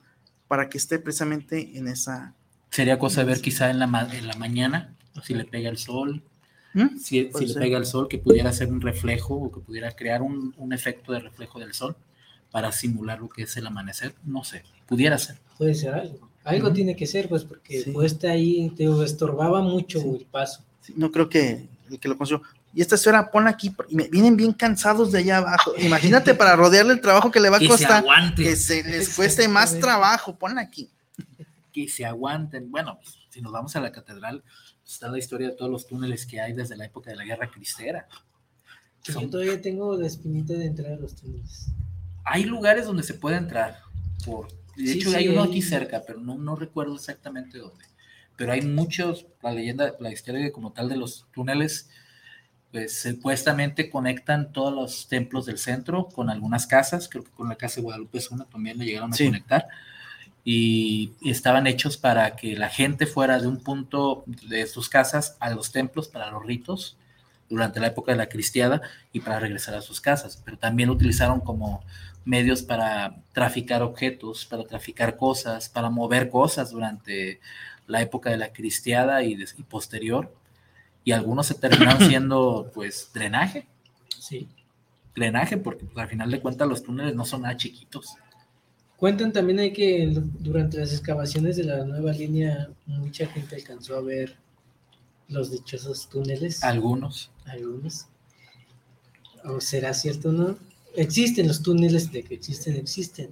para 0.48 0.70
que 0.70 0.78
esté 0.78 1.00
precisamente 1.00 1.78
en 1.78 1.88
esa... 1.88 2.34
Sería 2.72 2.98
cosa 2.98 3.22
de 3.22 3.28
ver 3.28 3.42
quizá 3.42 3.70
en 3.70 3.80
la, 3.80 4.10
en 4.14 4.28
la 4.28 4.36
mañana, 4.36 4.96
si 5.24 5.34
le 5.34 5.46
pega 5.46 5.70
el 5.70 5.78
sol, 5.78 6.24
¿Mm? 6.74 6.98
Si, 6.98 7.24
le 7.24 7.54
pega 7.56 7.78
el 7.78 7.86
sol, 7.86 8.08
que 8.08 8.20
pudiera 8.20 8.52
ser 8.54 8.72
un 8.72 8.82
reflejo 8.82 9.36
o 9.36 9.52
que 9.52 9.60
pudiera 9.60 9.92
crear 9.92 10.22
un, 10.22 10.54
efecto 10.72 11.12
de 11.12 11.20
reflejo 11.20 11.60
del 11.60 11.74
sol 11.74 11.96
para 12.52 12.72
simular 12.72 13.20
lo 13.20 13.30
que 13.30 13.44
es 13.44 13.58
el 13.58 13.68
amanecer, 13.68 14.14
no 14.24 14.44
sé, 14.44 14.64
pudiera 14.88 15.18
ser. 15.18 15.38
Puede 15.58 15.74
ser 15.74 15.94
algo. 15.94 16.30
Algo 16.44 16.72
tiene 16.72 16.96
que 16.96 17.06
ser, 17.06 17.28
pues, 17.28 17.44
porque 17.44 17.90
pues 17.94 18.24
ahí 18.24 18.72
te 18.76 18.86
estorbaba 19.04 19.62
mucho 19.62 20.00
el 20.00 20.26
paso. 20.26 20.64
No 20.96 21.12
creo 21.12 21.30
que 21.30 21.68
el 21.90 22.00
que 22.00 22.08
lo 22.08 22.18
consiguió. 22.18 22.44
Y 22.74 22.82
esta 22.82 22.96
esfera, 22.96 23.32
ponla 23.32 23.50
aquí, 23.50 23.74
y 23.88 23.96
me, 23.96 24.08
vienen 24.10 24.38
bien 24.38 24.54
cansados 24.54 25.12
de 25.12 25.20
allá 25.20 25.38
abajo. 25.38 25.74
Imagínate 25.78 26.36
para 26.36 26.56
rodearle 26.56 26.94
el 26.94 27.02
trabajo 27.02 27.32
que 27.32 27.40
le 27.40 27.50
va 27.50 27.58
a 27.58 27.68
costar. 27.68 28.06
Que 28.36 28.56
se 28.56 28.84
les 28.84 29.16
cueste 29.16 29.48
más 29.48 29.80
trabajo, 29.80 30.38
ponla 30.38 30.62
aquí. 30.62 30.90
Que 31.74 31.88
se 31.88 32.06
aguanten. 32.06 32.70
Bueno, 32.70 33.00
pues, 33.02 33.18
si 33.30 33.42
nos 33.42 33.52
vamos 33.52 33.76
a 33.76 33.82
la 33.82 33.92
catedral, 33.92 34.44
está 34.86 35.10
la 35.10 35.18
historia 35.18 35.50
de 35.50 35.56
todos 35.56 35.72
los 35.72 35.88
túneles 35.88 36.26
que 36.28 36.40
hay 36.40 36.54
desde 36.54 36.76
la 36.76 36.86
época 36.86 37.10
de 37.10 37.16
la 37.16 37.26
Guerra 37.26 37.50
Cristera. 37.50 38.08
Yo 39.04 39.28
todavía 39.30 39.60
tengo 39.60 39.98
la 39.98 40.06
espinita 40.06 40.54
de 40.54 40.66
entrar 40.66 40.94
a 40.94 40.98
los 40.98 41.16
túneles. 41.16 41.68
Hay 42.24 42.44
lugares 42.44 42.86
donde 42.86 43.02
se 43.02 43.16
puede 43.16 43.38
entrar. 43.38 43.80
Por, 44.24 44.48
de 44.76 44.92
hecho, 44.92 45.10
hay 45.16 45.30
uno 45.30 45.44
aquí 45.44 45.62
cerca, 45.62 46.04
pero 46.06 46.20
no, 46.20 46.38
no 46.38 46.56
recuerdo 46.56 46.96
exactamente 46.96 47.58
dónde. 47.58 47.89
Pero 48.40 48.54
hay 48.54 48.62
muchos, 48.62 49.26
la 49.44 49.52
leyenda, 49.52 49.96
la 50.00 50.14
historia 50.14 50.50
como 50.54 50.72
tal 50.72 50.88
de 50.88 50.96
los 50.96 51.28
túneles, 51.34 51.90
pues 52.72 53.02
supuestamente 53.02 53.90
conectan 53.90 54.54
todos 54.54 54.74
los 54.74 55.10
templos 55.10 55.46
del 55.46 55.58
centro 55.58 56.08
con 56.08 56.30
algunas 56.30 56.66
casas. 56.66 57.10
Creo 57.10 57.26
que 57.26 57.32
con 57.32 57.50
la 57.50 57.58
casa 57.58 57.76
de 57.76 57.82
Guadalupe 57.82 58.18
es 58.18 58.32
una 58.32 58.46
también 58.46 58.78
le 58.78 58.86
llegaron 58.86 59.14
a 59.14 59.18
conectar 59.18 59.68
y, 60.46 61.12
estaban 61.22 61.68
hechos 61.68 61.98
para 61.98 62.38
que 62.38 62.56
la 62.56 62.70
gente 62.70 63.06
fuera 63.08 63.42
de 63.42 63.48
un 63.48 63.62
punto 63.62 64.24
de 64.26 64.68
sus 64.68 64.88
casas 64.88 65.36
a 65.42 65.50
los 65.50 65.74
templos 65.74 66.08
para 66.08 66.32
los 66.32 66.46
ritos 66.46 66.96
durante 67.50 67.82
la 67.82 67.88
época 67.88 68.14
de 68.14 68.20
la 68.20 68.30
cristiada 68.30 68.82
y 69.12 69.20
para 69.20 69.42
regresar 69.42 69.76
a 69.76 69.82
sus 69.82 70.00
casas, 70.00 70.42
pero 70.46 70.58
también 70.58 70.90
utilizaron 70.90 71.42
como 71.42 71.84
medios 72.24 72.62
para 72.62 73.18
traficar 73.34 73.82
objetos, 73.82 74.46
para 74.46 74.64
traficar 74.64 75.18
cosas, 75.18 75.68
para 75.68 75.90
mover 75.90 76.30
cosas 76.30 76.72
durante 76.72 77.42
la 77.90 78.02
época 78.02 78.30
de 78.30 78.38
la 78.38 78.54
cristiada 78.54 79.24
y, 79.24 79.34
y 79.34 79.64
posterior, 79.64 80.34
y 81.04 81.12
algunos 81.12 81.48
se 81.48 81.56
terminaron 81.56 82.00
siendo 82.08 82.72
pues 82.74 83.10
drenaje. 83.14 83.68
Sí. 84.20 84.48
Drenaje, 85.16 85.58
porque 85.58 85.86
pues, 85.86 85.98
al 85.98 86.08
final 86.08 86.32
de 86.32 86.40
cuentas 86.40 86.68
los 86.68 86.84
túneles 86.84 87.16
no 87.16 87.26
son 87.26 87.42
nada 87.42 87.58
chiquitos. 87.58 88.16
Cuentan 88.96 89.34
también 89.34 89.60
hay 89.60 89.74
que 89.74 90.12
durante 90.40 90.78
las 90.78 90.92
excavaciones 90.92 91.56
de 91.56 91.64
la 91.64 91.84
nueva 91.84 92.12
línea 92.12 92.70
mucha 92.86 93.26
gente 93.28 93.56
alcanzó 93.56 93.96
a 93.96 94.02
ver 94.02 94.36
los 95.30 95.52
dichosos 95.52 96.10
túneles. 96.10 96.64
Algunos. 96.64 97.32
Algunos. 97.46 98.08
¿O 99.46 99.62
será 99.62 99.94
cierto 99.94 100.32
no? 100.32 100.58
Existen 100.96 101.48
los 101.48 101.64
túneles, 101.64 102.12
de 102.12 102.24
que 102.24 102.36
existen, 102.36 102.76
existen. 102.76 103.30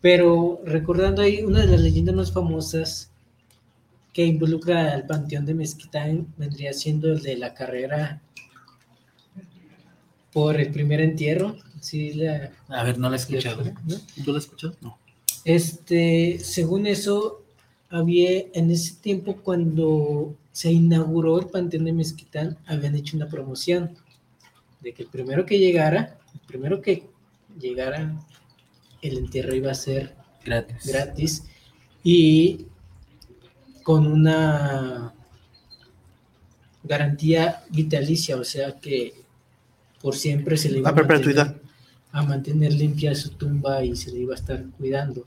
Pero 0.00 0.60
recordando 0.64 1.22
ahí, 1.22 1.42
una 1.42 1.60
de 1.60 1.68
las 1.68 1.80
leyendas 1.80 2.14
más 2.14 2.32
famosas 2.32 3.10
que 4.14 4.24
involucra 4.24 4.94
al 4.94 5.06
panteón 5.06 5.44
de 5.44 5.54
Mezquitán 5.54 6.32
vendría 6.38 6.72
siendo 6.72 7.12
el 7.12 7.20
de 7.20 7.36
la 7.36 7.52
carrera 7.52 8.22
por 10.32 10.58
el 10.60 10.70
primer 10.70 11.00
entierro. 11.00 11.56
Sí, 11.80 12.14
la, 12.14 12.52
A 12.68 12.84
ver, 12.84 12.96
no 12.98 13.10
la 13.10 13.16
he 13.16 13.18
escuchado. 13.18 13.62
¿no? 13.64 13.96
¿Tú 14.24 14.32
la 14.32 14.38
has 14.38 14.44
escuchado? 14.44 14.76
No. 14.80 14.98
Este, 15.44 16.38
según 16.38 16.86
eso, 16.86 17.42
había 17.90 18.44
en 18.54 18.70
ese 18.70 18.94
tiempo 18.94 19.36
cuando 19.42 20.36
se 20.52 20.70
inauguró 20.72 21.40
el 21.40 21.46
Panteón 21.46 21.84
de 21.84 21.92
Mezquitán, 21.92 22.56
habían 22.66 22.94
hecho 22.94 23.16
una 23.16 23.28
promoción 23.28 23.96
de 24.80 24.94
que 24.94 25.02
el 25.02 25.08
primero 25.08 25.44
que 25.44 25.58
llegara, 25.58 26.18
el 26.32 26.40
primero 26.46 26.80
que 26.80 27.02
llegara, 27.60 28.16
el 29.02 29.18
entierro 29.18 29.54
iba 29.54 29.72
a 29.72 29.74
ser 29.74 30.14
Gratis. 30.44 30.86
gratis 30.86 31.44
y 32.04 32.66
con 33.84 34.06
una 34.08 35.14
garantía 36.82 37.62
vitalicia, 37.70 38.36
o 38.36 38.44
sea 38.44 38.78
que 38.80 39.14
por 40.02 40.16
siempre 40.16 40.56
se 40.56 40.70
le 40.70 40.78
iba 40.80 40.90
a 40.90 40.92
mantener- 40.92 41.06
perpetuidad. 41.08 41.56
a 42.12 42.22
mantener 42.22 42.72
limpia 42.72 43.14
su 43.14 43.30
tumba 43.30 43.84
y 43.84 43.94
se 43.96 44.10
le 44.12 44.20
iba 44.20 44.34
a 44.34 44.38
estar 44.38 44.62
cuidando. 44.78 45.26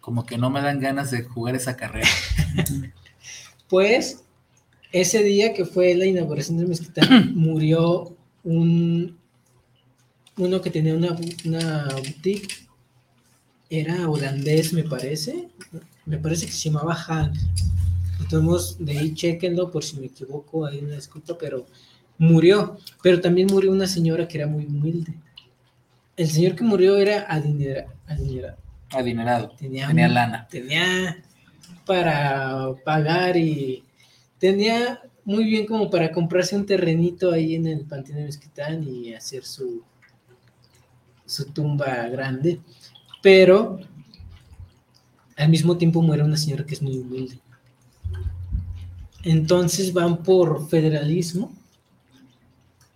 Como 0.00 0.24
que 0.26 0.38
no 0.38 0.48
me 0.50 0.60
dan 0.62 0.80
ganas 0.80 1.10
de 1.10 1.22
jugar 1.24 1.54
esa 1.56 1.76
carrera. 1.76 2.08
Pues 3.68 4.24
ese 4.90 5.22
día 5.22 5.54
que 5.54 5.64
fue 5.64 5.94
la 5.94 6.04
inauguración 6.04 6.58
del 6.58 6.66
Mezquitán, 6.66 7.32
murió 7.36 8.16
un 8.42 9.16
uno 10.36 10.60
que 10.60 10.70
tenía 10.70 10.94
una, 10.94 11.16
una 11.44 11.88
boutique, 11.94 12.66
era 13.68 14.10
holandés, 14.10 14.72
me 14.72 14.82
parece, 14.82 15.50
me 16.10 16.18
parece 16.18 16.44
que 16.46 16.52
se 16.52 16.68
llamaba 16.68 16.94
Hank. 16.94 17.36
Entonces, 18.18 18.76
de 18.78 18.98
ahí 18.98 19.14
chequenlo 19.14 19.70
por 19.70 19.84
si 19.84 19.98
me 19.98 20.06
equivoco, 20.06 20.66
hay 20.66 20.80
una 20.80 20.96
disculpa, 20.96 21.38
pero 21.38 21.66
murió. 22.18 22.76
Pero 23.02 23.20
también 23.20 23.46
murió 23.50 23.70
una 23.70 23.86
señora 23.86 24.26
que 24.28 24.38
era 24.38 24.46
muy 24.48 24.66
humilde. 24.66 25.14
El 26.16 26.28
señor 26.28 26.54
que 26.56 26.64
murió 26.64 26.98
era 26.98 27.26
adinera- 27.28 27.86
adinerado. 28.06 28.58
Adinerado. 28.90 29.50
Tenía, 29.56 29.88
lana. 30.08 30.48
Tenía 30.50 31.22
para 31.86 32.74
pagar 32.84 33.36
y 33.36 33.84
tenía 34.38 35.00
muy 35.24 35.44
bien 35.44 35.64
como 35.66 35.88
para 35.88 36.10
comprarse 36.10 36.56
un 36.56 36.66
terrenito 36.66 37.30
ahí 37.30 37.54
en 37.54 37.66
el 37.68 37.84
Panteón 37.84 38.18
de 38.18 38.24
Mezquitán 38.24 38.82
y 38.82 39.14
hacer 39.14 39.44
su, 39.44 39.82
su 41.24 41.46
tumba 41.52 42.08
grande. 42.08 42.60
Pero 43.22 43.78
al 45.40 45.48
mismo 45.48 45.76
tiempo 45.76 46.02
muere 46.02 46.22
una 46.22 46.36
señora 46.36 46.64
que 46.64 46.74
es 46.74 46.82
muy 46.82 46.98
humilde. 46.98 47.38
Entonces 49.22 49.92
van 49.92 50.22
por 50.22 50.68
federalismo. 50.68 51.52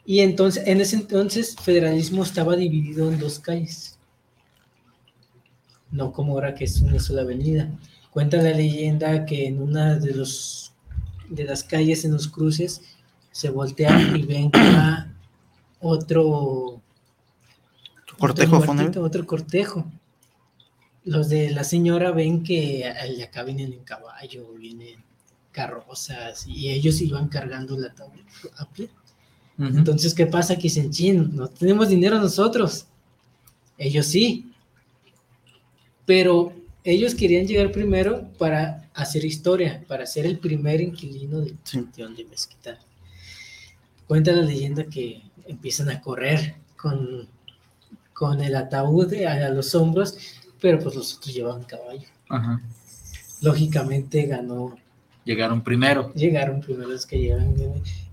Y 0.06 0.20
entonces, 0.20 0.66
en 0.66 0.80
ese 0.80 0.96
entonces, 0.96 1.56
federalismo 1.56 2.22
estaba 2.22 2.56
dividido 2.56 3.10
en 3.10 3.18
dos 3.18 3.38
calles. 3.38 3.98
No 5.90 6.12
como 6.12 6.32
ahora 6.32 6.54
que 6.54 6.64
es 6.64 6.80
una 6.80 6.98
sola 6.98 7.22
avenida. 7.22 7.70
Cuenta 8.10 8.36
la 8.38 8.50
leyenda 8.50 9.24
que 9.24 9.46
en 9.46 9.62
una 9.62 9.96
de 9.96 10.14
los 10.14 10.72
de 11.28 11.44
las 11.44 11.64
calles 11.64 12.04
en 12.04 12.12
los 12.12 12.28
cruces 12.28 12.82
se 13.32 13.48
voltean 13.48 14.14
y 14.14 14.22
ven 14.22 14.50
que 14.50 14.60
va 14.60 15.10
otro 15.80 16.82
Cortejo 18.18 18.56
otro 18.56 18.66
fúnebre. 18.66 18.84
muertito, 18.84 19.02
otro 19.02 19.26
cortejo. 19.26 19.90
Los 21.04 21.28
de 21.28 21.50
la 21.50 21.64
señora 21.64 22.12
ven 22.12 22.42
que 22.42 22.86
acá 23.22 23.42
vienen 23.42 23.72
en 23.72 23.84
caballo, 23.84 24.52
vienen 24.54 25.02
carrozas 25.52 26.46
y 26.46 26.70
ellos 26.70 27.00
iban 27.00 27.28
cargando 27.28 27.78
la 27.78 27.94
tabla 27.94 28.22
a 28.56 28.68
pie. 28.68 28.88
Entonces, 29.58 30.14
¿qué 30.14 30.26
pasa? 30.26 30.56
Que 30.56 30.62
dicen, 30.62 30.90
chin, 30.90 31.36
no 31.36 31.48
tenemos 31.48 31.88
dinero 31.88 32.18
nosotros. 32.18 32.86
Ellos 33.78 34.06
sí. 34.06 34.50
Pero 36.06 36.52
ellos 36.82 37.14
querían 37.14 37.46
llegar 37.46 37.70
primero 37.70 38.28
para 38.36 38.90
hacer 38.94 39.24
historia, 39.24 39.84
para 39.86 40.06
ser 40.06 40.26
el 40.26 40.38
primer 40.38 40.80
inquilino 40.80 41.40
del 41.40 41.56
panteón 41.72 42.16
de 42.16 42.24
Mezquita. 42.24 42.78
Cuenta 44.06 44.32
la 44.32 44.42
leyenda 44.42 44.84
que 44.84 45.22
empiezan 45.46 45.88
a 45.90 46.00
correr 46.00 46.56
con, 46.76 47.28
con 48.12 48.42
el 48.42 48.56
ataúd 48.56 49.14
a, 49.14 49.46
a 49.46 49.50
los 49.50 49.74
hombros, 49.74 50.16
pero 50.64 50.78
pues 50.78 50.94
los 50.94 51.18
otros 51.18 51.34
llevaban 51.34 51.62
caballo. 51.64 52.08
Ajá. 52.30 52.62
Lógicamente 53.42 54.24
ganó 54.24 54.74
Llegaron 55.22 55.62
primero. 55.62 56.10
Llegaron 56.14 56.62
primero 56.62 56.88
los 56.88 57.04
que 57.04 57.18
llegan. 57.18 57.54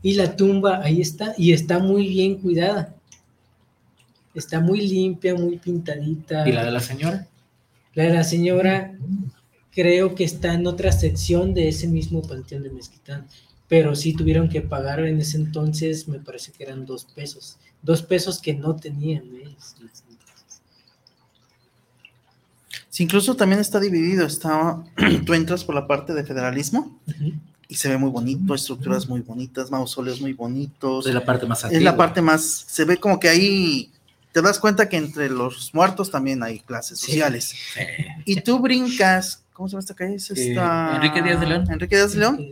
Y 0.02 0.16
la 0.16 0.36
tumba 0.36 0.82
ahí 0.84 1.00
está, 1.00 1.34
y 1.38 1.54
está 1.54 1.80
muy 1.80 2.10
bien 2.10 2.40
cuidada. 2.40 2.94
Está 4.36 4.60
muy 4.60 4.86
limpia, 4.86 5.34
muy 5.34 5.60
pintadita. 5.60 6.46
¿Y 6.46 6.52
la 6.52 6.66
de 6.66 6.72
la 6.72 6.82
señora? 6.82 7.26
La 7.94 8.04
de 8.04 8.14
la 8.16 8.26
señora 8.26 8.98
creo 9.72 10.14
que 10.14 10.26
está 10.26 10.54
en 10.54 10.68
otra 10.68 10.92
sección 10.92 11.54
de 11.54 11.70
ese 11.70 11.88
mismo 11.88 12.22
panteón 12.22 12.64
de 12.64 12.70
Mezquitán. 12.70 13.28
Pero 13.70 13.96
sí 13.96 14.12
tuvieron 14.14 14.50
que 14.50 14.60
pagar 14.60 15.00
en 15.00 15.22
ese 15.22 15.38
entonces, 15.38 16.10
me 16.10 16.20
parece 16.20 16.52
que 16.52 16.64
eran 16.64 16.86
dos 16.86 17.06
pesos. 17.06 17.58
Dos 17.82 18.02
pesos 18.04 18.42
que 18.42 18.54
no 18.54 18.76
tenían 18.76 19.24
ellos. 19.38 19.78
Sí, 22.92 23.04
incluso 23.04 23.36
también 23.36 23.60
está 23.62 23.80
dividido. 23.80 24.28
Está, 24.28 24.84
tú 25.26 25.34
entras 25.34 25.64
por 25.64 25.74
la 25.74 25.88
parte 25.88 26.14
de 26.14 26.24
federalismo 26.24 27.00
y 27.68 27.76
se 27.76 27.88
ve 27.90 27.98
muy 27.98 28.10
bonito, 28.12 28.54
estructuras 28.54 29.08
muy 29.08 29.22
bonitas, 29.22 29.72
mausoleos 29.72 30.20
muy 30.22 30.34
bonitos. 30.34 31.08
Es 31.08 31.14
la 31.14 31.26
parte 31.26 31.48
más 31.48 31.60
Es 31.60 31.66
antigua. 31.66 31.86
la 31.92 31.98
parte 31.98 32.22
más, 32.22 32.44
se 32.68 32.84
ve 32.86 32.98
como 32.98 33.18
que 33.20 33.30
ahí 33.30 33.90
te 34.34 34.42
das 34.42 34.60
cuenta 34.60 34.88
que 34.90 34.98
entre 34.98 35.30
los 35.30 35.74
muertos 35.74 36.12
también 36.12 36.44
hay 36.44 36.60
clases 36.60 37.00
Sí. 37.00 37.08
sociales. 37.08 37.56
Y 38.26 38.42
tú 38.42 38.60
brincas, 38.60 39.42
¿cómo 39.54 39.68
se 39.70 39.72
llama 39.74 39.80
esta 39.82 39.96
calle? 39.96 40.16
Es 40.16 40.30
Eh, 40.32 40.50
esta- 40.52 40.96
Enrique 40.98 41.22
Díaz 41.22 41.40
de 41.40 41.48
León. 41.48 41.66
Enrique 41.72 41.96
Díaz 41.96 42.12
de 42.14 42.20
León. 42.20 42.46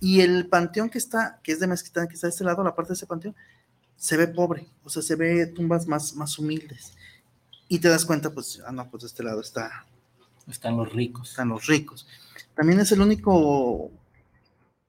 Y 0.00 0.20
el 0.20 0.46
panteón 0.46 0.90
que 0.90 0.98
está, 0.98 1.38
que 1.42 1.52
es 1.52 1.60
de 1.60 1.66
Mezquitán, 1.68 2.06
que 2.08 2.14
está 2.14 2.26
de 2.26 2.32
este 2.32 2.44
lado, 2.44 2.62
la 2.64 2.74
parte 2.74 2.90
de 2.90 2.94
ese 2.94 3.06
panteón, 3.06 3.34
se 3.96 4.16
ve 4.16 4.28
pobre, 4.28 4.66
o 4.84 4.90
sea, 4.90 5.02
se 5.02 5.16
ve 5.16 5.46
tumbas 5.46 5.86
más, 5.88 6.14
más 6.14 6.38
humildes. 6.38 6.92
Y 7.68 7.78
te 7.78 7.88
das 7.88 8.04
cuenta, 8.04 8.30
pues, 8.30 8.62
ah, 8.66 8.72
no, 8.72 8.90
pues 8.90 9.02
de 9.02 9.06
este 9.08 9.22
lado 9.22 9.40
está. 9.40 9.84
Están 10.48 10.76
los 10.76 10.92
ricos. 10.92 11.30
Están 11.30 11.50
los 11.50 11.66
ricos. 11.66 12.06
También 12.54 12.80
es 12.80 12.90
el 12.92 13.00
único 13.00 13.90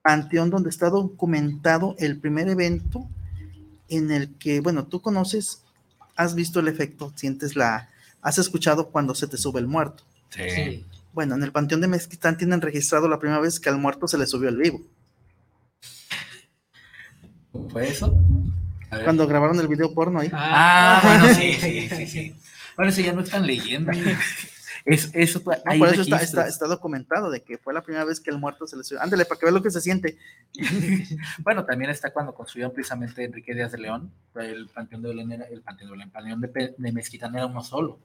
panteón 0.02 0.50
donde 0.50 0.70
está 0.70 0.88
documentado 0.88 1.94
el 1.98 2.18
primer 2.18 2.48
evento 2.48 3.06
en 3.88 4.10
el 4.10 4.34
que, 4.36 4.60
bueno, 4.60 4.86
tú 4.86 5.02
conoces, 5.02 5.62
has 6.16 6.34
visto 6.34 6.60
el 6.60 6.68
efecto, 6.68 7.12
sientes 7.16 7.56
la, 7.56 7.90
has 8.22 8.38
escuchado 8.38 8.90
cuando 8.90 9.14
se 9.14 9.26
te 9.26 9.36
sube 9.36 9.60
el 9.60 9.66
muerto. 9.66 10.04
Sí. 10.30 10.86
Bueno, 11.12 11.34
en 11.34 11.42
el 11.42 11.52
panteón 11.52 11.80
de 11.80 11.88
Mezquitán 11.88 12.38
tienen 12.38 12.60
registrado 12.60 13.08
la 13.08 13.18
primera 13.18 13.40
vez 13.40 13.58
que 13.58 13.68
al 13.68 13.78
muerto 13.78 14.06
se 14.06 14.16
le 14.16 14.26
subió 14.26 14.48
el 14.48 14.56
vivo. 14.56 14.80
¿Fue 17.70 17.88
eso? 17.88 18.16
Cuando 19.04 19.26
grabaron 19.26 19.58
el 19.60 19.68
video 19.68 19.92
porno 19.92 20.20
ahí. 20.20 20.30
Ah, 20.32 21.00
bueno, 21.02 21.34
sí, 21.34 21.52
sí, 21.54 21.88
sí, 21.88 22.06
sí. 22.06 22.34
Bueno, 22.80 22.92
eso 22.92 23.02
ya 23.02 23.12
no 23.12 23.20
es 23.22 23.30
tan 23.30 23.46
leyenda. 23.46 23.92
Es, 24.86 25.10
eso, 25.12 25.42
No, 25.44 25.52
hay 25.66 25.78
por 25.78 25.88
eso 25.90 26.00
está, 26.00 26.16
registros. 26.16 26.44
está, 26.46 26.48
está 26.48 26.66
documentado 26.66 27.30
de 27.30 27.42
que 27.42 27.58
fue 27.58 27.74
la 27.74 27.82
primera 27.82 28.06
vez 28.06 28.18
que 28.18 28.30
el 28.30 28.38
muerto 28.38 28.66
se 28.66 28.78
le 28.78 28.82
subió. 28.84 29.02
Ándale, 29.02 29.26
para 29.26 29.38
que 29.38 29.44
vean 29.44 29.54
lo 29.56 29.62
que 29.62 29.70
se 29.70 29.80
siente. 29.82 30.16
Bueno, 31.44 31.64
también 31.66 31.90
está 31.90 32.10
cuando 32.12 32.32
construyeron 32.34 32.72
precisamente 32.72 33.22
Enrique 33.24 33.54
Díaz 33.54 33.72
de 33.72 33.78
León, 33.78 34.10
el 34.36 34.68
Panteón 34.68 35.02
de 35.02 35.08
Belén, 35.08 35.32
era- 35.32 35.44
el 35.46 35.60
Panteón 35.60 35.88
de 35.88 35.92
Belén, 35.92 36.08
el 36.08 36.12
Panteón 36.12 36.40
de, 36.40 36.74
de 36.76 36.92
Mezquitán 36.92 37.34
era 37.34 37.46
uno 37.46 37.62
solo. 37.62 37.98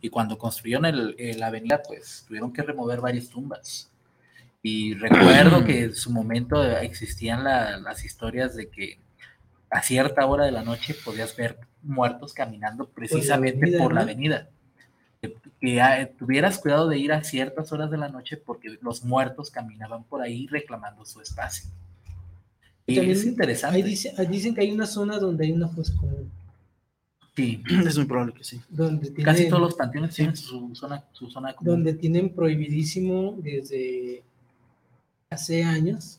Y 0.00 0.08
cuando 0.10 0.38
construyeron 0.38 0.84
la 1.16 1.46
avenida, 1.48 1.82
pues 1.82 2.24
tuvieron 2.28 2.52
que 2.52 2.62
remover 2.62 3.00
varias 3.00 3.28
tumbas. 3.28 3.90
Y 4.62 4.94
recuerdo 4.94 5.64
que 5.64 5.84
en 5.84 5.94
su 5.96 6.10
momento 6.12 6.62
existían 6.62 7.42
la- 7.42 7.78
las 7.78 8.04
historias 8.04 8.54
de 8.54 8.68
que 8.68 8.98
a 9.72 9.82
cierta 9.82 10.26
hora 10.26 10.44
de 10.44 10.52
la 10.52 10.62
noche 10.62 10.94
podías 10.94 11.34
ver 11.36 11.58
muertos 11.82 12.32
caminando 12.32 12.86
precisamente 12.88 13.58
avenida, 13.58 13.78
por 13.82 13.92
la 13.94 14.00
¿no? 14.00 14.04
avenida. 14.04 14.48
Que, 15.20 15.34
que, 15.60 15.80
ah, 15.80 16.08
tuvieras 16.18 16.58
cuidado 16.58 16.88
de 16.88 16.98
ir 16.98 17.12
a 17.12 17.24
ciertas 17.24 17.72
horas 17.72 17.90
de 17.90 17.96
la 17.96 18.08
noche 18.08 18.36
porque 18.36 18.76
los 18.82 19.04
muertos 19.04 19.50
caminaban 19.50 20.04
por 20.04 20.20
ahí 20.22 20.46
reclamando 20.48 21.04
su 21.04 21.20
espacio. 21.20 21.70
Y 22.86 22.96
También 22.96 23.16
es 23.16 23.24
interesante. 23.24 23.76
ahí 23.76 23.82
dice- 23.82 24.12
ahí 24.18 24.26
dicen 24.26 24.54
que 24.54 24.60
hay 24.60 24.72
una 24.72 24.86
zona 24.86 25.18
donde 25.18 25.44
hay 25.46 25.52
una 25.52 25.68
fosa 25.68 25.94
común. 25.96 26.30
Sí. 27.36 27.62
Es 27.86 27.96
muy 27.96 28.06
probable 28.06 28.34
que 28.34 28.44
sí. 28.44 28.60
Donde 28.68 29.06
Casi 29.22 29.36
tienen- 29.36 29.48
todos 29.50 29.62
los 29.62 29.74
panteones 29.74 30.14
tienen 30.14 30.36
su 30.36 30.74
zona, 30.74 31.04
su 31.12 31.30
zona 31.30 31.54
común. 31.54 31.74
donde 31.74 31.94
tienen 31.94 32.28
prohibidísimo 32.34 33.36
desde 33.38 34.22
hace 35.30 35.64
años 35.64 36.18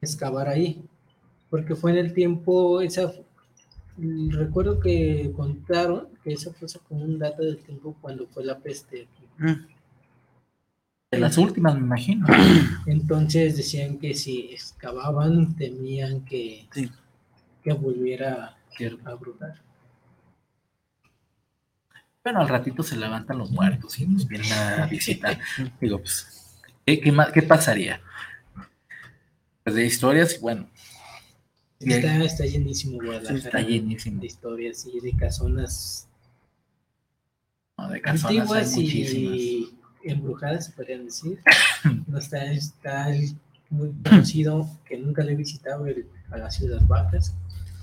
excavar 0.00 0.48
ahí, 0.48 0.82
porque 1.50 1.74
fue 1.74 1.90
en 1.90 1.98
el 1.98 2.14
tiempo, 2.14 2.80
esa, 2.80 3.12
recuerdo 3.98 4.80
que 4.80 5.32
contaron 5.36 6.08
que 6.22 6.32
esa 6.32 6.52
fosa 6.52 6.78
común 6.88 7.18
data 7.18 7.42
del 7.42 7.58
tiempo 7.58 7.96
cuando 8.00 8.26
fue 8.28 8.44
la 8.44 8.58
peste. 8.58 9.08
aquí. 9.08 9.66
De 11.10 11.18
las 11.18 11.36
últimas, 11.38 11.74
me 11.74 11.80
imagino. 11.80 12.26
Entonces 12.86 13.56
decían 13.56 13.98
que 13.98 14.14
si 14.14 14.52
excavaban 14.52 15.56
temían 15.56 16.24
que, 16.24 16.68
que 17.64 17.72
volviera 17.72 18.56
a 19.04 19.14
brujar. 19.14 19.60
Bueno, 22.22 22.40
al 22.40 22.48
ratito 22.48 22.82
se 22.82 22.96
levantan 22.96 23.38
los 23.38 23.50
muertos 23.50 23.98
y 23.98 24.06
nos 24.06 24.26
vienen 24.28 24.52
a 24.52 24.86
visitar. 24.90 25.38
Digo, 25.80 25.98
pues, 25.98 26.60
¿qué, 26.86 27.00
qué, 27.00 27.12
qué 27.34 27.42
pasaría? 27.42 28.00
Pues 29.64 29.74
de 29.74 29.86
historias, 29.86 30.40
bueno. 30.40 30.68
Está, 31.80 32.24
está 32.24 32.44
llenísimo 32.44 32.96
Guadalajara. 33.02 33.38
Está 33.38 33.60
llenísimo. 33.62 34.20
De 34.20 34.26
historias 34.26 34.86
y 34.86 35.00
de 35.00 35.16
casonas 35.16 36.06
No, 37.78 37.88
de 37.88 38.00
casonas 38.00 38.24
hay 38.30 38.38
antiguas 38.38 38.72
muchísimas. 38.76 39.34
y 39.36 39.74
embrujadas, 40.04 40.66
se 40.66 40.72
podrían 40.72 41.04
decir. 41.06 41.40
No 42.06 42.18
está, 42.18 42.44
está 42.52 43.08
el 43.14 43.34
muy 43.70 43.90
conocido 44.04 44.68
que 44.84 44.98
nunca 44.98 45.22
le 45.22 45.32
he 45.32 45.36
visitado 45.36 45.86
el 45.86 46.06
Palacio 46.28 46.68
de 46.68 46.74
las 46.74 46.86
Vacas. 46.86 47.34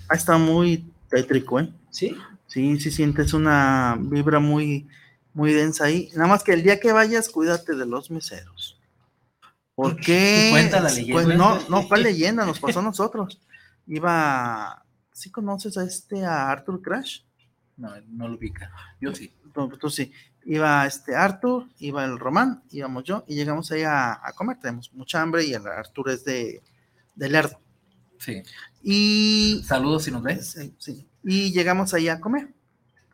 Ah, 0.09 0.15
está 0.15 0.37
muy 0.37 0.85
tétrico, 1.09 1.59
¿eh? 1.59 1.69
Sí. 1.89 2.15
Sí, 2.45 2.79
sí 2.79 2.91
sientes 2.91 3.33
una 3.33 3.97
vibra 3.99 4.39
muy, 4.39 4.87
muy 5.33 5.51
densa 5.53 5.85
ahí. 5.85 6.09
Nada 6.13 6.27
más 6.27 6.43
que 6.43 6.53
el 6.53 6.61
día 6.61 6.79
que 6.79 6.91
vayas, 6.91 7.29
cuídate 7.29 7.75
de 7.75 7.85
los 7.87 8.11
meseros. 8.11 8.77
¿Por 9.73 9.95
qué? 9.99 10.49
Cuenta 10.51 10.79
la 10.81 10.89
Sí, 10.89 11.01
leyenda. 11.01 11.23
pues, 11.23 11.37
no, 11.37 11.59
no, 11.69 11.87
¿cuál 11.87 12.03
leyenda? 12.03 12.45
Nos 12.45 12.59
pasó 12.59 12.79
a 12.79 12.83
nosotros. 12.83 13.39
Iba, 13.87 14.85
¿sí 15.11 15.31
conoces 15.31 15.77
a 15.77 15.83
este, 15.83 16.23
a 16.25 16.51
Arthur 16.51 16.81
Crash? 16.81 17.21
No, 17.77 17.89
no 18.07 18.27
lo 18.27 18.37
ubica. 18.37 18.71
Yo 18.99 19.13
sí. 19.13 19.33
No, 19.55 19.69
tú 19.69 19.89
sí. 19.89 20.11
Iba 20.45 20.85
este 20.85 21.15
Arthur, 21.15 21.67
iba 21.79 22.05
el 22.05 22.19
Román, 22.19 22.63
íbamos 22.69 23.03
yo, 23.03 23.25
y 23.27 23.35
llegamos 23.35 23.71
ahí 23.71 23.83
a, 23.83 24.13
a 24.13 24.33
comer. 24.33 24.57
Tenemos 24.59 24.93
mucha 24.93 25.21
hambre 25.21 25.45
y 25.45 25.53
el 25.53 25.65
Arthur 25.65 26.11
es 26.11 26.23
de, 26.23 26.61
de 27.15 27.29
Lerdo. 27.29 27.59
Sí. 28.19 28.43
Y. 28.83 29.63
Saludos 29.65 30.03
si 30.03 30.11
nos 30.11 30.23
ves. 30.23 30.51
Sí, 30.51 30.75
sí. 30.77 31.07
Y 31.23 31.51
llegamos 31.51 31.93
ahí 31.93 32.07
a 32.09 32.19
comer. 32.19 32.53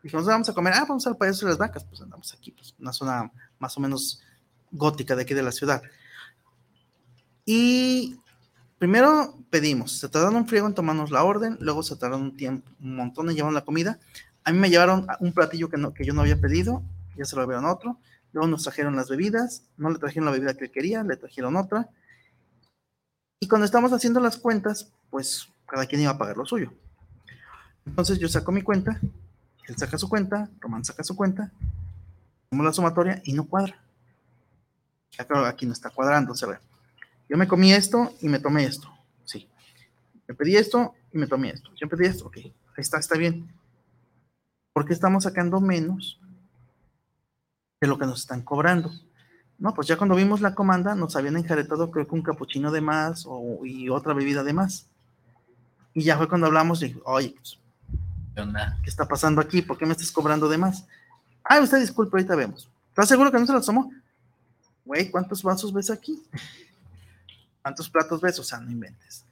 Dijimos, 0.02 0.26
vamos 0.26 0.50
a 0.50 0.54
comer. 0.54 0.74
Ah, 0.74 0.86
vamos 0.88 1.08
al 1.08 1.18
Palacio 1.18 1.48
de 1.48 1.54
las 1.54 1.58
Vacas. 1.58 1.84
Pues 1.86 2.02
andamos 2.02 2.34
aquí, 2.34 2.52
pues, 2.52 2.76
una 2.80 2.94
zona 2.94 3.32
más 3.58 3.78
o 3.78 3.80
menos 3.80 4.22
gótica 4.72 5.16
de 5.16 5.24
aquí 5.24 5.34
de 5.34 5.44
la 5.44 5.52
ciudad. 5.52 5.82
Y 7.46 8.20
primero 8.84 9.38
pedimos, 9.50 9.94
se 9.94 10.10
tardaron 10.10 10.36
un 10.36 10.46
friego 10.46 10.68
en 10.68 10.74
tomarnos 10.74 11.10
la 11.10 11.24
orden, 11.24 11.56
luego 11.62 11.84
se 11.84 11.96
tardaron 11.96 12.22
un 12.22 12.36
tiempo, 12.36 12.70
un 12.82 12.98
montón 12.98 13.30
en 13.30 13.36
llevarnos 13.38 13.54
la 13.54 13.64
comida. 13.64 13.98
A 14.44 14.52
mí 14.52 14.60
me 14.60 14.70
llevaron 14.70 15.08
un 15.22 15.32
platillo 15.32 15.70
que, 15.70 16.04
yo 16.04 16.14
no 16.14 16.20
había 16.20 16.42
pedido, 16.42 16.84
ya 17.16 17.24
se 17.24 17.38
lo 17.38 17.44
llevaron 17.44 17.64
otro. 17.64 17.98
Luego 18.34 18.46
nos 18.50 18.64
trajeron 18.64 18.98
las 18.98 19.08
bebidas, 19.08 19.64
no 19.78 19.90
le 19.90 20.00
trajeron 20.00 20.26
la 20.26 20.32
bebida 20.32 20.58
que 20.58 20.70
quería, 20.70 21.02
le 21.02 21.16
trajeron 21.16 21.56
otra. 21.56 21.88
Y 23.40 23.48
cuando 23.48 23.64
estamos 23.64 23.94
haciendo 23.94 24.20
las 24.20 24.36
cuentas, 24.36 24.92
pues 25.10 25.48
cada 25.66 25.86
quien 25.86 26.02
iba 26.02 26.12
a 26.12 26.18
pagar 26.18 26.36
lo 26.36 26.46
suyo. 26.46 26.74
Entonces 27.86 28.20
yo 28.20 28.28
saco 28.28 28.52
mi 28.52 28.64
cuenta, 28.64 29.00
él 29.66 29.78
saca 29.78 29.98
su 29.98 30.10
cuenta, 30.10 30.50
Román 30.60 30.84
saca 30.84 31.06
su 31.06 31.16
cuenta, 31.16 31.54
hacemos 32.48 32.66
la 32.66 32.74
sumatoria 32.74 33.22
y 33.24 33.32
no 33.32 33.46
cuadra. 33.46 33.82
Ya 35.18 35.24
claro, 35.24 35.46
aquí 35.46 35.66
no 35.66 35.72
está 35.72 35.90
cuadrando, 35.90 36.36
se 36.36 36.48
ve. 36.48 36.58
Yo 37.30 37.38
me 37.38 37.48
comí 37.48 37.74
esto 37.74 38.14
y 38.22 38.30
me 38.30 38.40
tomé 38.40 38.66
esto, 38.66 38.90
sí. 39.24 39.48
Me 40.28 40.36
pedí 40.36 40.56
esto 40.56 40.94
y 41.12 41.18
me 41.18 41.28
tomé 41.28 41.50
esto. 41.50 41.70
Yo 41.76 41.88
pedí 41.88 42.06
esto, 42.06 42.28
ok, 42.28 42.38
ahí 42.38 42.54
está, 42.78 42.98
está 42.98 43.18
bien. 43.18 43.50
¿Por 44.74 44.86
qué 44.86 44.94
estamos 44.94 45.24
sacando 45.24 45.62
menos 45.62 46.20
de 47.82 47.88
lo 47.88 47.98
que 47.98 48.06
nos 48.06 48.22
están 48.22 48.42
cobrando? 48.42 48.92
No, 49.58 49.74
pues 49.74 49.88
ya 49.88 49.98
cuando 49.98 50.16
vimos 50.16 50.42
la 50.42 50.56
comanda 50.56 50.96
nos 50.96 51.16
habían 51.16 51.38
enjaretado 51.38 51.92
creo 51.92 52.08
que 52.08 52.16
un 52.16 52.24
capuchino 52.24 52.72
de 52.72 52.82
más 52.82 53.26
o, 53.28 53.66
y 53.66 53.90
otra 53.90 54.14
bebida 54.14 54.44
de 54.44 54.54
más. 54.54 54.88
Y 55.94 56.04
ya 56.04 56.18
fue 56.18 56.28
cuando 56.28 56.48
hablamos 56.48 56.82
y 56.82 56.88
dije, 56.88 57.00
oye, 57.06 57.36
pues, 57.38 57.60
¿Qué 58.36 58.90
está 58.90 59.08
pasando 59.08 59.42
aquí? 59.42 59.62
¿Por 59.62 59.78
qué 59.78 59.86
me 59.86 59.92
estás 59.92 60.12
cobrando 60.12 60.50
de 60.50 60.58
más? 60.58 60.86
Ah, 61.44 61.60
usted 61.60 61.80
disculpe, 61.80 62.18
ahorita 62.18 62.36
vemos. 62.36 62.70
¿Estás 62.90 63.10
seguro 63.10 63.32
que 63.32 63.40
no 63.40 63.46
se 63.46 63.54
las 63.54 63.66
tomó? 63.66 63.92
Güey, 64.86 65.12
¿cuántos 65.12 65.44
vasos 65.44 65.72
ves 65.72 65.90
aquí? 65.92 66.22
¿Cuántos 67.64 67.90
platos 67.90 68.22
ves? 68.22 68.38
O 68.38 68.44
sea, 68.44 68.60
no 68.60 68.70
inventes. 68.72 69.26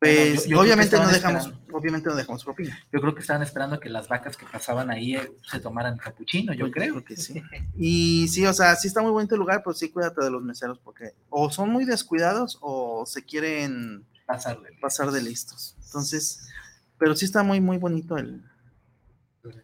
Pues 0.00 0.16
Bueno, 0.16 0.24
yo- 0.24 0.34
yo 0.34 0.40
creo 0.42 0.48
que 0.48 0.56
obviamente 0.64 0.96
no 0.98 1.08
dejamos, 1.12 1.42
esperando. 1.46 1.76
obviamente 1.78 2.08
no 2.08 2.16
dejamos 2.16 2.42
propina. 2.44 2.76
Yo 2.92 3.00
creo 3.00 3.14
que 3.14 3.20
estaban 3.20 3.42
esperando 3.44 3.78
que 3.78 3.88
las 3.88 4.08
vacas 4.08 4.36
que 4.36 4.46
pasaban 4.46 4.90
ahí 4.90 5.14
eh, 5.14 5.32
se 5.48 5.60
tomaran 5.60 5.96
capuchino, 5.96 6.52
yo 6.54 6.68
creo. 6.72 7.04
que 7.04 7.16
sí. 7.16 7.40
Y 7.76 8.26
sí, 8.26 8.44
o 8.44 8.52
sea, 8.52 8.74
sí 8.74 8.88
está 8.88 9.00
muy 9.00 9.12
bonito 9.12 9.36
el 9.36 9.40
lugar, 9.40 9.62
pero 9.64 9.74
sí 9.74 9.90
cuídate 9.90 10.24
de 10.24 10.30
los 10.32 10.42
meseros 10.42 10.80
porque 10.80 11.12
o 11.30 11.52
son 11.52 11.70
muy 11.70 11.84
descuidados 11.84 12.58
o 12.62 13.06
se 13.06 13.22
quieren 13.24 14.04
pasar 14.26 14.60
de, 14.60 14.72
pasar 14.80 15.12
de 15.12 15.22
listos. 15.22 15.76
Entonces, 15.84 16.48
pero 16.98 17.14
sí 17.14 17.24
está 17.26 17.44
muy, 17.44 17.60
muy 17.60 17.78
bonito 17.78 18.16
el, 18.16 18.42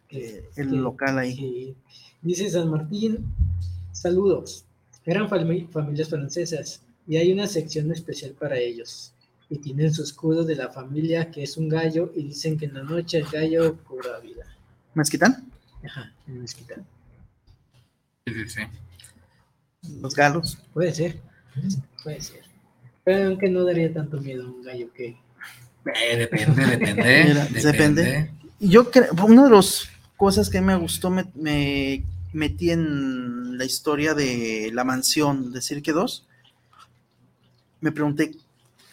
eh, 0.09 0.49
el 0.55 0.69
que- 0.69 0.75
local 0.75 1.17
ahí. 1.19 1.35
que 1.35 1.75
Dice 2.21 2.49
San 2.49 2.69
Martín, 2.69 3.25
saludos. 3.91 4.65
Eran 5.05 5.27
fami- 5.29 5.69
familias 5.69 6.09
francesas 6.09 6.81
y 7.09 7.17
hay 7.17 7.33
una 7.33 7.47
sección 7.47 7.91
especial 7.91 8.33
para 8.33 8.59
ellos. 8.59 9.13
Y 9.49 9.57
tienen 9.57 9.91
su 9.91 10.03
escudo 10.03 10.43
de 10.43 10.55
la 10.55 10.69
familia 10.69 11.31
que 11.31 11.41
es 11.41 11.57
un 11.57 11.67
gallo 11.67 12.13
y 12.15 12.21
dicen 12.21 12.55
que 12.55 12.65
en 12.65 12.75
la 12.75 12.83
noche 12.83 13.17
el 13.17 13.25
gallo 13.25 13.83
cobra 13.83 14.19
vida. 14.19 14.45
¿Mezquitán? 14.93 15.51
Ajá, 15.83 16.13
en 16.27 16.41
Mezquitán. 16.41 16.85
Sí, 18.27 18.33
sí, 18.35 18.49
sí. 18.49 18.61
Los 19.99 20.13
galos. 20.13 20.59
Puede 20.71 20.93
ser, 20.93 21.19
puede 22.03 22.21
ser. 22.21 22.43
Pero 23.03 23.29
aunque 23.29 23.49
no 23.49 23.65
daría 23.65 23.91
tanto 23.91 24.21
miedo 24.21 24.45
a 24.45 24.51
un 24.51 24.61
gallo 24.61 24.93
que... 24.93 25.17
Eh, 25.85 26.15
depende, 26.15 26.63
depende. 26.67 27.23
Mira, 27.27 27.45
depende. 27.45 28.31
Y 28.59 28.69
Yo 28.69 28.91
creo, 28.91 29.07
una 29.25 29.45
de 29.45 29.49
las 29.49 29.89
cosas 30.15 30.47
que 30.47 30.61
me 30.61 30.75
gustó, 30.75 31.09
me, 31.09 31.25
me 31.33 32.03
metí 32.33 32.69
en 32.69 33.57
la 33.57 33.65
historia 33.65 34.13
de 34.13 34.69
la 34.71 34.83
mansión 34.83 35.51
de 35.51 35.63
Cirque 35.63 35.91
2. 35.91 36.27
Me 37.81 37.91
pregunté, 37.91 38.35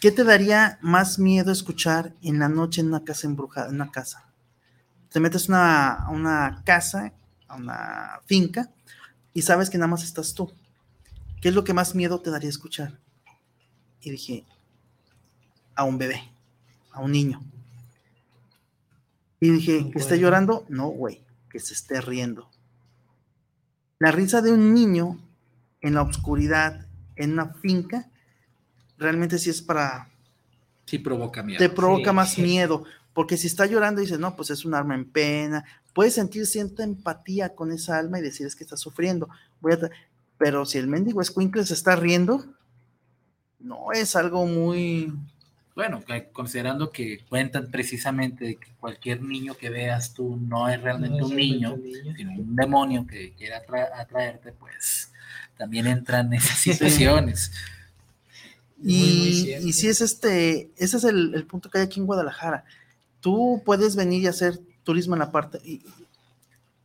¿qué 0.00 0.10
te 0.12 0.24
daría 0.24 0.78
más 0.82 1.18
miedo 1.18 1.50
escuchar 1.52 2.14
en 2.22 2.38
la 2.38 2.48
noche 2.48 2.80
en 2.80 2.88
una 2.88 3.04
casa 3.04 3.26
embrujada, 3.26 3.68
en 3.68 3.76
una 3.76 3.90
casa? 3.90 4.24
Te 5.10 5.20
metes 5.20 5.48
una- 5.48 5.94
a 5.94 6.10
una 6.10 6.62
casa, 6.64 7.12
a 7.48 7.56
una 7.56 8.20
finca, 8.26 8.70
y 9.32 9.42
sabes 9.42 9.70
que 9.70 9.78
nada 9.78 9.88
más 9.88 10.04
estás 10.04 10.34
tú. 10.34 10.52
¿Qué 11.40 11.48
es 11.48 11.54
lo 11.54 11.64
que 11.64 11.74
más 11.74 11.94
miedo 11.94 12.20
te 12.20 12.30
daría 12.30 12.48
escuchar? 12.50 12.98
Y 14.00 14.10
dije, 14.10 14.44
a 15.74 15.84
un 15.84 15.98
bebé, 15.98 16.22
a 16.92 17.00
un 17.00 17.12
niño. 17.12 17.42
Y 19.40 19.50
dije, 19.50 19.90
¿que 19.90 19.98
esté 19.98 20.18
llorando? 20.18 20.64
No, 20.68 20.88
güey, 20.88 21.22
que 21.50 21.60
se 21.60 21.74
esté 21.74 22.00
riendo. 22.00 22.50
La 23.98 24.10
risa 24.12 24.40
de 24.42 24.52
un 24.52 24.72
niño 24.74 25.18
en 25.80 25.94
la 25.94 26.02
oscuridad, 26.02 26.86
en 27.16 27.32
una 27.32 27.52
finca, 27.54 28.10
realmente 28.98 29.38
sí 29.38 29.50
es 29.50 29.62
para... 29.62 30.08
Sí 30.84 30.98
provoca 30.98 31.42
miedo. 31.42 31.58
Te 31.58 31.68
provoca 31.68 32.10
Sí, 32.10 32.16
más 32.16 32.32
sí. 32.34 32.42
miedo, 32.42 32.84
porque 33.12 33.36
si 33.36 33.46
está 33.48 33.66
llorando 33.66 34.00
dices, 34.00 34.18
no, 34.18 34.36
pues 34.36 34.50
es 34.50 34.64
un 34.64 34.74
alma 34.74 34.94
en 34.94 35.04
pena. 35.10 35.64
Puedes 35.92 36.14
sentir 36.14 36.46
cierta 36.46 36.84
empatía 36.84 37.54
con 37.54 37.72
esa 37.72 37.98
alma 37.98 38.18
y 38.18 38.22
decir, 38.22 38.46
es 38.46 38.54
que 38.54 38.64
está 38.64 38.76
sufriendo. 38.76 39.28
Voy 39.60 39.72
a 39.72 39.78
Pero 40.38 40.64
si 40.66 40.78
el 40.78 40.86
mendigo 40.86 41.20
escuincle 41.20 41.64
se 41.64 41.74
está 41.74 41.96
riendo, 41.96 42.44
no 43.58 43.92
es 43.92 44.14
algo 44.16 44.46
muy... 44.46 45.12
Bueno, 45.74 46.02
considerando 46.32 46.90
que 46.90 47.18
cuentan 47.28 47.70
precisamente 47.70 48.44
de 48.46 48.56
que 48.56 48.68
cualquier 48.80 49.20
niño 49.22 49.54
que 49.56 49.68
veas 49.68 50.14
tú 50.14 50.38
no 50.40 50.68
es 50.70 50.80
realmente 50.80 51.18
No 51.18 51.26
es 51.26 51.30
un 51.32 51.36
realmente 51.36 51.54
niño, 51.56 51.74
un 51.74 51.82
niño. 51.82 52.14
sino 52.16 52.32
un 52.32 52.56
demonio 52.56 53.06
que 53.06 53.32
quiera 53.34 53.62
atra- 53.62 53.90
atraerte, 53.98 54.52
pues 54.52 55.12
también 55.58 55.86
entran 55.86 56.32
esas 56.32 56.56
situaciones. 56.58 57.52
Y, 58.82 59.54
y 59.54 59.72
si 59.72 59.88
es 59.88 60.00
este, 60.00 60.70
ese 60.76 60.98
es 60.98 61.04
el, 61.04 61.34
el 61.34 61.46
punto 61.46 61.70
que 61.70 61.78
hay 61.78 61.84
aquí 61.84 62.00
en 62.00 62.06
Guadalajara. 62.06 62.64
Tú 63.20 63.62
puedes 63.64 63.96
venir 63.96 64.22
y 64.22 64.26
hacer 64.26 64.60
turismo 64.84 65.14
en 65.14 65.20
la 65.20 65.32
parte, 65.32 65.58
y, 65.64 65.82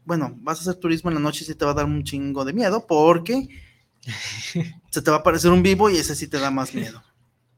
bueno, 0.06 0.34
vas 0.42 0.58
a 0.58 0.62
hacer 0.62 0.76
turismo 0.76 1.10
en 1.10 1.16
la 1.16 1.22
noche 1.22 1.44
y 1.44 1.48
sí 1.48 1.56
te 1.56 1.66
va 1.66 1.72
a 1.72 1.76
dar 1.76 1.86
un 1.86 2.04
chingo 2.04 2.44
de 2.44 2.54
miedo 2.54 2.86
porque 2.88 3.48
se 4.90 5.02
te 5.02 5.12
va 5.12 5.18
a 5.18 5.20
aparecer 5.20 5.52
un 5.52 5.62
vivo 5.64 5.90
y 5.90 5.98
ese 5.98 6.16
sí 6.16 6.28
te 6.28 6.40
da 6.40 6.50
más 6.50 6.74
miedo. 6.74 7.04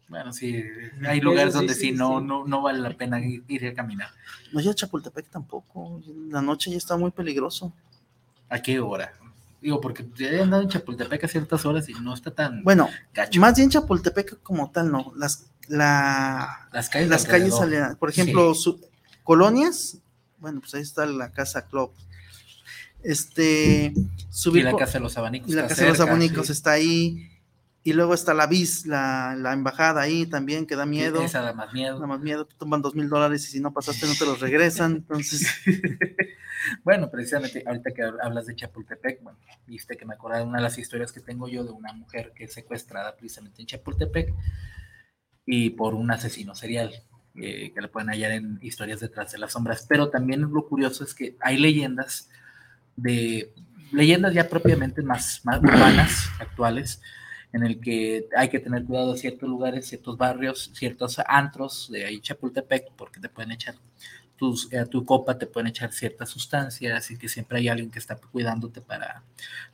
Bueno, 0.09 0.34
sí, 0.34 0.61
hay 1.07 1.21
lugares 1.21 1.53
Sí, 1.53 1.57
donde 1.57 1.73
sí, 1.73 1.79
sí, 1.79 1.91
no, 1.93 2.19
sí. 2.19 2.25
no, 2.25 2.45
no 2.45 2.61
vale 2.61 2.79
la 2.79 2.95
pena 2.95 3.19
ir, 3.25 3.43
ir 3.47 3.65
a 3.67 3.73
caminar. 3.73 4.09
No, 4.51 4.59
ya 4.59 4.73
Chapultepec 4.73 5.29
tampoco, 5.29 6.01
la 6.29 6.41
noche 6.41 6.69
ya 6.69 6.77
está 6.77 6.97
muy 6.97 7.11
peligroso. 7.11 7.73
¿A 8.49 8.61
qué 8.61 8.79
hora? 8.79 9.13
Digo, 9.64 9.80
porque 9.82 10.05
ya 10.18 10.28
he 10.28 10.41
andado 10.41 10.61
en 10.61 10.68
Chapultepec 10.70 11.24
a 11.24 11.28
ciertas 11.30 11.66
horas 11.66 11.88
y 11.89 11.93
no 11.93 12.14
está 12.14 12.32
tan 12.32 12.64
Bueno, 12.64 12.89
gacho. 13.14 13.39
más 13.39 13.55
bien 13.55 13.70
Chapultepec 13.70 14.41
como 14.43 14.70
tal, 14.72 14.91
no. 14.91 15.14
Las, 15.16 15.45
la, 15.70 16.68
Las 16.74 16.89
calles 16.89 17.09
las 17.09 17.24
calles 17.26 17.53
alrededor. 17.53 17.64
aledañas. 17.68 17.97
Por 17.97 18.09
ejemplo, 18.09 18.53
su- 18.53 18.80
colonias, 19.24 19.97
bueno, 20.39 20.59
pues 20.59 20.74
ahí 20.76 20.82
está 20.82 21.05
la 21.05 21.32
casa 21.32 21.66
Club. 21.66 21.91
Este, 23.01 23.93
subir 24.30 24.61
Y 24.61 24.64
la 24.66 24.76
Casa 24.78 24.93
de 24.93 24.99
los 25.01 25.18
Abanicos 25.18 25.49
y 25.49 25.53
la 25.53 25.68
casa 25.68 25.84
de 25.84 25.89
los 25.89 25.99
abanicos 25.99 26.47
sí. 26.47 26.51
está 26.53 26.72
ahí. 26.72 27.30
Y 27.84 27.93
luego 27.93 28.13
está 28.13 28.34
la 28.34 28.47
BIS, 28.47 28.86
la, 28.86 29.36
la 29.38 29.51
embajada 29.51 30.01
ahí 30.01 30.25
también, 30.25 30.65
que 30.65 30.75
da 30.75 30.86
miedo. 30.86 31.21
Esa 31.21 31.41
da 31.41 31.53
más 31.53 31.73
miedo. 31.73 31.99
Da 31.99 32.07
más 32.07 32.21
miedo, 32.21 32.45
te 32.45 32.55
toman 32.55 32.81
dos 32.81 32.95
mil 32.95 33.09
dólares 33.09 33.47
y 33.47 33.51
si 33.51 33.59
no 33.59 33.73
pasaste 33.73 34.07
no 34.07 34.13
te 34.15 34.25
los 34.25 34.39
regresan. 34.39 34.93
Entonces, 35.07 35.45
Bueno, 36.84 37.09
precisamente 37.09 37.63
ahorita 37.65 37.91
que 37.91 38.03
hablas 38.03 38.45
de 38.45 38.55
Chapultepec, 38.55 39.21
bueno, 39.21 39.39
viste 39.67 39.97
que 39.97 40.05
me 40.05 40.13
acordé 40.13 40.39
de 40.39 40.43
una 40.45 40.57
de 40.57 40.63
las 40.63 40.77
historias 40.77 41.11
que 41.11 41.19
tengo 41.19 41.47
yo 41.47 41.63
de 41.63 41.71
una 41.71 41.93
mujer 41.93 42.31
que 42.36 42.45
es 42.45 42.53
secuestrada 42.53 43.15
precisamente 43.15 43.61
en 43.61 43.67
Chapultepec 43.67 44.34
y 45.45 45.71
por 45.71 45.93
un 45.93 46.11
asesino 46.11 46.55
serial 46.55 46.93
eh, 47.36 47.71
que 47.73 47.81
le 47.81 47.88
pueden 47.88 48.09
hallar 48.09 48.31
en 48.31 48.59
historias 48.61 48.99
detrás 48.99 49.31
de 49.31 49.39
las 49.39 49.53
sombras. 49.53 49.86
Pero 49.88 50.09
también 50.09 50.41
lo 50.41 50.67
curioso 50.67 51.03
es 51.03 51.13
que 51.13 51.36
hay 51.41 51.57
leyendas 51.57 52.29
de 52.95 53.53
leyendas 53.91 54.34
ya 54.34 54.49
propiamente 54.49 55.01
más, 55.03 55.41
más 55.43 55.61
urbanas, 55.61 56.27
actuales, 56.39 57.01
en 57.54 57.64
el 57.64 57.80
que 57.80 58.28
hay 58.36 58.49
que 58.49 58.60
tener 58.60 58.84
cuidado 58.84 59.14
de 59.14 59.20
ciertos 59.20 59.47
lugares, 59.47 59.88
ciertos 59.88 60.18
barrios, 60.18 60.72
ciertos 60.74 61.20
antros 61.26 61.88
de 61.91 62.06
ahí 62.06 62.20
Chapultepec, 62.20 62.91
porque 62.95 63.20
te 63.20 63.30
pueden 63.30 63.51
echar 63.51 63.76
tus, 64.36 64.74
a 64.74 64.86
tu 64.86 65.06
copa, 65.06 65.38
te 65.38 65.45
pueden 65.45 65.68
echar 65.68 65.93
ciertas 65.93 66.30
sustancias, 66.30 67.12
y 67.12 67.18
que 67.18 67.30
siempre 67.30 67.60
hay 67.60 67.68
alguien 67.68 67.91
que 67.91 67.99
está 67.99 68.16
cuidándote 68.16 68.82
para 68.82 69.22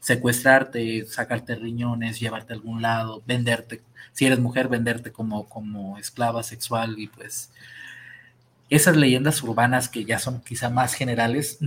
secuestrarte, 0.02 1.06
sacarte 1.06 1.56
riñones, 1.56 2.20
llevarte 2.20 2.52
a 2.52 2.58
algún 2.58 2.82
lado, 2.82 3.24
venderte, 3.26 3.82
si 4.12 4.26
eres 4.26 4.40
mujer, 4.40 4.68
venderte 4.68 5.14
como, 5.14 5.48
como 5.48 5.98
esclava 5.98 6.44
sexual 6.44 7.00
y 7.00 7.08
pues 7.08 7.50
esas 8.70 8.98
leyendas 8.98 9.42
urbanas 9.42 9.88
que 9.88 10.04
ya 10.04 10.20
son 10.20 10.42
quizá 10.42 10.70
más 10.70 10.94
generales, 10.94 11.60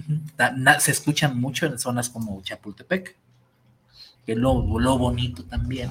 se 0.78 0.90
escuchan 0.90 1.40
mucho 1.40 1.64
en 1.64 1.78
zonas 1.78 2.10
como 2.10 2.42
Chapultepec 2.42 3.16
que 4.26 4.34
lo, 4.36 4.78
lo 4.78 4.98
bonito 4.98 5.44
también. 5.44 5.90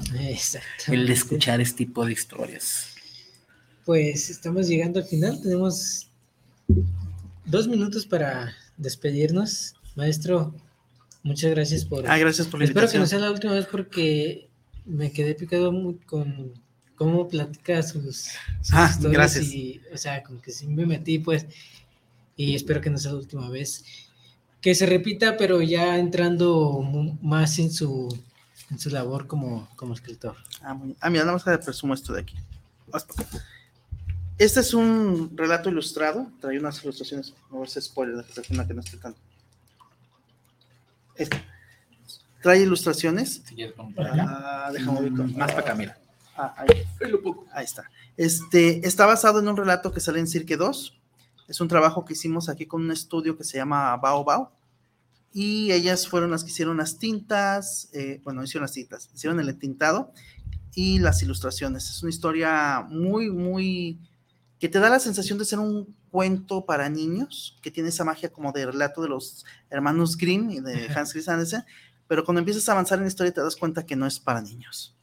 El 0.88 1.07
de 1.07 1.13
escuchar 1.13 1.59
este 1.61 1.79
tipo 1.86 2.05
de 2.05 2.13
historias. 2.13 2.88
Pues 3.86 4.29
estamos 4.29 4.67
llegando 4.67 4.99
al 4.99 5.05
final. 5.05 5.41
Tenemos 5.41 6.07
dos 7.45 7.67
minutos 7.67 8.05
para 8.05 8.53
despedirnos. 8.77 9.73
Maestro, 9.95 10.55
muchas 11.23 11.51
gracias 11.51 11.86
por. 11.86 12.07
Ah, 12.09 12.17
gracias 12.17 12.47
por 12.47 12.59
la 12.59 12.65
Espero 12.65 12.89
que 12.89 12.99
no 12.99 13.07
sea 13.07 13.19
la 13.19 13.32
última 13.32 13.53
vez 13.53 13.65
porque 13.65 14.49
me 14.86 15.11
quedé 15.11 15.36
picado 15.36 15.71
muy 15.71 15.95
con 15.99 16.53
cómo 16.95 17.27
platica 17.27 17.82
sus, 17.84 18.03
sus 18.61 18.73
Ah, 18.73 18.88
historias 18.91 19.13
gracias. 19.34 19.45
y, 19.53 19.82
o 19.93 19.97
sea, 19.97 20.23
como 20.23 20.41
que 20.41 20.51
sí 20.51 20.67
me 20.67 20.86
metí, 20.86 21.19
pues, 21.19 21.47
y 22.38 22.55
espero 22.55 22.79
que 22.79 22.89
no 22.89 22.97
sea 22.97 23.11
la 23.11 23.17
última 23.17 23.49
vez. 23.49 23.84
Que 24.62 24.76
se 24.76 24.86
repita, 24.86 25.38
pero 25.38 25.62
ya 25.62 25.97
entrando 25.97 26.82
más 27.22 27.57
en 27.59 27.72
su, 27.72 28.16
en 28.70 28.78
su 28.80 28.89
labor 28.89 29.26
como, 29.28 29.68
como 29.76 29.93
escritor. 29.93 30.36
Ah, 30.62 30.74
muy- 30.76 30.95
ah, 31.01 31.09
mira, 31.09 31.24
nada 31.24 31.34
más 31.34 31.43
que 31.43 31.57
presumo 31.57 31.93
esto 31.93 32.14
de 32.14 32.22
aquí. 32.22 32.36
Este 34.38 34.59
es 34.59 34.74
un 34.74 35.32
relato 35.36 35.70
ilustrado. 35.70 36.28
Trae 36.39 36.59
unas 36.59 36.84
ilustraciones. 36.84 37.34
No 37.51 37.64
es 37.64 37.78
spoiler, 37.80 38.16
de 38.16 38.22
esta 38.22 38.36
persona 38.36 38.68
que 38.68 38.74
no 38.74 38.82
estoy 38.82 38.99
tanto. 38.99 39.20
Este. 41.16 41.43
Trae 42.41 42.62
ilustraciones. 42.62 43.41
Si 43.45 43.55
quieres. 43.55 43.76
Ah, 43.97 44.70
déjame 44.74 44.99
ubicar. 44.99 45.28
Más 45.38 45.51
para 45.51 45.62
acá, 45.62 45.76
mira. 45.76 45.97
Ah, 46.36 46.55
ahí. 46.57 46.84
Ahí 47.53 47.66
está. 47.66 47.84
Este, 48.18 48.86
está 48.88 49.05
basado 49.05 49.39
en 49.39 49.47
un 49.47 49.57
relato 49.57 49.91
que 49.91 49.99
sale 49.99 50.20
en 50.20 50.28
Cirque 50.28 50.57
2. 50.57 50.97
Es 51.51 51.59
un 51.59 51.67
trabajo 51.67 52.05
que 52.05 52.13
hicimos 52.13 52.47
aquí 52.47 52.65
con 52.65 52.81
un 52.81 52.91
estudio 52.91 53.37
que 53.37 53.43
se 53.43 53.57
llama 53.57 53.97
Bao 53.97 54.23
Bao. 54.23 54.53
Y 55.33 55.73
ellas 55.73 56.07
fueron 56.07 56.31
las 56.31 56.45
que 56.45 56.49
hicieron 56.49 56.77
las 56.77 56.97
tintas, 56.97 57.89
eh, 57.91 58.21
bueno, 58.23 58.41
hicieron 58.41 58.63
las 58.63 58.71
tintas, 58.71 59.09
hicieron 59.13 59.37
el 59.41 59.49
entintado 59.49 60.13
y 60.73 60.99
las 60.99 61.21
ilustraciones. 61.23 61.89
Es 61.89 62.01
una 62.03 62.09
historia 62.09 62.87
muy, 62.89 63.29
muy, 63.29 63.99
que 64.59 64.69
te 64.69 64.79
da 64.79 64.89
la 64.89 64.99
sensación 65.01 65.37
de 65.39 65.43
ser 65.43 65.59
un 65.59 65.93
cuento 66.09 66.65
para 66.65 66.87
niños, 66.87 67.57
que 67.61 67.69
tiene 67.69 67.89
esa 67.89 68.05
magia 68.05 68.31
como 68.31 68.53
de 68.53 68.67
relato 68.67 69.01
de 69.01 69.09
los 69.09 69.45
hermanos 69.69 70.15
Grimm 70.15 70.51
y 70.51 70.61
de 70.61 70.87
Hans 70.95 71.11
Christian 71.11 71.33
Andersen, 71.33 71.65
pero 72.07 72.23
cuando 72.23 72.39
empiezas 72.39 72.69
a 72.69 72.71
avanzar 72.71 72.97
en 72.99 73.03
la 73.03 73.09
historia 73.09 73.33
te 73.33 73.41
das 73.41 73.57
cuenta 73.57 73.85
que 73.85 73.97
no 73.97 74.07
es 74.07 74.21
para 74.21 74.41
niños. 74.41 74.95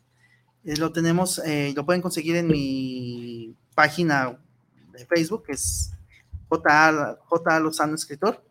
Eh, 0.65 0.79
lo 0.79 0.93
tenemos, 0.93 1.43
eh, 1.45 1.75
lo 1.77 1.85
pueden 1.85 2.01
conseguir 2.01 2.37
en 2.37 2.47
mi 2.47 3.55
página 3.75 4.39
de 4.93 5.05
Facebook, 5.05 5.45
que 5.45 5.53
es 5.53 5.93
J. 6.49 7.19
J. 7.25 7.61
Lozano 7.61 7.95
Escritor, 7.95 8.45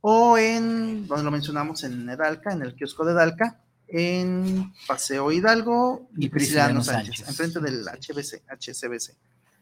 o 0.00 0.36
en, 0.36 1.06
donde 1.06 1.24
lo 1.24 1.30
mencionamos 1.30 1.84
en 1.84 2.08
Edalca, 2.08 2.52
en 2.52 2.62
el 2.62 2.74
kiosco 2.74 3.04
de 3.04 3.12
Edalca, 3.12 3.60
en 3.88 4.72
Paseo 4.86 5.30
Hidalgo 5.32 6.08
y 6.16 6.26
Y 6.26 6.28
Prisciliano 6.28 6.82
Sánchez, 6.82 7.24
Sánchez. 7.24 7.28
enfrente 7.28 7.60
del 7.60 7.84
HBC, 7.84 8.42
HCBC. 8.48 9.16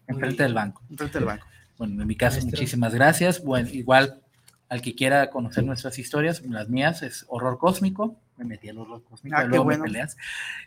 Enfrente 0.06 0.42
del 0.42 0.54
banco. 0.54 0.82
Enfrente 0.90 1.18
del 1.18 1.26
banco. 1.26 1.46
Bueno, 1.78 2.02
en 2.02 2.08
mi 2.08 2.16
caso, 2.16 2.36
Maestro. 2.36 2.50
muchísimas 2.50 2.94
gracias. 2.94 3.42
Bueno, 3.42 3.68
igual 3.70 4.22
al 4.68 4.80
que 4.80 4.94
quiera 4.94 5.30
conocer 5.30 5.64
nuestras 5.64 5.98
historias, 5.98 6.42
las 6.42 6.68
mías 6.68 7.02
es 7.02 7.24
horror 7.28 7.58
cósmico. 7.58 8.16
Me 8.36 8.44
metí 8.44 8.68
al 8.68 8.78
horror 8.78 9.02
cósmico, 9.04 9.36
Ah, 9.36 9.42
qué 9.42 9.48
luego 9.48 9.64
me 9.66 9.78
peleas. 9.78 10.16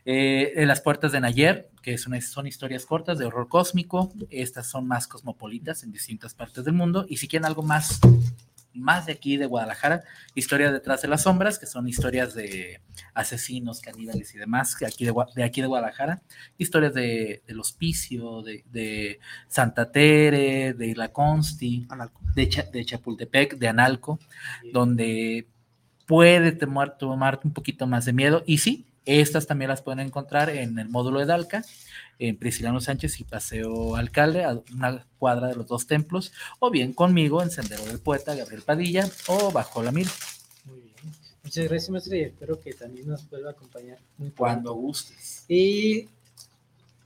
Eh, 0.06 0.54
en 0.56 0.68
las 0.68 0.82
puertas 0.82 1.12
de 1.12 1.20
Nayer, 1.20 1.70
que 1.82 1.94
es 1.94 2.06
una- 2.08 2.22
son 2.22 2.48
historias 2.48 2.86
cortas 2.86 3.18
de 3.18 3.26
horror 3.26 3.48
cósmico. 3.48 4.14
Estas 4.30 4.68
son 4.68 4.88
más 4.88 5.08
cosmopolitas 5.08 5.84
en 5.84 5.92
distintas 5.92 6.34
partes 6.34 6.64
del 6.64 6.74
mundo. 6.74 7.06
Y 7.10 7.18
si 7.18 7.28
quieren 7.28 7.46
algo 7.46 7.64
más, 7.64 8.00
más 8.74 9.06
de 9.06 9.14
aquí 9.14 9.38
de 9.38 9.46
Guadalajara, 9.46 10.04
historias 10.36 10.74
detrás 10.74 11.02
de 11.02 11.08
las 11.08 11.24
sombras, 11.24 11.58
que 11.58 11.66
son 11.66 11.88
historias 11.88 12.34
de 12.36 12.82
asesinos, 13.14 13.80
caníbales 13.80 14.36
y 14.36 14.38
demás, 14.38 14.76
que 14.76 14.86
aquí 14.86 15.06
de, 15.06 15.44
aquí 15.44 15.62
de 15.62 15.68
Guadalajara. 15.68 16.22
Historias 16.58 16.94
de, 16.94 17.42
del 17.48 17.60
hospicio, 17.60 18.42
de, 18.42 18.64
de 18.72 19.20
Santa 19.48 19.92
Tere, 19.92 20.74
de 20.74 20.94
La 20.96 21.08
Consti, 21.12 21.88
de, 22.36 22.50
Cha- 22.50 22.70
de 22.72 22.86
Chapultepec, 22.86 23.58
de 23.58 23.68
Analco, 23.70 24.20
donde 24.74 25.48
puede 26.06 26.52
tomar, 26.52 26.98
tomarte 26.98 27.48
un 27.48 27.54
poquito 27.54 27.88
más 27.88 28.06
de 28.06 28.14
miedo. 28.14 28.44
Y 28.46 28.60
sí, 28.60 28.86
estas 29.06 29.48
también 29.48 29.70
las 29.70 29.82
pueden 29.82 30.00
encontrar 30.00 30.50
en 30.50 30.80
el 30.80 30.90
módulo 30.90 31.20
de 31.20 31.26
Dalca, 31.26 31.64
en 32.18 32.38
Prisciliano 32.38 32.82
Sánchez 32.82 33.20
y 33.20 33.24
Paseo 33.24 33.96
Alcalde, 33.96 34.44
a 34.44 34.60
una 34.74 35.06
cuadra 35.20 35.48
de 35.48 35.56
los 35.56 35.68
dos 35.68 35.86
templos, 35.88 36.34
o 36.60 36.72
bien 36.72 36.94
conmigo 36.94 37.44
en 37.44 37.52
Sendero 37.52 37.86
del 37.86 38.00
Poeta, 38.00 38.36
Gabriel 38.36 38.64
Padilla, 38.64 39.10
o 39.28 39.52
bajo 39.52 39.84
la 39.84 39.92
mira. 39.92 40.12
Muchas 41.44 41.66
gracias, 41.66 41.90
maestro, 41.92 42.16
y 42.16 42.22
espero 42.22 42.60
que 42.60 42.74
también 42.74 43.08
nos 43.08 43.30
vuelva 43.30 43.50
a 43.50 43.52
acompañar. 43.52 44.00
muy. 44.18 44.32
Cuando 44.32 44.74
gustes. 44.74 45.46
Y 45.48 46.08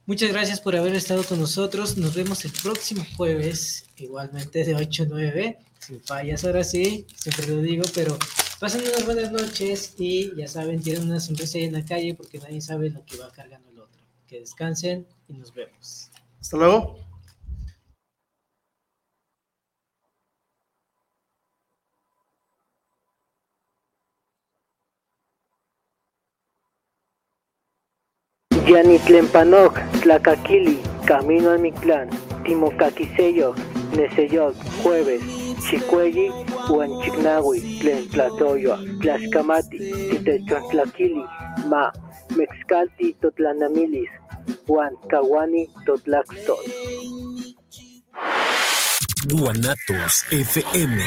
muchas 0.05 0.31
gracias 0.31 0.61
por 0.61 0.77
haber 0.77 0.95
estado 0.95 1.25
con 1.25 1.39
nosotros. 1.39 1.97
Nos 1.97 2.15
vemos 2.15 2.45
el 2.45 2.51
próximo 2.51 3.05
jueves, 3.17 3.85
igualmente 3.97 4.63
de 4.63 4.75
8 4.75 5.03
a 5.03 5.05
9. 5.07 5.59
Sin 5.79 6.01
fallas, 6.01 6.45
ahora 6.45 6.63
sí, 6.63 7.05
siempre 7.15 7.47
lo 7.47 7.61
digo, 7.61 7.83
pero 7.93 8.17
pasen 8.59 8.81
unas 8.81 9.05
buenas 9.05 9.31
noches 9.31 9.95
y 9.97 10.35
ya 10.35 10.47
saben, 10.47 10.81
tienen 10.81 11.03
una 11.03 11.19
sonrisa 11.19 11.57
ahí 11.57 11.63
en 11.65 11.73
la 11.73 11.85
calle 11.85 12.13
porque 12.13 12.39
nadie 12.39 12.61
sabe 12.61 12.89
lo 12.89 13.05
que 13.05 13.17
va 13.17 13.31
cargando 13.31 13.69
el 13.69 13.79
otro. 13.79 14.01
Que 14.27 14.41
descansen 14.41 15.07
y 15.27 15.33
nos 15.33 15.53
vemos. 15.53 16.11
Hasta 16.41 16.57
luego. 16.57 16.99
Yanitlempanoc, 28.67 29.79
Tlacaquili, 30.03 30.79
Camino 31.05 31.49
al 31.51 31.59
Mictlán, 31.59 32.09
Timocaquiseyo, 32.43 33.55
Neseyoc, 33.95 34.55
Jueves, 34.83 35.38
Chicuelli, 35.67 36.31
Huanchignahui, 36.67 37.59
Tlentlatoyo, 37.81 38.77
Tlaxcamati, 39.01 39.77
Titechantlaquili, 40.09 41.23
Ma, 41.67 41.91
Mexcalti, 42.35 43.15
Totlanamilis, 43.21 44.09
Juan 44.67 44.93
Caguani, 45.09 45.67
Totlaxtol. 45.85 46.63
Guanatos 49.27 50.25
FM 50.31 51.03